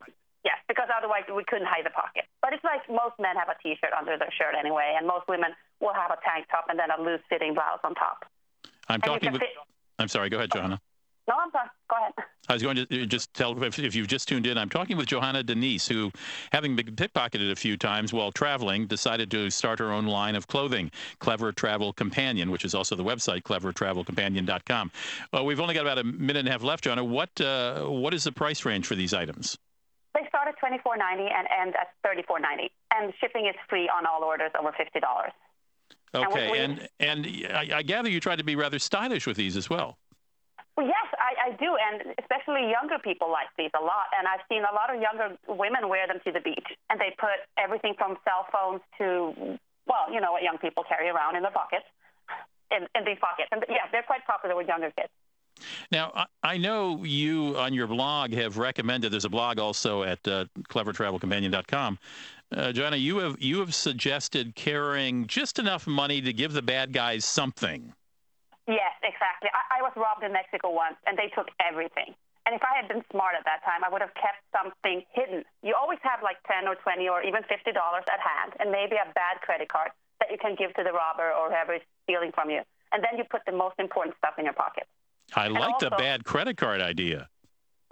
yes, 0.44 0.56
because 0.68 0.88
otherwise 0.88 1.28
we 1.28 1.44
couldn't 1.44 1.68
hide 1.68 1.84
the 1.84 1.92
pocket. 1.92 2.24
But 2.40 2.56
it's 2.56 2.64
like 2.64 2.88
most 2.88 3.20
men 3.20 3.36
have 3.36 3.52
a 3.52 3.56
T-shirt 3.60 3.92
under 3.92 4.16
their 4.16 4.32
shirt 4.32 4.56
anyway, 4.56 4.96
and 4.96 5.04
most 5.06 5.28
women 5.28 5.52
will 5.84 5.92
have 5.92 6.08
a 6.08 6.16
tank 6.24 6.48
top 6.48 6.64
and 6.72 6.78
then 6.80 6.88
a 6.88 6.96
loose-fitting 6.96 7.52
blouse 7.52 7.84
on 7.84 7.94
top. 7.94 8.24
I'm 8.88 9.00
talking 9.00 9.32
with. 9.32 9.40
fit- 9.42 9.50
I'm 9.98 10.08
sorry. 10.08 10.28
Go 10.30 10.36
ahead, 10.38 10.50
Johanna. 10.52 10.80
No, 11.28 11.34
I'm 11.38 11.50
sorry. 11.50 11.68
Go 11.90 11.96
ahead. 11.96 12.12
I 12.48 12.54
was 12.54 12.62
going 12.62 12.76
to 12.76 13.04
just 13.06 13.34
tell 13.34 13.62
if, 13.62 13.78
if 13.78 13.94
you've 13.94 14.06
just 14.08 14.28
tuned 14.28 14.46
in, 14.46 14.56
I'm 14.56 14.70
talking 14.70 14.96
with 14.96 15.08
Johanna 15.08 15.42
Denise, 15.42 15.86
who, 15.86 16.10
having 16.52 16.74
been 16.74 16.86
pickpocketed 16.96 17.50
a 17.52 17.56
few 17.56 17.76
times 17.76 18.14
while 18.14 18.32
traveling, 18.32 18.86
decided 18.86 19.30
to 19.32 19.50
start 19.50 19.78
her 19.80 19.92
own 19.92 20.06
line 20.06 20.34
of 20.34 20.46
clothing, 20.46 20.90
Clever 21.18 21.52
Travel 21.52 21.92
Companion, 21.92 22.50
which 22.50 22.64
is 22.64 22.74
also 22.74 22.96
the 22.96 23.04
website, 23.04 23.42
clevertravelcompanion.com. 23.42 24.90
Uh, 25.36 25.44
we've 25.44 25.60
only 25.60 25.74
got 25.74 25.82
about 25.82 25.98
a 25.98 26.04
minute 26.04 26.38
and 26.38 26.48
a 26.48 26.52
half 26.52 26.62
left, 26.62 26.84
Johanna. 26.84 27.04
What 27.04 27.38
uh, 27.40 27.84
what 27.84 28.14
is 28.14 28.24
the 28.24 28.32
price 28.32 28.64
range 28.64 28.86
for 28.86 28.94
these 28.94 29.12
items? 29.12 29.58
They 30.14 30.26
start 30.28 30.48
at 30.48 30.58
twenty 30.58 30.78
four 30.82 30.96
ninety 30.96 31.24
and 31.30 31.46
end 31.60 31.74
at 31.78 31.88
thirty 32.02 32.22
four 32.26 32.40
ninety, 32.40 32.70
and 32.94 33.12
shipping 33.20 33.46
is 33.46 33.54
free 33.68 33.90
on 33.94 34.06
all 34.06 34.24
orders 34.24 34.50
over 34.58 34.72
fifty 34.72 35.00
dollars. 35.00 35.32
And 35.32 35.36
we- 35.36 35.47
Okay, 36.14 36.50
we- 36.50 36.58
and 36.58 36.88
and 37.00 37.26
I, 37.52 37.78
I 37.78 37.82
gather 37.82 38.08
you 38.08 38.20
try 38.20 38.36
to 38.36 38.44
be 38.44 38.56
rather 38.56 38.78
stylish 38.78 39.26
with 39.26 39.36
these 39.36 39.56
as 39.56 39.68
well. 39.68 39.98
Well, 40.76 40.86
yes, 40.86 41.06
I, 41.18 41.48
I 41.48 41.56
do, 41.56 41.74
and 41.76 42.14
especially 42.20 42.70
younger 42.70 42.98
people 43.02 43.30
like 43.32 43.48
these 43.58 43.70
a 43.76 43.82
lot. 43.82 44.06
And 44.16 44.28
I've 44.28 44.40
seen 44.48 44.62
a 44.62 44.72
lot 44.72 44.94
of 44.94 45.02
younger 45.02 45.36
women 45.48 45.88
wear 45.88 46.06
them 46.06 46.20
to 46.24 46.30
the 46.30 46.40
beach, 46.40 46.66
and 46.88 47.00
they 47.00 47.12
put 47.18 47.34
everything 47.58 47.94
from 47.98 48.16
cell 48.24 48.46
phones 48.52 48.80
to, 48.98 49.58
well, 49.86 50.12
you 50.12 50.20
know 50.20 50.30
what 50.32 50.44
young 50.44 50.58
people 50.58 50.84
carry 50.88 51.08
around 51.08 51.34
in 51.34 51.42
their 51.42 51.50
pockets, 51.50 51.84
in, 52.70 52.86
in 52.94 53.04
these 53.04 53.18
pockets. 53.20 53.48
And 53.50 53.64
yeah, 53.68 53.90
they're 53.90 54.04
quite 54.04 54.24
popular 54.24 54.54
with 54.54 54.68
younger 54.68 54.92
kids. 54.96 55.08
Now, 55.90 56.12
I, 56.14 56.26
I 56.44 56.56
know 56.58 57.02
you 57.02 57.56
on 57.58 57.74
your 57.74 57.88
blog 57.88 58.32
have 58.34 58.58
recommended. 58.58 59.10
There's 59.12 59.24
a 59.24 59.28
blog 59.28 59.58
also 59.58 60.04
at 60.04 60.26
uh, 60.28 60.44
clevertravelcompanion.com. 60.68 61.98
Uh, 62.54 62.72
Joanna, 62.72 62.96
you 62.96 63.18
have 63.18 63.36
you 63.40 63.60
have 63.60 63.74
suggested 63.74 64.54
carrying 64.54 65.26
just 65.26 65.58
enough 65.58 65.86
money 65.86 66.20
to 66.22 66.32
give 66.32 66.52
the 66.52 66.62
bad 66.62 66.92
guys 66.92 67.24
something. 67.24 67.92
Yes, 68.66 68.96
exactly. 69.02 69.48
I, 69.52 69.80
I 69.80 69.82
was 69.82 69.92
robbed 69.96 70.24
in 70.24 70.32
Mexico 70.32 70.72
once, 70.72 70.96
and 71.06 71.16
they 71.16 71.28
took 71.34 71.48
everything. 71.60 72.14
And 72.44 72.56
if 72.56 72.64
I 72.64 72.80
had 72.80 72.88
been 72.88 73.04
smart 73.12 73.36
at 73.36 73.44
that 73.44 73.60
time, 73.64 73.84
I 73.84 73.92
would 73.92 74.00
have 74.00 74.12
kept 74.16 74.40
something 74.56 75.04
hidden. 75.12 75.44
You 75.62 75.76
always 75.76 76.00
have 76.00 76.24
like 76.24 76.40
10 76.48 76.68
or 76.68 76.76
20 76.76 77.08
or 77.08 77.20
even 77.20 77.44
$50 77.44 77.48
at 77.52 78.20
hand, 78.20 78.56
and 78.60 78.72
maybe 78.72 78.96
a 78.96 79.04
bad 79.12 79.40
credit 79.44 79.68
card 79.68 79.92
that 80.20 80.32
you 80.32 80.38
can 80.40 80.56
give 80.56 80.72
to 80.74 80.82
the 80.84 80.92
robber 80.92 81.28
or 81.32 81.48
whoever 81.52 81.74
is 81.76 81.82
stealing 82.04 82.32
from 82.32 82.48
you. 82.48 82.64
And 82.92 83.04
then 83.04 83.18
you 83.18 83.24
put 83.28 83.44
the 83.44 83.52
most 83.52 83.76
important 83.78 84.16
stuff 84.16 84.34
in 84.38 84.44
your 84.44 84.54
pocket. 84.54 84.88
I 85.36 85.48
like 85.48 85.78
the 85.78 85.90
bad 85.90 86.24
credit 86.24 86.56
card 86.56 86.80
idea. 86.80 87.28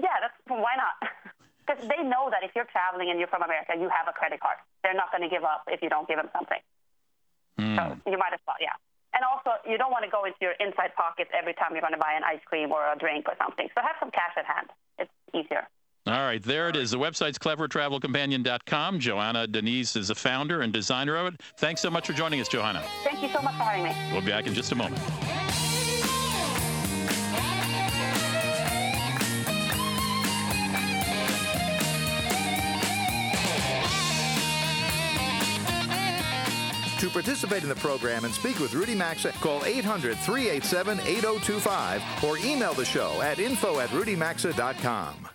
Yeah, 0.01 0.17
that's 0.21 0.35
why 0.49 0.73
not? 0.77 1.11
Because 1.67 1.83
they 1.89 2.03
know 2.07 2.31
that 2.31 2.47
if 2.47 2.55
you're 2.55 2.71
traveling 2.71 3.11
and 3.11 3.19
you're 3.19 3.29
from 3.29 3.43
America, 3.43 3.75
you 3.75 3.91
have 3.91 4.07
a 4.07 4.15
credit 4.15 4.39
card. 4.39 4.57
They're 4.83 4.95
not 4.95 5.11
going 5.11 5.23
to 5.23 5.29
give 5.29 5.43
up 5.43 5.67
if 5.67 5.83
you 5.83 5.91
don't 5.91 6.07
give 6.07 6.17
them 6.17 6.31
something. 6.33 6.63
Hmm. 7.59 7.99
You 8.07 8.19
might 8.19 8.33
as 8.33 8.41
well, 8.47 8.57
yeah. 8.61 8.77
And 9.15 9.25
also, 9.25 9.59
you 9.69 9.79
don't 9.79 9.91
want 9.91 10.05
to 10.05 10.11
go 10.11 10.25
into 10.25 10.39
your 10.41 10.53
inside 10.61 10.95
pockets 10.95 11.31
every 11.37 11.55
time 11.55 11.73
you're 11.73 11.81
going 11.81 11.95
to 11.95 11.99
buy 11.99 12.13
an 12.15 12.23
ice 12.23 12.45
cream 12.45 12.71
or 12.71 12.85
a 12.93 12.97
drink 12.97 13.27
or 13.29 13.35
something. 13.39 13.69
So 13.75 13.81
have 13.81 13.97
some 13.99 14.11
cash 14.11 14.37
at 14.37 14.45
hand. 14.45 14.69
It's 14.99 15.11
easier. 15.35 15.67
All 16.07 16.23
right, 16.23 16.43
there 16.43 16.69
it 16.69 16.77
is. 16.77 16.93
The 16.93 16.99
website's 16.99 17.39
clevertravelcompanion.com. 17.39 19.01
Joanna 19.01 19.47
Denise 19.49 19.97
is 19.97 20.09
the 20.09 20.15
founder 20.15 20.61
and 20.61 20.73
designer 20.73 21.17
of 21.17 21.35
it. 21.35 21.41
Thanks 21.57 21.81
so 21.81 21.91
much 21.91 22.07
for 22.07 22.13
joining 22.13 22.41
us, 22.41 22.49
Johanna. 22.49 22.85
Thank 23.03 23.23
you 23.23 23.29
so 23.31 23.43
much 23.43 23.55
for 23.57 23.65
having 23.65 23.85
me. 23.85 24.13
We'll 24.13 24.21
be 24.21 24.29
back 24.29 24.47
in 24.47 24.55
just 24.55 24.71
a 24.71 24.77
moment. 24.77 25.03
Participate 37.17 37.63
in 37.63 37.71
the 37.71 37.75
program 37.77 38.27
and 38.27 38.35
speak 38.35 38.59
with 38.59 38.75
Rudy 38.75 38.95
Maxa, 38.95 39.33
call 39.41 39.65
800 39.65 40.19
387 40.19 41.01
8025 41.01 42.03
or 42.23 42.37
email 42.37 42.75
the 42.75 42.85
show 42.85 43.23
at 43.23 43.39
info 43.39 43.81
at 43.81 43.89
rudymaxa.com. 43.89 45.31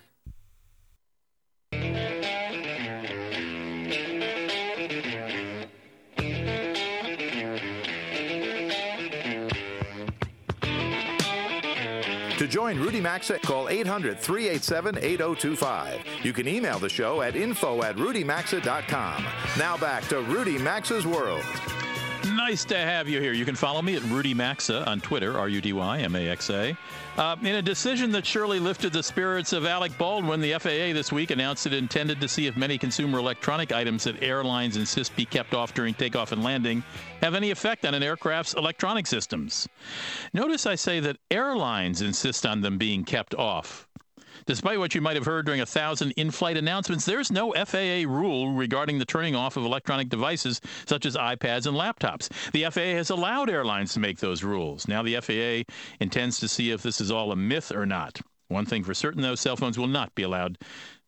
To 12.41 12.47
join 12.47 12.79
Rudy 12.79 12.99
Maxa, 12.99 13.37
call 13.39 13.69
800 13.69 14.19
387 14.19 14.97
8025. 14.97 15.99
You 16.23 16.33
can 16.33 16.47
email 16.47 16.79
the 16.79 16.89
show 16.89 17.21
at 17.21 17.35
info 17.35 17.83
at 17.83 17.97
rudymaxa.com. 17.97 19.25
Now 19.59 19.77
back 19.77 20.07
to 20.07 20.21
Rudy 20.21 20.57
Maxa's 20.57 21.05
World. 21.05 21.43
Nice 22.35 22.63
to 22.65 22.77
have 22.77 23.09
you 23.09 23.19
here. 23.19 23.33
You 23.33 23.43
can 23.43 23.55
follow 23.55 23.81
me 23.81 23.95
at 23.95 24.03
Rudy 24.03 24.33
Maxa 24.33 24.87
on 24.89 25.01
Twitter, 25.01 25.37
R 25.37 25.49
U 25.49 25.59
D 25.59 25.73
Y 25.73 25.99
M 25.99 26.15
A 26.15 26.29
X 26.29 26.49
A. 26.49 26.77
Uh, 27.17 27.35
in 27.41 27.55
a 27.55 27.61
decision 27.61 28.11
that 28.11 28.25
surely 28.25 28.59
lifted 28.59 28.93
the 28.93 29.03
spirits 29.03 29.51
of 29.51 29.65
Alec 29.65 29.97
Baldwin, 29.97 30.39
the 30.39 30.53
FAA 30.53 30.93
this 30.93 31.11
week 31.11 31.31
announced 31.31 31.65
it 31.67 31.73
intended 31.73 32.21
to 32.21 32.27
see 32.27 32.47
if 32.47 32.55
many 32.55 32.77
consumer 32.77 33.19
electronic 33.19 33.73
items 33.73 34.05
that 34.05 34.23
airlines 34.23 34.77
insist 34.77 35.15
be 35.15 35.25
kept 35.25 35.53
off 35.53 35.73
during 35.73 35.93
takeoff 35.93 36.31
and 36.31 36.41
landing 36.43 36.83
have 37.21 37.35
any 37.35 37.51
effect 37.51 37.85
on 37.85 37.93
an 37.93 38.03
aircraft's 38.03 38.53
electronic 38.53 39.07
systems. 39.07 39.67
Notice 40.33 40.65
I 40.65 40.75
say 40.75 41.01
that 41.01 41.17
airlines 41.29 42.01
insist 42.01 42.45
on 42.45 42.61
them 42.61 42.77
being 42.77 43.03
kept 43.03 43.35
off. 43.35 43.87
Despite 44.45 44.79
what 44.79 44.95
you 44.95 45.01
might 45.01 45.15
have 45.15 45.25
heard 45.25 45.45
during 45.45 45.61
a 45.61 45.65
thousand 45.65 46.11
in 46.11 46.31
flight 46.31 46.57
announcements, 46.57 47.05
there's 47.05 47.31
no 47.31 47.53
FAA 47.53 48.03
rule 48.07 48.51
regarding 48.51 48.99
the 48.99 49.05
turning 49.05 49.35
off 49.35 49.57
of 49.57 49.65
electronic 49.65 50.09
devices 50.09 50.61
such 50.85 51.05
as 51.05 51.15
iPads 51.15 51.67
and 51.67 51.77
laptops. 51.77 52.29
The 52.51 52.65
FAA 52.65 52.97
has 52.97 53.09
allowed 53.09 53.49
airlines 53.49 53.93
to 53.93 53.99
make 53.99 54.19
those 54.19 54.43
rules. 54.43 54.87
Now 54.87 55.03
the 55.03 55.19
FAA 55.19 55.71
intends 55.99 56.39
to 56.39 56.47
see 56.47 56.71
if 56.71 56.81
this 56.81 57.01
is 57.01 57.11
all 57.11 57.31
a 57.31 57.35
myth 57.35 57.71
or 57.71 57.85
not. 57.85 58.19
One 58.47 58.65
thing 58.65 58.83
for 58.83 58.93
certain, 58.93 59.21
though, 59.21 59.35
cell 59.35 59.55
phones 59.55 59.77
will 59.77 59.87
not 59.87 60.13
be 60.13 60.23
allowed 60.23 60.57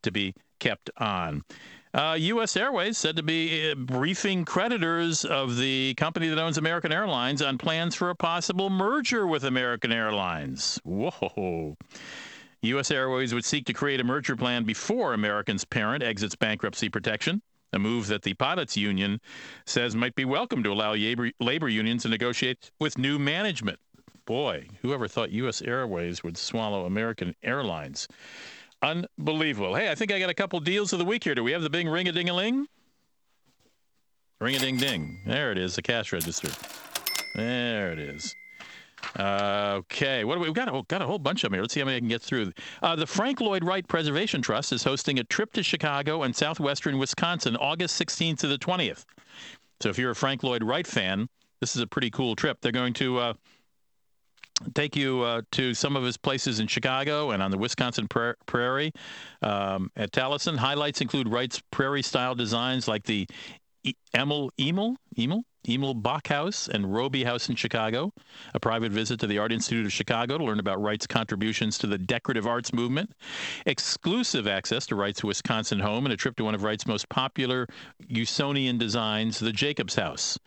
to 0.02 0.10
be 0.10 0.34
kept 0.60 0.90
on. 0.96 1.42
Uh, 1.92 2.16
U.S. 2.18 2.56
Airways 2.56 2.98
said 2.98 3.14
to 3.16 3.22
be 3.22 3.70
uh, 3.70 3.76
briefing 3.76 4.44
creditors 4.44 5.24
of 5.24 5.56
the 5.56 5.94
company 5.94 6.28
that 6.28 6.40
owns 6.40 6.58
American 6.58 6.90
Airlines 6.90 7.40
on 7.40 7.56
plans 7.56 7.94
for 7.94 8.10
a 8.10 8.16
possible 8.16 8.68
merger 8.68 9.28
with 9.28 9.44
American 9.44 9.92
Airlines. 9.92 10.80
Whoa. 10.82 11.76
U.S. 12.64 12.90
Airways 12.90 13.34
would 13.34 13.44
seek 13.44 13.66
to 13.66 13.72
create 13.72 14.00
a 14.00 14.04
merger 14.04 14.36
plan 14.36 14.64
before 14.64 15.12
American's 15.12 15.64
parent 15.64 16.02
exits 16.02 16.34
bankruptcy 16.34 16.88
protection, 16.88 17.42
a 17.72 17.78
move 17.78 18.06
that 18.06 18.22
the 18.22 18.34
pilots 18.34 18.76
union 18.76 19.20
says 19.66 19.94
might 19.94 20.14
be 20.14 20.24
welcome 20.24 20.62
to 20.62 20.72
allow 20.72 20.94
labor, 20.94 21.68
unions 21.68 22.02
to 22.02 22.08
negotiate 22.08 22.70
with 22.80 22.96
new 22.96 23.18
management. 23.18 23.78
Boy, 24.24 24.66
whoever 24.80 25.08
thought 25.08 25.30
U.S. 25.32 25.60
Airways 25.60 26.24
would 26.24 26.38
swallow 26.38 26.86
American 26.86 27.34
Airlines? 27.42 28.08
Unbelievable. 28.80 29.74
Hey, 29.74 29.90
I 29.90 29.94
think 29.94 30.12
I 30.12 30.18
got 30.18 30.30
a 30.30 30.34
couple 30.34 30.60
deals 30.60 30.92
of 30.92 30.98
the 30.98 31.04
week 31.04 31.24
here. 31.24 31.34
Do 31.34 31.44
we 31.44 31.52
have 31.52 31.62
the 31.62 31.70
big 31.70 31.86
ring 31.86 32.08
a 32.08 32.12
ding 32.12 32.30
a 32.30 32.34
ling? 32.34 32.66
Ring 34.40 34.56
a 34.56 34.58
ding 34.58 34.78
ding. 34.78 35.20
There 35.26 35.52
it 35.52 35.58
is, 35.58 35.76
the 35.76 35.82
cash 35.82 36.12
register. 36.12 36.48
There 37.34 37.92
it 37.92 37.98
is. 37.98 38.34
Uh, 39.18 39.74
okay, 39.78 40.24
what 40.24 40.34
do 40.34 40.40
we 40.40 40.46
have 40.46 40.54
got? 40.54 40.68
A, 40.68 40.82
got 40.88 41.02
a 41.02 41.06
whole 41.06 41.18
bunch 41.18 41.44
of 41.44 41.50
them 41.50 41.54
here. 41.54 41.62
Let's 41.62 41.74
see 41.74 41.80
how 41.80 41.86
many 41.86 41.96
I 41.96 42.00
can 42.00 42.08
get 42.08 42.22
through. 42.22 42.52
Uh, 42.82 42.96
the 42.96 43.06
Frank 43.06 43.40
Lloyd 43.40 43.64
Wright 43.64 43.86
Preservation 43.86 44.42
Trust 44.42 44.72
is 44.72 44.82
hosting 44.82 45.18
a 45.18 45.24
trip 45.24 45.52
to 45.52 45.62
Chicago 45.62 46.22
and 46.22 46.34
southwestern 46.34 46.98
Wisconsin, 46.98 47.56
August 47.56 48.00
16th 48.00 48.38
to 48.40 48.48
the 48.48 48.58
20th. 48.58 49.04
So 49.80 49.88
if 49.88 49.98
you're 49.98 50.12
a 50.12 50.16
Frank 50.16 50.42
Lloyd 50.42 50.62
Wright 50.62 50.86
fan, 50.86 51.28
this 51.60 51.76
is 51.76 51.82
a 51.82 51.86
pretty 51.86 52.10
cool 52.10 52.36
trip. 52.36 52.58
They're 52.60 52.72
going 52.72 52.94
to 52.94 53.18
uh, 53.18 53.34
take 54.74 54.96
you 54.96 55.22
uh, 55.22 55.42
to 55.52 55.74
some 55.74 55.96
of 55.96 56.02
his 56.02 56.16
places 56.16 56.60
in 56.60 56.66
Chicago 56.66 57.30
and 57.30 57.42
on 57.42 57.50
the 57.50 57.58
Wisconsin 57.58 58.08
pra- 58.08 58.36
prairie. 58.46 58.92
Um, 59.42 59.90
at 59.96 60.12
Taliesin, 60.12 60.56
highlights 60.56 61.00
include 61.00 61.28
Wright's 61.28 61.62
prairie-style 61.70 62.34
designs 62.34 62.88
like 62.88 63.04
the 63.04 63.26
Emil 64.14 64.50
Emil 64.58 64.96
Emil 65.18 65.44
Emil 65.68 65.94
Bach 65.94 66.28
House 66.28 66.68
and 66.68 66.92
Robie 66.92 67.24
House 67.24 67.48
in 67.48 67.56
Chicago, 67.56 68.12
a 68.52 68.60
private 68.60 68.92
visit 68.92 69.18
to 69.20 69.26
the 69.26 69.38
Art 69.38 69.52
Institute 69.52 69.86
of 69.86 69.92
Chicago 69.92 70.38
to 70.38 70.44
learn 70.44 70.58
about 70.58 70.80
Wright's 70.80 71.06
contributions 71.06 71.78
to 71.78 71.86
the 71.86 71.98
decorative 71.98 72.46
arts 72.46 72.72
movement, 72.72 73.12
exclusive 73.66 74.46
access 74.46 74.86
to 74.86 74.94
Wright's 74.94 75.24
Wisconsin 75.24 75.80
home, 75.80 76.04
and 76.04 76.12
a 76.12 76.16
trip 76.16 76.36
to 76.36 76.44
one 76.44 76.54
of 76.54 76.62
Wright's 76.62 76.86
most 76.86 77.08
popular 77.08 77.66
Usonian 78.10 78.78
designs, 78.78 79.38
the 79.38 79.52
Jacobs 79.52 79.94
House. 79.94 80.38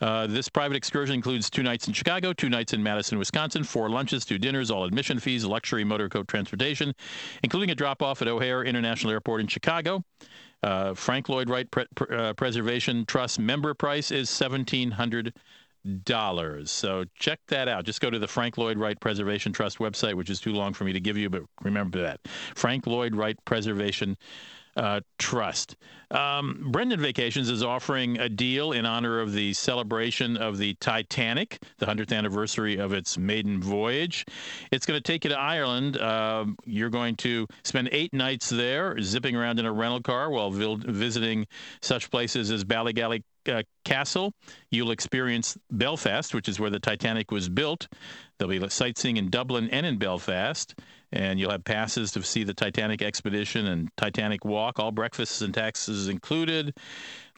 Uh, 0.00 0.26
this 0.26 0.48
private 0.48 0.76
excursion 0.76 1.14
includes 1.14 1.50
two 1.50 1.62
nights 1.62 1.86
in 1.86 1.92
Chicago, 1.92 2.32
two 2.32 2.48
nights 2.48 2.72
in 2.72 2.82
Madison, 2.82 3.18
Wisconsin, 3.18 3.62
four 3.62 3.88
lunches, 3.88 4.24
two 4.24 4.38
dinners, 4.38 4.70
all 4.70 4.84
admission 4.84 5.18
fees, 5.18 5.44
luxury 5.44 5.84
motor 5.84 6.08
coach 6.08 6.26
transportation, 6.26 6.94
including 7.42 7.70
a 7.70 7.74
drop 7.74 8.02
off 8.02 8.22
at 8.22 8.28
O'Hare 8.28 8.64
International 8.64 9.12
Airport 9.12 9.40
in 9.42 9.46
Chicago. 9.46 10.02
Uh, 10.62 10.94
Frank 10.94 11.28
Lloyd 11.28 11.50
Wright 11.50 11.70
Pre- 11.70 11.86
uh, 12.10 12.34
Preservation 12.34 13.04
Trust 13.06 13.38
member 13.38 13.74
price 13.74 14.10
is 14.10 14.30
seventeen 14.30 14.90
hundred 14.90 15.34
dollars. 16.04 16.70
So 16.70 17.04
check 17.18 17.40
that 17.48 17.66
out. 17.66 17.84
Just 17.84 18.00
go 18.00 18.08
to 18.08 18.18
the 18.18 18.28
Frank 18.28 18.56
Lloyd 18.56 18.78
Wright 18.78 18.98
Preservation 19.00 19.52
Trust 19.52 19.78
website, 19.78 20.14
which 20.14 20.30
is 20.30 20.40
too 20.40 20.52
long 20.52 20.72
for 20.72 20.84
me 20.84 20.92
to 20.92 21.00
give 21.00 21.16
you, 21.16 21.28
but 21.28 21.42
remember 21.62 22.00
that 22.02 22.20
Frank 22.54 22.86
Lloyd 22.86 23.16
Wright 23.16 23.36
Preservation 23.44 24.16
uh, 24.76 25.00
Trust. 25.18 25.76
Um, 26.10 26.68
Brendan 26.70 27.00
Vacations 27.00 27.48
is 27.48 27.62
offering 27.62 28.18
a 28.18 28.28
deal 28.28 28.72
in 28.72 28.84
honor 28.84 29.20
of 29.20 29.32
the 29.32 29.52
celebration 29.54 30.36
of 30.36 30.58
the 30.58 30.74
Titanic, 30.74 31.62
the 31.78 31.86
100th 31.86 32.12
anniversary 32.12 32.76
of 32.76 32.92
its 32.92 33.16
maiden 33.16 33.62
voyage. 33.62 34.26
It's 34.70 34.84
going 34.84 34.98
to 34.98 35.02
take 35.02 35.24
you 35.24 35.30
to 35.30 35.38
Ireland. 35.38 35.96
Uh, 35.96 36.46
you're 36.66 36.90
going 36.90 37.16
to 37.16 37.46
spend 37.64 37.88
eight 37.92 38.12
nights 38.12 38.50
there, 38.50 39.00
zipping 39.00 39.36
around 39.36 39.58
in 39.58 39.66
a 39.66 39.72
rental 39.72 40.00
car 40.00 40.30
while 40.30 40.50
visiting 40.50 41.46
such 41.80 42.10
places 42.10 42.50
as 42.50 42.64
Ballygally 42.64 43.22
uh, 43.48 43.62
Castle. 43.84 44.32
You'll 44.70 44.90
experience 44.90 45.56
Belfast, 45.70 46.34
which 46.34 46.48
is 46.48 46.60
where 46.60 46.70
the 46.70 46.78
Titanic 46.78 47.30
was 47.30 47.48
built. 47.48 47.88
There'll 48.38 48.50
be 48.58 48.68
sightseeing 48.68 49.16
in 49.16 49.30
Dublin 49.30 49.70
and 49.70 49.86
in 49.86 49.98
Belfast 49.98 50.74
and 51.12 51.38
you'll 51.38 51.50
have 51.50 51.64
passes 51.64 52.10
to 52.12 52.22
see 52.22 52.44
the 52.44 52.54
Titanic 52.54 53.02
expedition 53.02 53.66
and 53.66 53.90
Titanic 53.96 54.44
walk. 54.44 54.78
All 54.78 54.90
breakfasts 54.90 55.42
and 55.42 55.52
taxes 55.52 56.08
included. 56.08 56.74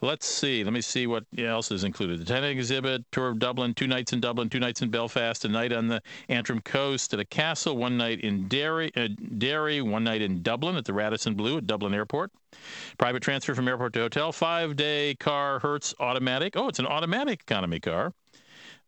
Let's 0.01 0.27
see. 0.27 0.65
Let 0.65 0.73
me 0.73 0.81
see 0.81 1.07
what 1.07 1.25
else 1.39 1.71
is 1.71 1.83
included. 1.83 2.21
The 2.21 2.25
Titanic 2.25 2.59
exhibit, 2.59 3.05
tour 3.11 3.29
of 3.29 3.39
Dublin, 3.39 3.75
two 3.75 3.87
nights 3.87 4.13
in 4.13 4.21
Dublin, 4.21 4.51
two 4.51 4.61
nights 4.61 4.83
in 4.83 4.91
Belfast, 4.91 5.45
a 5.45 5.49
night 5.49 5.73
on 5.73 5.89
the 5.89 6.03
Antrim 6.29 6.61
coast 6.61 7.15
at 7.15 7.21
a 7.21 7.25
castle, 7.25 7.77
one 7.77 7.97
night 7.97 8.21
in 8.21 8.47
Derry, 8.47 8.93
uh, 8.97 9.09
Derry, 9.39 9.81
one 9.81 10.05
night 10.05 10.21
in 10.21 10.43
Dublin 10.43 10.77
at 10.77 10.85
the 10.85 10.93
Radisson 10.93 11.35
Blu 11.35 11.59
at 11.59 11.67
Dublin 11.67 11.95
Airport. 11.95 12.33
Private 12.99 13.23
transfer 13.23 13.55
from 13.55 13.67
airport 13.67 13.93
to 13.95 14.01
hotel, 14.01 14.31
five 14.31 14.77
day 14.77 15.15
car 15.15 15.59
Hertz 15.59 15.95
automatic. 15.99 16.57
Oh, 16.57 16.69
it's 16.69 16.79
an 16.79 16.87
automatic 16.87 17.41
economy 17.41 17.81
car. 17.81 18.13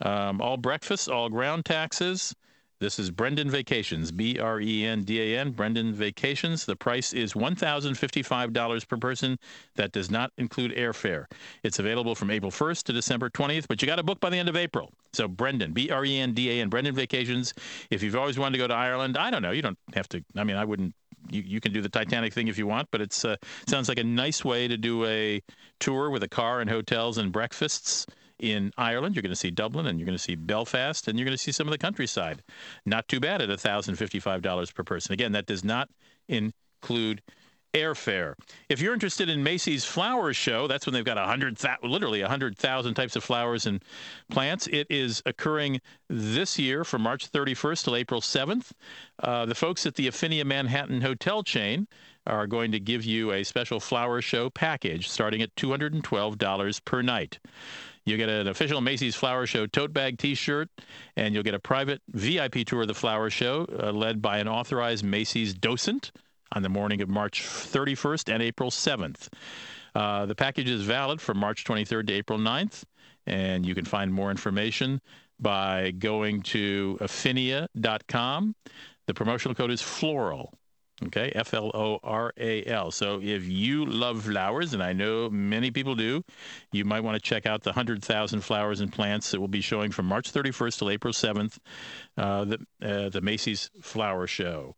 Um, 0.00 0.40
all 0.40 0.56
breakfast, 0.56 1.08
all 1.08 1.28
ground 1.28 1.64
taxes. 1.64 2.34
This 2.78 2.98
is 2.98 3.10
Brendan 3.10 3.50
Vacations, 3.50 4.12
B 4.12 4.38
R 4.38 4.60
E 4.60 4.84
N 4.84 5.02
D 5.02 5.18
A 5.34 5.40
N, 5.40 5.52
Brendan 5.52 5.94
Vacations. 5.94 6.66
The 6.66 6.76
price 6.76 7.14
is 7.14 7.32
$1,055 7.32 8.88
per 8.88 8.96
person. 8.98 9.38
That 9.76 9.92
does 9.92 10.10
not 10.10 10.30
include 10.36 10.72
airfare. 10.72 11.24
It's 11.62 11.78
available 11.78 12.14
from 12.14 12.30
April 12.30 12.50
1st 12.50 12.82
to 12.84 12.92
December 12.92 13.30
20th, 13.30 13.66
but 13.66 13.80
you 13.80 13.86
got 13.86 13.96
to 13.96 14.02
book 14.02 14.20
by 14.20 14.28
the 14.28 14.36
end 14.36 14.50
of 14.50 14.56
April. 14.56 14.92
So, 15.14 15.26
Brendan, 15.26 15.72
B 15.72 15.90
R 15.90 16.04
E 16.04 16.18
N 16.18 16.34
D 16.34 16.50
A 16.50 16.60
N, 16.60 16.68
Brendan 16.68 16.94
Vacations. 16.94 17.54
If 17.88 18.02
you've 18.02 18.14
always 18.14 18.38
wanted 18.38 18.52
to 18.52 18.58
go 18.58 18.68
to 18.68 18.74
Ireland, 18.74 19.16
I 19.16 19.30
don't 19.30 19.40
know. 19.40 19.52
You 19.52 19.62
don't 19.62 19.78
have 19.94 20.08
to. 20.10 20.22
I 20.36 20.44
mean, 20.44 20.56
I 20.56 20.64
wouldn't. 20.66 20.94
You, 21.30 21.40
you 21.40 21.60
can 21.60 21.72
do 21.72 21.80
the 21.80 21.88
Titanic 21.88 22.34
thing 22.34 22.48
if 22.48 22.58
you 22.58 22.66
want, 22.66 22.88
but 22.90 23.00
it 23.00 23.24
uh, 23.24 23.36
sounds 23.66 23.88
like 23.88 23.98
a 23.98 24.04
nice 24.04 24.44
way 24.44 24.68
to 24.68 24.76
do 24.76 25.06
a 25.06 25.42
tour 25.80 26.10
with 26.10 26.22
a 26.22 26.28
car 26.28 26.60
and 26.60 26.68
hotels 26.68 27.16
and 27.16 27.32
breakfasts 27.32 28.06
in 28.38 28.72
Ireland. 28.76 29.14
You're 29.14 29.22
going 29.22 29.30
to 29.30 29.36
see 29.36 29.50
Dublin 29.50 29.86
and 29.86 29.98
you're 29.98 30.06
going 30.06 30.18
to 30.18 30.22
see 30.22 30.34
Belfast 30.34 31.08
and 31.08 31.18
you're 31.18 31.26
going 31.26 31.36
to 31.36 31.42
see 31.42 31.52
some 31.52 31.66
of 31.66 31.72
the 31.72 31.78
countryside. 31.78 32.42
Not 32.84 33.08
too 33.08 33.20
bad 33.20 33.42
at 33.42 33.48
$1,055 33.48 34.74
per 34.74 34.84
person. 34.84 35.12
Again, 35.12 35.32
that 35.32 35.46
does 35.46 35.64
not 35.64 35.88
include 36.28 37.22
airfare. 37.76 38.34
If 38.68 38.80
you're 38.80 38.94
interested 38.94 39.28
in 39.28 39.42
Macy's 39.42 39.84
Flower 39.84 40.32
Show, 40.32 40.66
that's 40.66 40.86
when 40.86 40.94
they've 40.94 41.04
got 41.04 41.18
a 41.18 41.24
hundred, 41.24 41.58
literally 41.82 42.22
a 42.22 42.28
hundred 42.28 42.56
thousand 42.56 42.94
types 42.94 43.16
of 43.16 43.24
flowers 43.24 43.66
and 43.66 43.82
plants. 44.30 44.66
It 44.66 44.86
is 44.88 45.22
occurring 45.26 45.80
this 46.08 46.58
year 46.58 46.84
from 46.84 47.02
March 47.02 47.30
31st 47.30 47.84
till 47.84 47.96
April 47.96 48.20
7th. 48.20 48.70
Uh, 49.22 49.44
the 49.46 49.54
folks 49.54 49.84
at 49.84 49.94
the 49.94 50.08
Affinia 50.08 50.44
Manhattan 50.44 51.02
Hotel 51.02 51.42
chain 51.42 51.86
are 52.26 52.46
going 52.46 52.72
to 52.72 52.80
give 52.80 53.04
you 53.04 53.32
a 53.32 53.44
special 53.44 53.78
flower 53.78 54.20
show 54.20 54.50
package 54.50 55.08
starting 55.08 55.42
at 55.42 55.54
$212 55.56 56.84
per 56.84 57.02
night. 57.02 57.38
You 58.06 58.16
get 58.16 58.28
an 58.28 58.46
official 58.46 58.80
Macy's 58.80 59.16
Flower 59.16 59.46
Show 59.46 59.66
tote 59.66 59.92
bag 59.92 60.16
T-shirt, 60.18 60.70
and 61.16 61.34
you'll 61.34 61.42
get 61.42 61.54
a 61.54 61.58
private 61.58 62.00
VIP 62.08 62.64
tour 62.64 62.82
of 62.82 62.88
the 62.88 62.94
flower 62.94 63.30
show 63.30 63.66
uh, 63.82 63.90
led 63.90 64.22
by 64.22 64.38
an 64.38 64.46
authorized 64.46 65.04
Macy's 65.04 65.52
docent 65.52 66.12
on 66.52 66.62
the 66.62 66.68
morning 66.68 67.02
of 67.02 67.08
March 67.08 67.42
31st 67.42 68.32
and 68.32 68.44
April 68.44 68.70
7th. 68.70 69.26
Uh, 69.96 70.24
the 70.24 70.36
package 70.36 70.70
is 70.70 70.82
valid 70.82 71.20
from 71.20 71.36
March 71.38 71.64
23rd 71.64 72.06
to 72.06 72.12
April 72.12 72.38
9th, 72.38 72.84
and 73.26 73.66
you 73.66 73.74
can 73.74 73.84
find 73.84 74.14
more 74.14 74.30
information 74.30 75.00
by 75.40 75.90
going 75.98 76.42
to 76.42 76.96
affinia.com. 77.00 78.54
The 79.06 79.14
promotional 79.14 79.56
code 79.56 79.72
is 79.72 79.82
FLORAL. 79.82 80.52
Okay, 81.04 81.30
F 81.34 81.52
L 81.52 81.70
O 81.74 81.98
R 82.02 82.32
A 82.38 82.64
L. 82.64 82.90
So 82.90 83.20
if 83.22 83.44
you 83.46 83.84
love 83.84 84.24
flowers, 84.24 84.72
and 84.72 84.82
I 84.82 84.94
know 84.94 85.28
many 85.28 85.70
people 85.70 85.94
do, 85.94 86.24
you 86.72 86.86
might 86.86 87.00
want 87.00 87.16
to 87.16 87.20
check 87.20 87.44
out 87.44 87.62
the 87.62 87.70
100,000 87.70 88.40
flowers 88.40 88.80
and 88.80 88.90
plants 88.90 89.30
that 89.30 89.40
will 89.40 89.46
be 89.46 89.60
showing 89.60 89.90
from 89.90 90.06
March 90.06 90.32
31st 90.32 90.78
till 90.78 90.90
April 90.90 91.12
7th, 91.12 91.58
uh, 92.16 92.46
the, 92.46 92.58
uh, 92.82 93.08
the 93.10 93.20
Macy's 93.20 93.70
Flower 93.82 94.26
Show. 94.26 94.74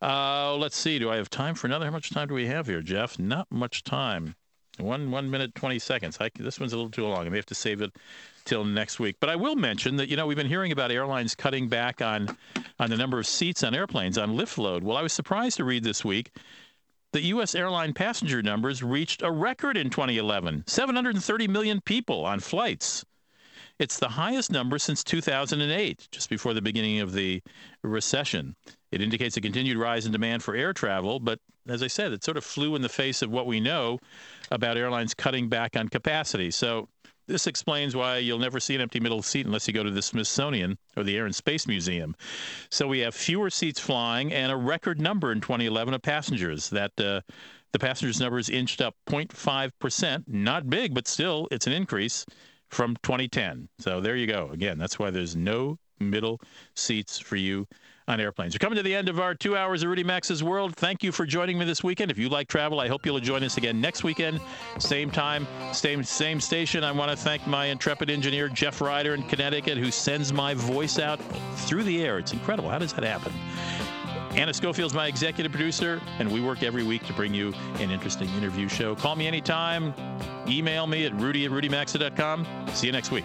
Uh, 0.00 0.56
let's 0.56 0.76
see, 0.76 0.98
do 0.98 1.10
I 1.10 1.16
have 1.16 1.28
time 1.28 1.54
for 1.54 1.66
another? 1.66 1.84
How 1.84 1.90
much 1.90 2.10
time 2.10 2.28
do 2.28 2.34
we 2.34 2.46
have 2.46 2.66
here, 2.66 2.80
Jeff? 2.80 3.18
Not 3.18 3.46
much 3.50 3.84
time. 3.84 4.36
One 4.78 5.10
one 5.10 5.28
minute 5.28 5.56
twenty 5.56 5.80
seconds. 5.80 6.18
I, 6.20 6.30
this 6.38 6.60
one's 6.60 6.72
a 6.72 6.76
little 6.76 6.90
too 6.90 7.04
long. 7.04 7.26
I 7.26 7.28
may 7.30 7.36
have 7.36 7.46
to 7.46 7.54
save 7.54 7.82
it 7.82 7.96
till 8.48 8.64
next 8.64 8.98
week. 8.98 9.16
But 9.20 9.28
I 9.28 9.36
will 9.36 9.56
mention 9.56 9.96
that 9.96 10.08
you 10.08 10.16
know 10.16 10.26
we've 10.26 10.36
been 10.36 10.48
hearing 10.48 10.72
about 10.72 10.90
airlines 10.90 11.34
cutting 11.34 11.68
back 11.68 12.00
on 12.00 12.36
on 12.78 12.90
the 12.90 12.96
number 12.96 13.18
of 13.18 13.26
seats 13.26 13.62
on 13.62 13.74
airplanes 13.74 14.16
on 14.16 14.36
lift 14.36 14.56
load. 14.56 14.82
Well, 14.82 14.96
I 14.96 15.02
was 15.02 15.12
surprised 15.12 15.58
to 15.58 15.64
read 15.64 15.84
this 15.84 16.04
week 16.04 16.32
that 17.12 17.22
U.S. 17.22 17.54
airline 17.54 17.92
passenger 17.92 18.42
numbers 18.42 18.82
reached 18.82 19.22
a 19.22 19.30
record 19.30 19.76
in 19.76 19.90
2011 19.90 20.64
730 20.66 21.48
million 21.48 21.80
people 21.82 22.24
on 22.24 22.40
flights. 22.40 23.04
It's 23.78 23.98
the 23.98 24.08
highest 24.08 24.50
number 24.50 24.78
since 24.78 25.04
2008, 25.04 26.08
just 26.10 26.28
before 26.28 26.52
the 26.52 26.60
beginning 26.60 26.98
of 26.98 27.12
the 27.12 27.40
recession. 27.82 28.56
It 28.90 29.00
indicates 29.00 29.36
a 29.36 29.40
continued 29.40 29.76
rise 29.76 30.04
in 30.04 30.10
demand 30.10 30.42
for 30.42 30.56
air 30.56 30.72
travel, 30.72 31.20
but 31.20 31.38
as 31.68 31.82
I 31.82 31.86
said, 31.86 32.12
it 32.12 32.24
sort 32.24 32.36
of 32.36 32.44
flew 32.44 32.74
in 32.74 32.82
the 32.82 32.88
face 32.88 33.22
of 33.22 33.30
what 33.30 33.46
we 33.46 33.60
know 33.60 34.00
about 34.50 34.76
airlines 34.76 35.14
cutting 35.14 35.48
back 35.48 35.76
on 35.76 35.88
capacity. 35.88 36.50
So 36.50 36.88
this 37.28 37.46
explains 37.46 37.94
why 37.94 38.18
you'll 38.18 38.38
never 38.38 38.58
see 38.58 38.74
an 38.74 38.80
empty 38.80 38.98
middle 38.98 39.22
seat 39.22 39.46
unless 39.46 39.68
you 39.68 39.74
go 39.74 39.84
to 39.84 39.90
the 39.90 40.02
Smithsonian 40.02 40.78
or 40.96 41.04
the 41.04 41.16
Air 41.16 41.26
and 41.26 41.34
Space 41.34 41.68
Museum. 41.68 42.16
So 42.70 42.88
we 42.88 43.00
have 43.00 43.14
fewer 43.14 43.50
seats 43.50 43.78
flying 43.78 44.32
and 44.32 44.50
a 44.50 44.56
record 44.56 45.00
number 45.00 45.30
in 45.30 45.40
2011 45.40 45.94
of 45.94 46.02
passengers. 46.02 46.70
That 46.70 46.98
uh, 46.98 47.20
the 47.72 47.78
passengers 47.78 48.18
numbers 48.18 48.48
inched 48.48 48.80
up 48.80 48.96
0.5 49.06 49.70
percent, 49.78 50.24
not 50.26 50.68
big, 50.68 50.94
but 50.94 51.06
still 51.06 51.46
it's 51.50 51.66
an 51.66 51.72
increase 51.72 52.24
from 52.68 52.96
2010. 53.02 53.68
So 53.78 54.00
there 54.00 54.16
you 54.16 54.26
go. 54.26 54.50
Again, 54.52 54.78
that's 54.78 54.98
why 54.98 55.10
there's 55.10 55.36
no 55.36 55.78
middle 56.00 56.40
seats 56.74 57.18
for 57.18 57.36
you 57.36 57.66
on 58.08 58.20
airplanes. 58.20 58.54
We're 58.54 58.58
coming 58.58 58.76
to 58.76 58.82
the 58.82 58.94
end 58.94 59.08
of 59.08 59.20
our 59.20 59.34
two 59.34 59.56
hours 59.56 59.82
of 59.82 59.90
Rudy 59.90 60.02
Maxa's 60.02 60.42
World. 60.42 60.74
Thank 60.74 61.02
you 61.02 61.12
for 61.12 61.26
joining 61.26 61.58
me 61.58 61.64
this 61.64 61.84
weekend. 61.84 62.10
If 62.10 62.18
you 62.18 62.28
like 62.28 62.48
travel, 62.48 62.80
I 62.80 62.88
hope 62.88 63.04
you'll 63.04 63.20
join 63.20 63.44
us 63.44 63.56
again 63.58 63.80
next 63.80 64.02
weekend, 64.02 64.40
same 64.78 65.10
time, 65.10 65.46
same 65.72 66.02
same 66.02 66.40
station. 66.40 66.84
I 66.84 66.92
want 66.92 67.10
to 67.10 67.16
thank 67.16 67.46
my 67.46 67.66
intrepid 67.66 68.10
engineer 68.10 68.48
Jeff 68.48 68.80
Ryder 68.80 69.14
in 69.14 69.22
Connecticut, 69.24 69.78
who 69.78 69.90
sends 69.90 70.32
my 70.32 70.54
voice 70.54 70.98
out 70.98 71.20
through 71.56 71.84
the 71.84 72.02
air. 72.02 72.18
It's 72.18 72.32
incredible. 72.32 72.70
How 72.70 72.78
does 72.78 72.92
that 72.94 73.04
happen? 73.04 73.32
Anna 74.32 74.52
Schofield's 74.52 74.94
my 74.94 75.06
executive 75.06 75.52
producer, 75.52 76.00
and 76.18 76.30
we 76.30 76.40
work 76.40 76.62
every 76.62 76.82
week 76.82 77.04
to 77.06 77.12
bring 77.12 77.34
you 77.34 77.52
an 77.80 77.90
interesting 77.90 78.28
interview 78.30 78.68
show. 78.68 78.94
Call 78.94 79.16
me 79.16 79.26
anytime. 79.26 79.92
Email 80.46 80.86
me 80.86 81.06
at 81.06 81.14
rudy 81.14 81.44
at 81.44 81.50
rudymaxa.com. 81.50 82.46
See 82.72 82.86
you 82.86 82.92
next 82.92 83.10
week. 83.10 83.24